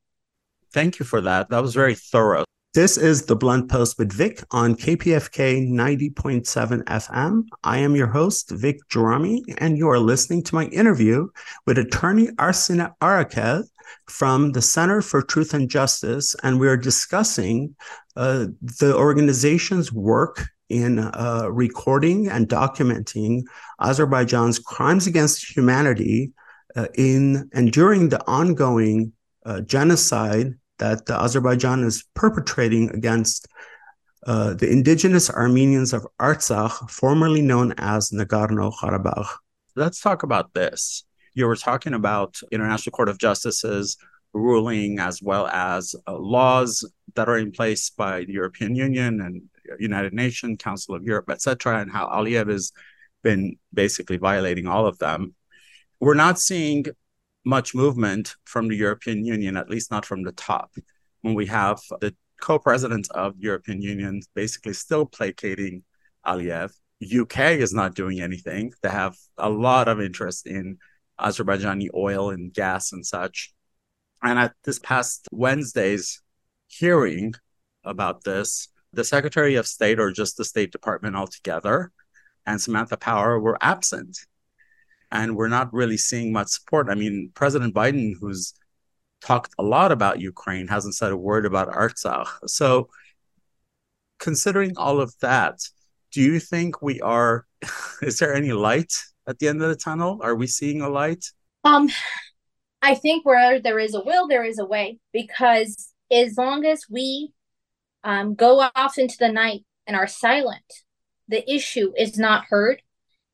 Thank 0.73 0.97
you 0.97 1.05
for 1.05 1.21
that. 1.21 1.51
That 1.51 1.61
was 1.61 1.75
very 1.75 1.93
thorough. 1.93 2.43
This 2.73 2.97
is 2.97 3.27
the 3.27 3.35
Blunt 3.35 3.69
Post 3.69 3.99
with 3.99 4.11
Vic 4.11 4.43
on 4.49 4.73
KPFK 4.73 5.69
90.7 5.69 6.83
FM. 6.85 7.43
I 7.63 7.77
am 7.77 7.95
your 7.95 8.07
host, 8.07 8.49
Vic 8.49 8.79
Gerami, 8.89 9.41
and 9.59 9.77
you 9.77 9.89
are 9.89 9.99
listening 9.99 10.41
to 10.45 10.55
my 10.55 10.65
interview 10.65 11.27
with 11.67 11.77
attorney 11.77 12.29
Arsineh 12.37 12.91
Arakel 12.99 13.63
from 14.07 14.53
the 14.53 14.61
Center 14.61 15.01
for 15.01 15.21
Truth 15.21 15.53
and 15.53 15.69
Justice. 15.69 16.35
And 16.41 16.59
we 16.59 16.67
are 16.67 16.77
discussing 16.77 17.75
uh, 18.19 18.47
the 18.79 18.93
organization's 18.93 19.93
work 19.93 20.45
in 20.67 20.99
uh, 20.99 21.47
recording 21.49 22.27
and 22.27 22.49
documenting 22.49 23.43
Azerbaijan's 23.79 24.59
crimes 24.59 25.07
against 25.07 25.55
humanity 25.55 26.33
uh, 26.75 26.87
in 26.95 27.49
and 27.53 27.71
during 27.71 28.09
the 28.09 28.21
ongoing 28.27 29.13
uh, 29.45 29.61
genocide 29.61 30.53
that 30.79 31.09
Azerbaijan 31.09 31.85
is 31.85 32.03
perpetrating 32.13 32.89
against 32.89 33.47
uh, 34.27 34.53
the 34.53 34.69
indigenous 34.69 35.29
Armenians 35.29 35.93
of 35.93 36.05
Artsakh, 36.19 36.89
formerly 36.89 37.41
known 37.41 37.73
as 37.77 38.09
Nagorno 38.11 38.73
Karabakh. 38.77 39.29
Let's 39.77 40.01
talk 40.01 40.23
about 40.23 40.53
this. 40.53 41.05
You 41.35 41.47
were 41.47 41.55
talking 41.55 41.93
about 41.93 42.41
International 42.51 42.91
Court 42.91 43.07
of 43.07 43.17
Justice's 43.17 43.95
ruling 44.33 44.99
as 44.99 45.21
well 45.21 45.47
as 45.47 45.95
uh, 46.07 46.17
laws 46.17 46.89
that 47.15 47.29
are 47.29 47.37
in 47.37 47.51
place 47.51 47.89
by 47.89 48.23
the 48.25 48.33
European 48.33 48.75
Union 48.75 49.21
and 49.21 49.41
United 49.79 50.13
Nations, 50.13 50.57
Council 50.59 50.95
of 50.95 51.03
Europe, 51.03 51.29
etc., 51.29 51.79
and 51.79 51.91
how 51.91 52.07
Aliyev 52.07 52.49
has 52.49 52.71
been 53.23 53.57
basically 53.73 54.17
violating 54.17 54.67
all 54.67 54.85
of 54.85 54.97
them. 54.99 55.35
We're 55.99 56.13
not 56.13 56.39
seeing 56.39 56.85
much 57.45 57.73
movement 57.75 58.35
from 58.45 58.67
the 58.67 58.75
European 58.75 59.25
Union, 59.25 59.57
at 59.57 59.69
least 59.69 59.91
not 59.91 60.05
from 60.05 60.23
the 60.23 60.31
top, 60.31 60.71
when 61.21 61.33
we 61.33 61.47
have 61.47 61.79
the 61.99 62.15
co-presidents 62.41 63.09
of 63.09 63.37
the 63.37 63.43
European 63.43 63.81
Union 63.81 64.21
basically 64.33 64.73
still 64.73 65.05
placating 65.05 65.83
Aliyev. 66.25 66.71
UK 67.03 67.39
is 67.59 67.73
not 67.73 67.95
doing 67.95 68.21
anything. 68.21 68.73
They 68.81 68.89
have 68.89 69.15
a 69.37 69.49
lot 69.49 69.87
of 69.87 70.01
interest 70.01 70.47
in 70.47 70.77
Azerbaijani 71.19 71.87
oil 71.93 72.29
and 72.29 72.53
gas 72.53 72.91
and 72.91 73.05
such. 73.05 73.53
And 74.21 74.37
at 74.37 74.53
this 74.63 74.79
past 74.79 75.27
Wednesday's 75.31 76.21
hearing 76.67 77.33
about 77.83 78.23
this, 78.23 78.69
the 78.91 79.03
Secretary 79.03 79.55
of 79.55 79.67
State 79.67 79.99
or 79.99 80.11
just 80.11 80.37
the 80.37 80.45
State 80.45 80.71
Department 80.71 81.15
altogether 81.15 81.91
and 82.45 82.59
Samantha 82.59 82.97
Power 82.97 83.39
were 83.39 83.57
absent 83.61 84.17
and 85.11 85.35
we're 85.35 85.47
not 85.47 85.73
really 85.73 85.97
seeing 85.97 86.31
much 86.31 86.49
support. 86.49 86.89
I 86.89 86.95
mean, 86.95 87.31
President 87.33 87.73
Biden, 87.73 88.13
who's 88.19 88.53
talked 89.21 89.53
a 89.57 89.63
lot 89.63 89.91
about 89.91 90.19
Ukraine, 90.19 90.67
hasn't 90.67 90.95
said 90.95 91.11
a 91.11 91.17
word 91.17 91.45
about 91.45 91.69
Artsakh. 91.69 92.27
So, 92.47 92.89
considering 94.19 94.77
all 94.77 95.01
of 95.01 95.13
that, 95.21 95.59
do 96.11 96.21
you 96.21 96.39
think 96.39 96.81
we 96.81 97.01
are? 97.01 97.45
Is 98.01 98.19
there 98.19 98.33
any 98.33 98.51
light 98.51 98.93
at 99.27 99.39
the 99.39 99.47
end 99.47 99.61
of 99.61 99.69
the 99.69 99.75
tunnel? 99.75 100.19
Are 100.21 100.35
we 100.35 100.47
seeing 100.47 100.81
a 100.81 100.89
light? 100.89 101.25
Um, 101.63 101.89
I 102.81 102.95
think 102.95 103.25
where 103.25 103.59
there 103.59 103.79
is 103.79 103.93
a 103.93 104.03
will, 104.03 104.27
there 104.27 104.43
is 104.43 104.59
a 104.59 104.65
way. 104.65 104.99
Because 105.13 105.93
as 106.11 106.37
long 106.37 106.65
as 106.65 106.85
we 106.89 107.33
um, 108.03 108.35
go 108.35 108.69
off 108.75 108.97
into 108.97 109.17
the 109.19 109.31
night 109.31 109.61
and 109.85 109.95
are 109.95 110.07
silent, 110.07 110.63
the 111.27 111.49
issue 111.49 111.93
is 111.97 112.17
not 112.17 112.45
heard 112.49 112.81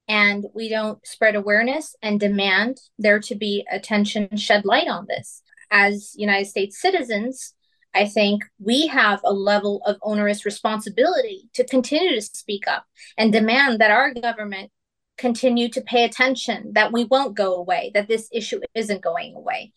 and 0.08 0.46
we 0.54 0.70
don't 0.70 1.06
spread 1.06 1.36
awareness 1.36 1.96
and 2.02 2.20
demand 2.20 2.78
there 3.00 3.20
to 3.20 3.36
be 3.36 3.66
attention 3.72 4.36
shed 4.38 4.66
light 4.66 4.88
on 4.88 5.06
this 5.08 5.42
as 5.72 6.14
united 6.16 6.46
states 6.46 6.80
citizens 6.80 7.54
i 7.94 8.06
think 8.06 8.44
we 8.60 8.88
have 8.88 9.20
a 9.24 9.34
level 9.34 9.82
of 9.86 9.98
onerous 10.04 10.46
responsibility 10.46 11.50
to 11.54 11.66
continue 11.66 12.14
to 12.14 12.22
speak 12.22 12.68
up 12.68 12.86
and 13.18 13.34
demand 13.34 13.80
that 13.80 13.92
our 13.92 14.14
government 14.14 14.72
continue 15.18 15.70
to 15.70 15.82
pay 15.82 16.04
attention 16.04 16.72
that 16.74 16.92
we 16.92 17.04
won't 17.06 17.36
go 17.36 17.56
away 17.56 17.92
that 17.94 18.08
this 18.08 18.28
issue 18.32 18.60
isn't 18.74 19.02
going 19.02 19.36
away 19.36 19.72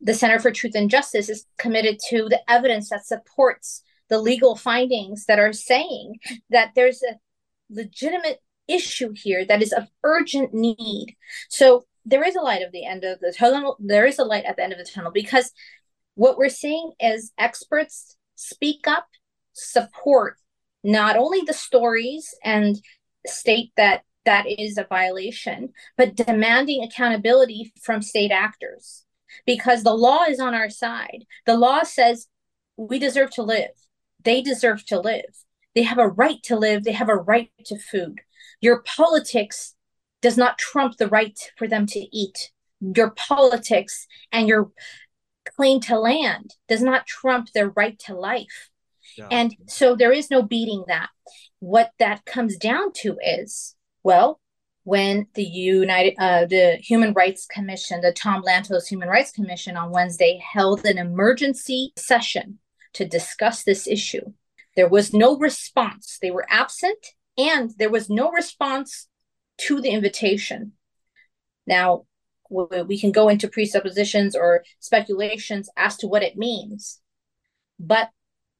the 0.00 0.14
center 0.14 0.38
for 0.38 0.50
truth 0.50 0.74
and 0.74 0.90
justice 0.90 1.28
is 1.28 1.46
committed 1.58 1.98
to 2.08 2.28
the 2.28 2.40
evidence 2.48 2.90
that 2.90 3.06
supports 3.06 3.82
the 4.08 4.18
legal 4.18 4.56
findings 4.56 5.26
that 5.26 5.38
are 5.38 5.52
saying 5.52 6.18
that 6.50 6.72
there's 6.74 7.02
a 7.02 7.16
legitimate 7.70 8.40
issue 8.68 9.12
here 9.14 9.44
that 9.44 9.62
is 9.62 9.72
of 9.72 9.88
urgent 10.04 10.52
need. 10.52 11.16
So 11.48 11.84
there 12.04 12.24
is 12.24 12.36
a 12.36 12.40
light 12.40 12.62
at 12.62 12.72
the 12.72 12.84
end 12.84 13.04
of 13.04 13.20
the 13.20 13.34
tunnel. 13.36 13.76
There 13.80 14.06
is 14.06 14.18
a 14.18 14.24
light 14.24 14.44
at 14.44 14.56
the 14.56 14.62
end 14.62 14.72
of 14.72 14.78
the 14.78 14.84
tunnel 14.84 15.10
because 15.12 15.52
what 16.14 16.38
we're 16.38 16.48
seeing 16.48 16.92
is 17.00 17.32
experts 17.38 18.16
speak 18.34 18.86
up, 18.86 19.06
support 19.52 20.36
not 20.84 21.16
only 21.16 21.40
the 21.40 21.52
stories 21.52 22.34
and 22.44 22.80
state 23.26 23.72
that 23.76 24.02
that 24.26 24.44
is 24.46 24.76
a 24.76 24.84
violation, 24.84 25.72
but 25.96 26.14
demanding 26.14 26.82
accountability 26.82 27.72
from 27.82 28.02
state 28.02 28.30
actors 28.30 29.04
because 29.46 29.82
the 29.82 29.94
law 29.94 30.24
is 30.24 30.38
on 30.38 30.54
our 30.54 30.68
side. 30.68 31.24
The 31.46 31.56
law 31.56 31.82
says 31.82 32.28
we 32.76 32.98
deserve 32.98 33.30
to 33.32 33.42
live, 33.42 33.70
they 34.22 34.42
deserve 34.42 34.84
to 34.86 35.00
live. 35.00 35.44
They 35.74 35.82
have 35.82 35.98
a 35.98 36.08
right 36.08 36.42
to 36.44 36.56
live, 36.56 36.84
they 36.84 36.92
have 36.92 37.08
a 37.08 37.16
right 37.16 37.50
to 37.66 37.78
food. 37.78 38.20
Your 38.60 38.82
politics 38.82 39.74
does 40.22 40.36
not 40.36 40.58
trump 40.58 40.96
the 40.96 41.08
right 41.08 41.38
for 41.56 41.68
them 41.68 41.86
to 41.86 42.00
eat. 42.16 42.50
Your 42.80 43.10
politics 43.10 44.06
and 44.32 44.48
your 44.48 44.70
claim 45.54 45.80
to 45.80 45.98
land 45.98 46.54
does 46.68 46.82
not 46.82 47.06
trump 47.06 47.52
their 47.52 47.68
right 47.68 47.98
to 48.00 48.14
life. 48.14 48.70
Yeah. 49.16 49.28
And 49.30 49.54
so 49.66 49.94
there 49.94 50.12
is 50.12 50.30
no 50.30 50.42
beating 50.42 50.84
that. 50.88 51.10
What 51.60 51.92
that 51.98 52.24
comes 52.24 52.56
down 52.56 52.92
to 53.02 53.16
is, 53.24 53.75
well, 54.06 54.40
when 54.84 55.26
the 55.34 55.42
United, 55.42 56.14
uh, 56.20 56.46
the 56.46 56.76
Human 56.76 57.12
Rights 57.12 57.44
Commission, 57.44 58.02
the 58.02 58.12
Tom 58.12 58.40
Lantos 58.44 58.86
Human 58.86 59.08
Rights 59.08 59.32
Commission 59.32 59.76
on 59.76 59.90
Wednesday 59.90 60.40
held 60.52 60.86
an 60.86 60.96
emergency 60.96 61.92
session 61.96 62.60
to 62.92 63.04
discuss 63.04 63.64
this 63.64 63.88
issue. 63.88 64.32
There 64.76 64.88
was 64.88 65.12
no 65.12 65.36
response. 65.36 66.18
They 66.22 66.30
were 66.30 66.46
absent 66.48 67.04
and 67.36 67.72
there 67.78 67.90
was 67.90 68.08
no 68.08 68.30
response 68.30 69.08
to 69.62 69.80
the 69.80 69.90
invitation. 69.90 70.74
Now, 71.66 72.06
we 72.48 73.00
can 73.00 73.10
go 73.10 73.28
into 73.28 73.48
presuppositions 73.48 74.36
or 74.36 74.62
speculations 74.78 75.68
as 75.76 75.96
to 75.96 76.06
what 76.06 76.22
it 76.22 76.36
means, 76.36 77.00
but 77.80 78.10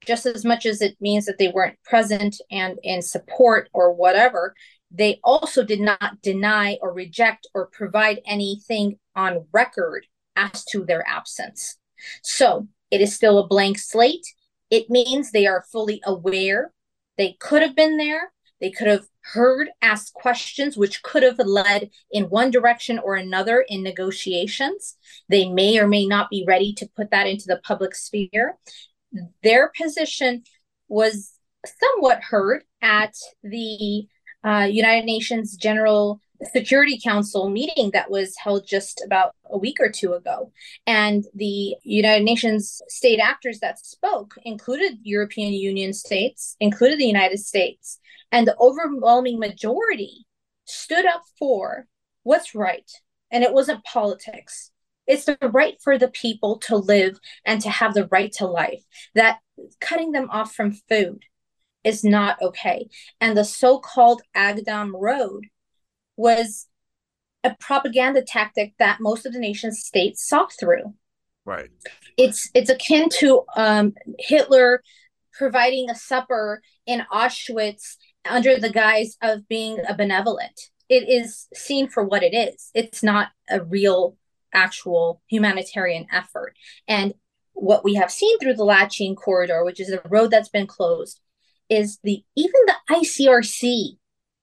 just 0.05 0.27
as 0.27 0.45
much 0.45 0.67
as 0.67 0.83
it 0.83 0.97
means 1.01 1.27
that 1.27 1.39
they 1.39 1.49
weren't 1.49 1.81
present 1.85 2.41
and 2.51 2.79
in 2.83 3.01
support 3.01 3.71
or 3.73 3.93
whatever, 3.93 4.55
they 4.91 5.20
also 5.24 5.64
did 5.64 5.80
not 5.80 6.22
deny 6.22 6.78
or 6.80 6.93
reject 6.93 7.47
or 7.55 7.66
provide 7.66 8.20
anything 8.26 8.99
on 9.14 9.47
record 9.53 10.07
as 10.37 10.64
to 10.66 10.84
their 10.84 11.07
absence. 11.09 11.78
So 12.22 12.68
it 12.91 13.01
is 13.01 13.14
still 13.14 13.39
a 13.39 13.47
blank 13.47 13.78
slate. 13.78 14.26
It 14.70 14.91
means 14.91 15.30
they 15.30 15.47
are 15.47 15.64
fully 15.72 16.01
aware. 16.05 16.72
They 17.16 17.37
could 17.41 17.62
have 17.62 17.74
been 17.74 17.97
there. 17.97 18.32
They 18.61 18.70
could 18.70 18.87
have 18.87 19.07
heard, 19.20 19.68
asked 19.82 20.14
questions, 20.14 20.76
which 20.76 21.03
could 21.03 21.22
have 21.22 21.39
led 21.39 21.91
in 22.11 22.24
one 22.24 22.51
direction 22.51 22.99
or 22.99 23.16
another 23.16 23.64
in 23.68 23.82
negotiations. 23.82 24.97
They 25.28 25.49
may 25.51 25.78
or 25.78 25.89
may 25.89 26.07
not 26.07 26.30
be 26.30 26.45
ready 26.47 26.72
to 26.74 26.89
put 26.97 27.11
that 27.11 27.26
into 27.26 27.45
the 27.47 27.61
public 27.64 27.95
sphere. 27.95 28.57
Their 29.43 29.72
position 29.78 30.45
was 30.89 31.32
somewhat 31.80 32.22
heard 32.22 32.64
at 32.80 33.14
the 33.43 34.07
uh, 34.47 34.69
United 34.71 35.05
Nations 35.05 35.57
General 35.57 36.21
Security 36.53 37.01
Council 37.03 37.51
meeting 37.51 37.91
that 37.93 38.11
was 38.11 38.37
held 38.37 38.67
just 38.67 39.03
about 39.05 39.35
a 39.51 39.59
week 39.59 39.79
or 39.81 39.91
two 39.91 40.13
ago. 40.13 40.53
And 40.87 41.25
the 41.35 41.75
United 41.83 42.25
Nations 42.25 42.81
state 42.89 43.19
actors 43.19 43.59
that 43.61 43.85
spoke 43.85 44.35
included 44.45 44.99
European 45.03 45.53
Union 45.53 45.93
states, 45.93 46.57
included 46.61 46.99
the 46.99 47.07
United 47.07 47.39
States, 47.39 47.99
and 48.31 48.47
the 48.47 48.57
overwhelming 48.59 49.39
majority 49.39 50.27
stood 50.65 51.07
up 51.07 51.23
for 51.39 51.87
what's 52.23 52.55
right. 52.55 52.91
And 53.31 53.43
it 53.43 53.53
wasn't 53.53 53.85
politics. 53.85 54.71
It's 55.07 55.25
the 55.25 55.39
right 55.53 55.77
for 55.83 55.99
the 55.99 56.09
people 56.09 56.59
to 56.59 56.77
live 56.77 57.19
and 57.45 57.61
to 57.63 57.71
have 57.71 57.95
the 57.95 58.09
right 58.11 58.33
to 58.33 58.47
life. 58.47 58.83
That 59.15 59.39
cutting 59.81 60.13
them 60.13 60.29
off 60.31 60.55
from 60.55 60.73
food 60.89 61.25
is 61.87 62.05
not 62.05 62.37
okay. 62.43 62.89
And 63.20 63.37
the 63.37 63.45
so 63.45 63.78
called 63.78 64.22
Agdam 64.37 64.93
Road 64.95 65.47
was 66.16 66.66
a 67.45 67.55
propaganda 67.61 68.22
tactic 68.22 68.74
that 68.78 69.01
most 69.01 69.24
of 69.24 69.32
the 69.32 69.39
nation's 69.39 69.84
states 69.84 70.26
saw 70.26 70.49
through. 70.59 70.95
Right. 71.45 71.70
It's 72.18 72.51
it's 72.55 72.70
akin 72.70 73.09
to 73.20 73.45
um, 73.57 73.95
Hitler 74.18 74.82
providing 75.32 75.89
a 75.89 75.95
supper 75.95 76.61
in 76.87 77.03
Auschwitz 77.12 77.97
under 78.28 78.59
the 78.59 78.70
guise 78.70 79.16
of 79.22 79.47
being 79.49 79.78
a 79.89 79.95
benevolent. 79.95 80.61
It 80.89 81.09
is 81.09 81.47
seen 81.55 81.89
for 81.89 82.05
what 82.05 82.24
it 82.24 82.34
is. 82.34 82.70
It's 82.74 83.03
not 83.03 83.28
a 83.49 83.62
real, 83.62 84.16
actual 84.53 85.22
humanitarian 85.28 86.07
effort. 86.12 86.57
And 86.89 87.14
what 87.53 87.84
we 87.84 87.95
have 87.95 88.11
seen 88.11 88.39
through 88.39 88.55
the 88.55 88.64
Lachin 88.64 89.16
corridor, 89.16 89.64
which 89.64 89.80
is 89.80 89.91
a 89.91 90.03
road 90.09 90.30
that's 90.30 90.49
been 90.49 90.66
closed, 90.66 91.20
is 91.69 91.99
the 92.03 92.23
even 92.37 92.61
the 92.67 92.75
ICRC, 92.91 93.99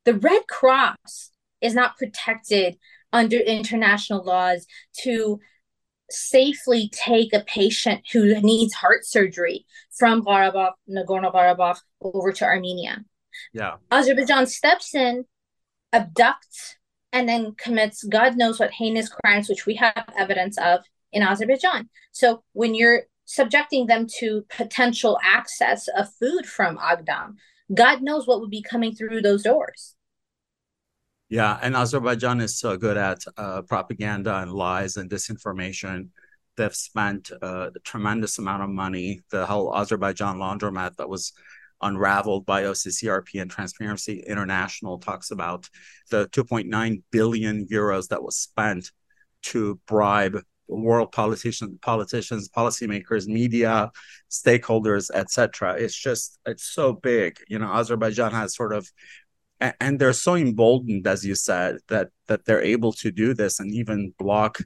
the 0.05 0.13
Red 0.15 0.47
Cross, 0.47 1.31
is 1.61 1.73
not 1.73 1.97
protected 1.97 2.77
under 3.11 3.37
international 3.37 4.23
laws 4.23 4.65
to 5.01 5.39
safely 6.09 6.89
take 6.93 7.33
a 7.33 7.41
patient 7.41 8.01
who 8.11 8.39
needs 8.41 8.73
heart 8.73 9.05
surgery 9.05 9.65
from 9.91 10.23
Karabakh, 10.23 10.73
Nagorno 10.89 11.33
Karabakh, 11.33 11.79
over 12.01 12.31
to 12.31 12.45
Armenia. 12.45 13.03
Yeah. 13.53 13.75
Azerbaijan 13.91 14.47
steps 14.47 14.93
in, 14.93 15.25
abducts, 15.93 16.75
and 17.11 17.29
then 17.29 17.53
commits 17.55 18.03
God 18.03 18.35
knows 18.35 18.59
what 18.59 18.71
heinous 18.71 19.09
crimes, 19.09 19.47
which 19.47 19.65
we 19.65 19.75
have 19.75 20.05
evidence 20.17 20.57
of 20.57 20.81
in 21.11 21.23
Azerbaijan. 21.23 21.89
So 22.11 22.43
when 22.53 22.75
you're 22.75 23.03
subjecting 23.25 23.87
them 23.87 24.07
to 24.19 24.45
potential 24.49 25.19
access 25.23 25.87
of 25.87 26.13
food 26.13 26.45
from 26.45 26.77
Agdam, 26.77 27.35
God 27.73 28.01
knows 28.01 28.27
what 28.27 28.41
would 28.41 28.49
be 28.49 28.61
coming 28.61 28.93
through 28.93 29.21
those 29.21 29.43
doors. 29.43 29.95
Yeah, 31.29 31.57
and 31.61 31.75
Azerbaijan 31.75 32.41
is 32.41 32.59
so 32.59 32.77
good 32.77 32.97
at 32.97 33.23
uh, 33.37 33.63
propaganda 33.63 34.37
and 34.39 34.51
lies 34.51 34.97
and 34.97 35.09
disinformation. 35.09 36.09
They've 36.57 36.75
spent 36.75 37.31
uh, 37.41 37.71
a 37.75 37.79
tremendous 37.83 38.37
amount 38.37 38.63
of 38.63 38.69
money. 38.69 39.21
The 39.31 39.45
whole 39.45 39.75
Azerbaijan 39.75 40.37
laundromat 40.37 40.97
that 40.97 41.09
was 41.09 41.33
unraveled 41.81 42.45
by 42.45 42.63
OCCRP 42.63 43.41
and 43.41 43.49
Transparency 43.49 44.19
International 44.19 44.99
talks 44.99 45.31
about 45.31 45.69
the 46.11 46.27
2.9 46.29 47.01
billion 47.11 47.67
euros 47.67 48.09
that 48.09 48.23
was 48.23 48.37
spent 48.37 48.91
to 49.43 49.79
bribe 49.87 50.39
world 50.67 51.11
politicians, 51.11 51.77
politicians, 51.81 52.49
policymakers, 52.49 53.27
media, 53.27 53.91
stakeholders, 54.29 55.09
etc. 55.13 55.75
It's 55.77 55.95
just 55.95 56.39
it's 56.45 56.63
so 56.63 56.93
big. 56.93 57.37
You 57.47 57.59
know, 57.59 57.71
Azerbaijan 57.71 58.31
has 58.31 58.55
sort 58.55 58.73
of 58.73 58.89
and 59.79 59.99
they're 59.99 60.13
so 60.13 60.35
emboldened 60.35 61.07
as 61.07 61.25
you 61.25 61.35
said 61.35 61.77
that 61.87 62.09
that 62.27 62.45
they're 62.45 62.61
able 62.61 62.91
to 62.91 63.11
do 63.11 63.33
this 63.33 63.59
and 63.59 63.73
even 63.73 64.13
block 64.17 64.59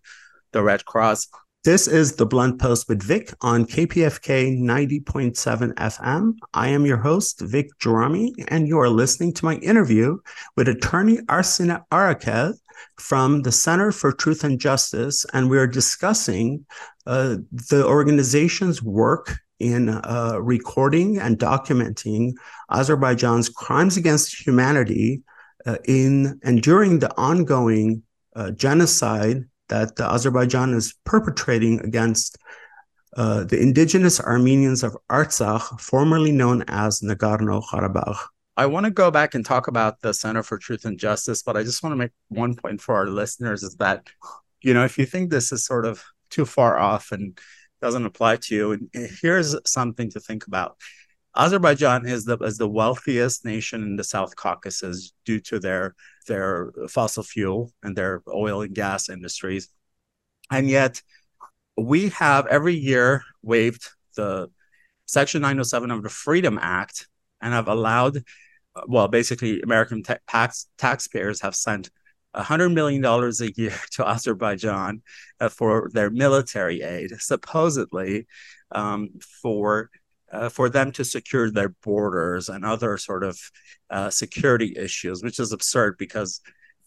the 0.53 0.63
red 0.63 0.85
cross 0.85 1.27
this 1.63 1.87
is 1.87 2.15
the 2.15 2.25
blunt 2.25 2.59
post 2.59 2.87
with 2.87 3.03
vic 3.03 3.33
on 3.41 3.65
kpfk 3.65 4.57
90.7 4.57 5.73
fm 5.73 6.33
i 6.53 6.67
am 6.67 6.85
your 6.85 6.97
host 6.97 7.41
vic 7.41 7.67
Gerami, 7.79 8.31
and 8.47 8.67
you 8.67 8.79
are 8.79 8.89
listening 8.89 9.33
to 9.33 9.45
my 9.45 9.55
interview 9.55 10.17
with 10.55 10.67
attorney 10.67 11.17
arsineh 11.27 11.83
arakel 11.91 12.53
from 12.97 13.41
the 13.41 13.51
center 13.51 13.91
for 13.91 14.11
truth 14.11 14.43
and 14.43 14.59
justice 14.59 15.25
and 15.33 15.49
we 15.49 15.57
are 15.57 15.67
discussing 15.67 16.65
uh, 17.05 17.37
the 17.69 17.85
organization's 17.85 18.81
work 18.81 19.37
in 19.59 19.89
uh, 19.89 20.37
recording 20.41 21.17
and 21.17 21.39
documenting 21.39 22.33
Azerbaijan's 22.71 23.49
crimes 23.49 23.97
against 23.97 24.45
humanity 24.45 25.23
uh, 25.65 25.77
in 25.85 26.39
and 26.43 26.61
during 26.61 26.99
the 26.99 27.15
ongoing 27.17 28.03
uh, 28.35 28.51
genocide 28.51 29.43
that 29.69 29.99
Azerbaijan 29.99 30.73
is 30.73 30.93
perpetrating 31.05 31.79
against 31.81 32.37
uh, 33.15 33.43
the 33.43 33.59
indigenous 33.59 34.19
Armenians 34.19 34.83
of 34.83 34.95
Artsakh, 35.09 35.79
formerly 35.81 36.31
known 36.31 36.63
as 36.67 37.01
Nagorno 37.01 37.63
Karabakh. 37.63 38.17
I 38.57 38.65
want 38.65 38.85
to 38.85 38.91
go 38.91 39.11
back 39.11 39.35
and 39.35 39.45
talk 39.45 39.67
about 39.67 40.01
the 40.01 40.13
Center 40.13 40.43
for 40.43 40.57
Truth 40.57 40.83
and 40.85 40.99
Justice, 40.99 41.43
but 41.43 41.55
I 41.55 41.63
just 41.63 41.83
want 41.83 41.93
to 41.93 41.97
make 41.97 42.11
one 42.27 42.55
point 42.55 42.81
for 42.81 42.95
our 42.95 43.07
listeners 43.07 43.63
is 43.63 43.75
that, 43.75 44.07
you 44.61 44.73
know, 44.73 44.83
if 44.83 44.97
you 44.97 45.05
think 45.05 45.29
this 45.29 45.51
is 45.51 45.63
sort 45.63 45.85
of 45.85 46.03
too 46.29 46.45
far 46.45 46.77
off 46.77 47.11
and 47.11 47.37
doesn't 47.81 48.05
apply 48.05 48.37
to 48.37 48.55
you. 48.55 48.71
And 48.73 48.89
eh, 48.95 49.07
here's 49.21 49.55
something 49.69 50.09
to 50.11 50.19
think 50.19 50.47
about. 50.47 50.77
Azerbaijan 51.35 52.07
is 52.07 52.25
the 52.25 52.37
is 52.39 52.57
the 52.57 52.67
wealthiest 52.67 53.45
nation 53.45 53.83
in 53.83 53.95
the 53.95 54.03
South 54.03 54.35
Caucasus 54.35 55.13
due 55.23 55.39
to 55.41 55.59
their 55.59 55.95
their 56.27 56.71
fossil 56.89 57.21
fuel 57.21 57.71
and 57.83 57.95
their 57.95 58.23
oil 58.27 58.63
and 58.63 58.73
gas 58.73 59.07
industries, 59.07 59.69
and 60.49 60.67
yet 60.67 61.03
we 61.77 62.09
have 62.09 62.47
every 62.47 62.73
year 62.73 63.23
waived 63.43 63.87
the 64.15 64.49
Section 65.05 65.41
907 65.41 65.91
of 65.91 66.01
the 66.01 66.09
Freedom 66.09 66.57
Act 66.59 67.07
and 67.39 67.53
have 67.53 67.67
allowed, 67.67 68.23
well, 68.87 69.07
basically 69.07 69.61
American 69.61 70.03
tax 70.27 70.67
taxpayers 70.77 71.41
have 71.41 71.55
sent 71.55 71.89
$100 72.35 72.73
million 72.73 73.03
a 73.03 73.61
year 73.61 73.77
to 73.91 74.07
Azerbaijan 74.07 75.01
uh, 75.39 75.49
for 75.49 75.89
their 75.93 76.09
military 76.09 76.81
aid, 76.81 77.11
supposedly 77.19 78.27
um, 78.71 79.09
for 79.41 79.89
uh, 80.31 80.49
for 80.49 80.69
them 80.69 80.91
to 80.91 81.05
secure 81.05 81.49
their 81.49 81.69
borders 81.83 82.49
and 82.49 82.65
other 82.65 82.97
sort 82.97 83.23
of 83.23 83.39
uh, 83.89 84.09
security 84.09 84.73
issues, 84.77 85.23
which 85.23 85.39
is 85.39 85.53
absurd 85.53 85.95
because 85.97 86.41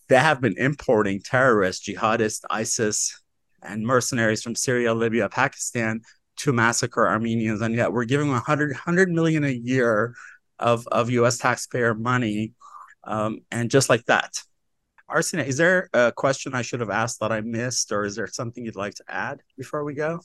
they 0.08 0.18
have 0.18 0.42
been 0.42 0.58
importing 0.58 1.20
terrorists, 1.22 1.88
jihadists, 1.88 2.42
ISIS, 2.50 3.18
and 3.62 3.86
mercenaries 3.86 4.42
from 4.42 4.54
Syria, 4.54 4.92
Libya, 4.92 5.28
Pakistan 5.28 6.02
to 6.36 6.52
massacre 6.52 7.08
Armenians, 7.08 7.60
and 7.60 7.74
yet 7.74 7.92
we're 7.92 8.04
giving 8.04 8.30
100, 8.30 8.72
100 8.72 9.10
million 9.10 9.44
a 9.44 9.50
year 9.50 10.14
of, 10.60 10.86
of 10.88 11.10
U.S. 11.10 11.38
taxpayer 11.38 11.94
money, 11.94 12.52
um, 13.04 13.40
and 13.50 13.70
just 13.70 13.88
like 13.88 14.04
that, 14.04 14.42
Arsineh, 15.10 15.46
is 15.46 15.56
there 15.56 15.88
a 15.92 16.12
question 16.12 16.54
I 16.54 16.62
should 16.62 16.80
have 16.80 16.90
asked 16.90 17.20
that 17.20 17.32
I 17.32 17.40
missed, 17.40 17.90
or 17.90 18.04
is 18.04 18.14
there 18.14 18.28
something 18.28 18.64
you'd 18.64 18.76
like 18.76 18.94
to 18.94 19.04
add 19.08 19.42
before 19.56 19.84
we 19.84 19.94
go? 19.94 20.20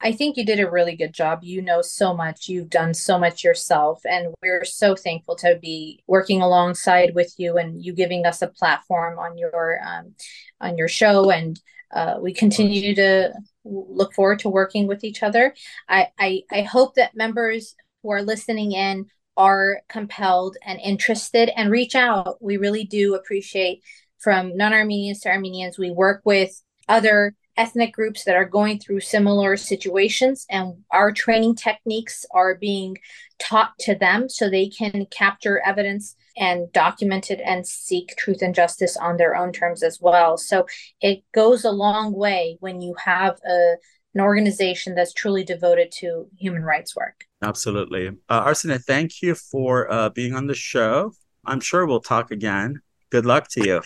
I 0.00 0.12
think 0.12 0.36
you 0.36 0.44
did 0.44 0.60
a 0.60 0.70
really 0.70 0.94
good 0.94 1.14
job. 1.14 1.40
You 1.42 1.62
know 1.62 1.80
so 1.80 2.14
much. 2.14 2.48
You've 2.48 2.68
done 2.68 2.92
so 2.92 3.18
much 3.18 3.42
yourself. 3.42 4.02
And 4.04 4.34
we're 4.42 4.64
so 4.64 4.94
thankful 4.94 5.36
to 5.36 5.58
be 5.60 6.02
working 6.06 6.42
alongside 6.42 7.14
with 7.14 7.34
you 7.38 7.56
and 7.56 7.82
you 7.82 7.94
giving 7.94 8.26
us 8.26 8.42
a 8.42 8.48
platform 8.48 9.18
on 9.18 9.38
your 9.38 9.80
um, 9.82 10.14
on 10.60 10.76
your 10.76 10.88
show. 10.88 11.30
And 11.30 11.58
uh, 11.92 12.16
we 12.20 12.34
continue 12.34 12.94
to 12.94 13.32
look 13.64 14.12
forward 14.12 14.40
to 14.40 14.50
working 14.50 14.86
with 14.86 15.02
each 15.02 15.22
other. 15.22 15.54
I, 15.88 16.08
I, 16.18 16.42
I 16.52 16.62
hope 16.62 16.96
that 16.96 17.16
members 17.16 17.74
who 18.02 18.10
are 18.10 18.22
listening 18.22 18.72
in 18.72 19.06
are 19.36 19.80
compelled 19.88 20.56
and 20.64 20.80
interested 20.80 21.50
and 21.56 21.70
reach 21.70 21.94
out. 21.94 22.36
We 22.40 22.56
really 22.56 22.84
do 22.84 23.14
appreciate 23.14 23.82
from 24.18 24.56
non 24.56 24.72
Armenians 24.72 25.20
to 25.20 25.30
Armenians. 25.30 25.78
We 25.78 25.90
work 25.90 26.22
with 26.24 26.62
other 26.88 27.34
ethnic 27.56 27.92
groups 27.92 28.24
that 28.24 28.36
are 28.36 28.44
going 28.44 28.78
through 28.78 29.00
similar 29.00 29.56
situations, 29.56 30.46
and 30.50 30.74
our 30.90 31.12
training 31.12 31.54
techniques 31.54 32.26
are 32.32 32.54
being 32.54 32.98
taught 33.38 33.72
to 33.80 33.94
them 33.94 34.28
so 34.28 34.48
they 34.48 34.68
can 34.68 35.06
capture 35.10 35.60
evidence 35.64 36.16
and 36.36 36.70
document 36.72 37.30
it 37.30 37.40
and 37.44 37.66
seek 37.66 38.14
truth 38.16 38.42
and 38.42 38.54
justice 38.54 38.96
on 38.96 39.16
their 39.16 39.34
own 39.34 39.52
terms 39.52 39.82
as 39.82 39.98
well. 40.00 40.36
So 40.36 40.66
it 41.00 41.22
goes 41.34 41.64
a 41.64 41.70
long 41.70 42.12
way 42.12 42.58
when 42.60 42.82
you 42.82 42.94
have 43.02 43.38
a 43.48 43.76
an 44.16 44.22
organization 44.22 44.94
that's 44.94 45.12
truly 45.12 45.44
devoted 45.44 45.92
to 45.92 46.26
human 46.38 46.62
rights 46.62 46.96
work. 46.96 47.25
Absolutely. 47.42 48.10
Uh, 48.28 48.44
Arsineh, 48.44 48.82
thank 48.82 49.22
you 49.22 49.34
for 49.34 49.90
uh, 49.92 50.08
being 50.08 50.34
on 50.34 50.46
the 50.46 50.54
show. 50.54 51.12
I'm 51.44 51.60
sure 51.60 51.86
we'll 51.86 52.00
talk 52.00 52.30
again. 52.30 52.80
Good 53.10 53.26
luck 53.26 53.48
to 53.50 53.64
you. 53.64 53.82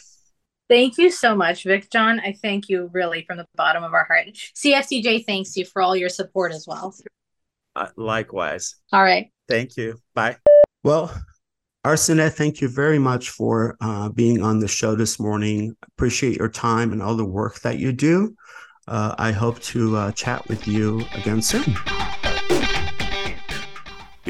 Thank 0.68 0.98
you 0.98 1.10
so 1.10 1.34
much, 1.34 1.64
Vic 1.64 1.90
John. 1.90 2.20
I 2.20 2.32
thank 2.32 2.68
you 2.68 2.88
really 2.92 3.24
from 3.24 3.38
the 3.38 3.46
bottom 3.56 3.82
of 3.82 3.92
our 3.92 4.04
heart. 4.04 4.28
CFTJ 4.54 5.26
thanks 5.26 5.56
you 5.56 5.64
for 5.64 5.82
all 5.82 5.96
your 5.96 6.08
support 6.08 6.52
as 6.52 6.66
well. 6.66 6.94
Uh, 7.74 7.88
likewise. 7.96 8.76
All 8.92 9.02
right. 9.02 9.30
Thank 9.48 9.76
you. 9.76 9.98
Bye. 10.14 10.36
Well, 10.84 11.12
Arsineh, 11.84 12.32
thank 12.32 12.60
you 12.60 12.68
very 12.68 12.98
much 12.98 13.30
for 13.30 13.76
uh, 13.80 14.10
being 14.10 14.42
on 14.42 14.60
the 14.60 14.68
show 14.68 14.94
this 14.94 15.18
morning. 15.18 15.76
Appreciate 15.96 16.36
your 16.36 16.48
time 16.48 16.92
and 16.92 17.02
all 17.02 17.16
the 17.16 17.24
work 17.24 17.60
that 17.60 17.78
you 17.78 17.90
do. 17.90 18.36
Uh, 18.86 19.14
I 19.18 19.32
hope 19.32 19.60
to 19.60 19.96
uh, 19.96 20.12
chat 20.12 20.46
with 20.48 20.68
you 20.68 21.04
again 21.14 21.42
soon. 21.42 21.64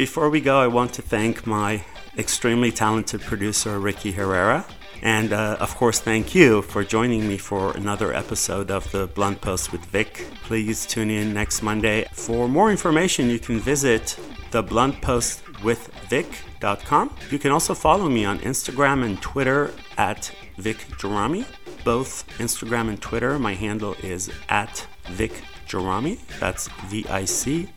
Before 0.00 0.30
we 0.30 0.40
go, 0.40 0.58
I 0.58 0.66
want 0.66 0.94
to 0.94 1.02
thank 1.02 1.46
my 1.46 1.84
extremely 2.16 2.72
talented 2.72 3.20
producer, 3.20 3.78
Ricky 3.78 4.12
Herrera. 4.12 4.64
And 5.02 5.30
uh, 5.30 5.58
of 5.60 5.76
course, 5.76 6.00
thank 6.00 6.34
you 6.34 6.62
for 6.62 6.82
joining 6.82 7.28
me 7.28 7.36
for 7.36 7.76
another 7.76 8.10
episode 8.14 8.70
of 8.70 8.90
the 8.92 9.08
Blunt 9.08 9.42
Post 9.42 9.72
with 9.72 9.84
Vic. 9.84 10.26
Please 10.44 10.86
tune 10.86 11.10
in 11.10 11.34
next 11.34 11.60
Monday. 11.60 12.06
For 12.14 12.48
more 12.48 12.70
information, 12.70 13.28
you 13.28 13.38
can 13.38 13.60
visit 13.60 14.18
the 14.52 14.62
Blunt 14.62 15.02
Post 15.02 15.42
with 15.62 15.88
Vic.com. 16.08 17.14
You 17.30 17.38
can 17.38 17.50
also 17.50 17.74
follow 17.74 18.08
me 18.08 18.24
on 18.24 18.38
Instagram 18.38 19.04
and 19.04 19.20
Twitter 19.20 19.70
at 19.98 20.34
Vic 20.56 20.78
Gerami 20.92 21.44
both 21.84 22.26
Instagram 22.38 22.88
and 22.88 23.00
Twitter. 23.00 23.38
My 23.38 23.54
handle 23.54 23.96
is 24.02 24.30
at 24.48 24.86
Vic 25.08 25.32
Gerami. 25.66 26.18
That's 26.38 26.68
V 26.88 27.06
I 27.08 27.24
C 27.24 27.68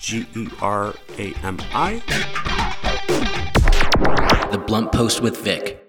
G 0.00 0.26
E 0.34 0.48
R 0.62 0.94
A 1.18 1.34
M 1.42 1.58
I. 1.74 2.02
The 4.50 4.58
Blunt 4.58 4.92
Post 4.92 5.20
with 5.20 5.36
Vic. 5.36 5.79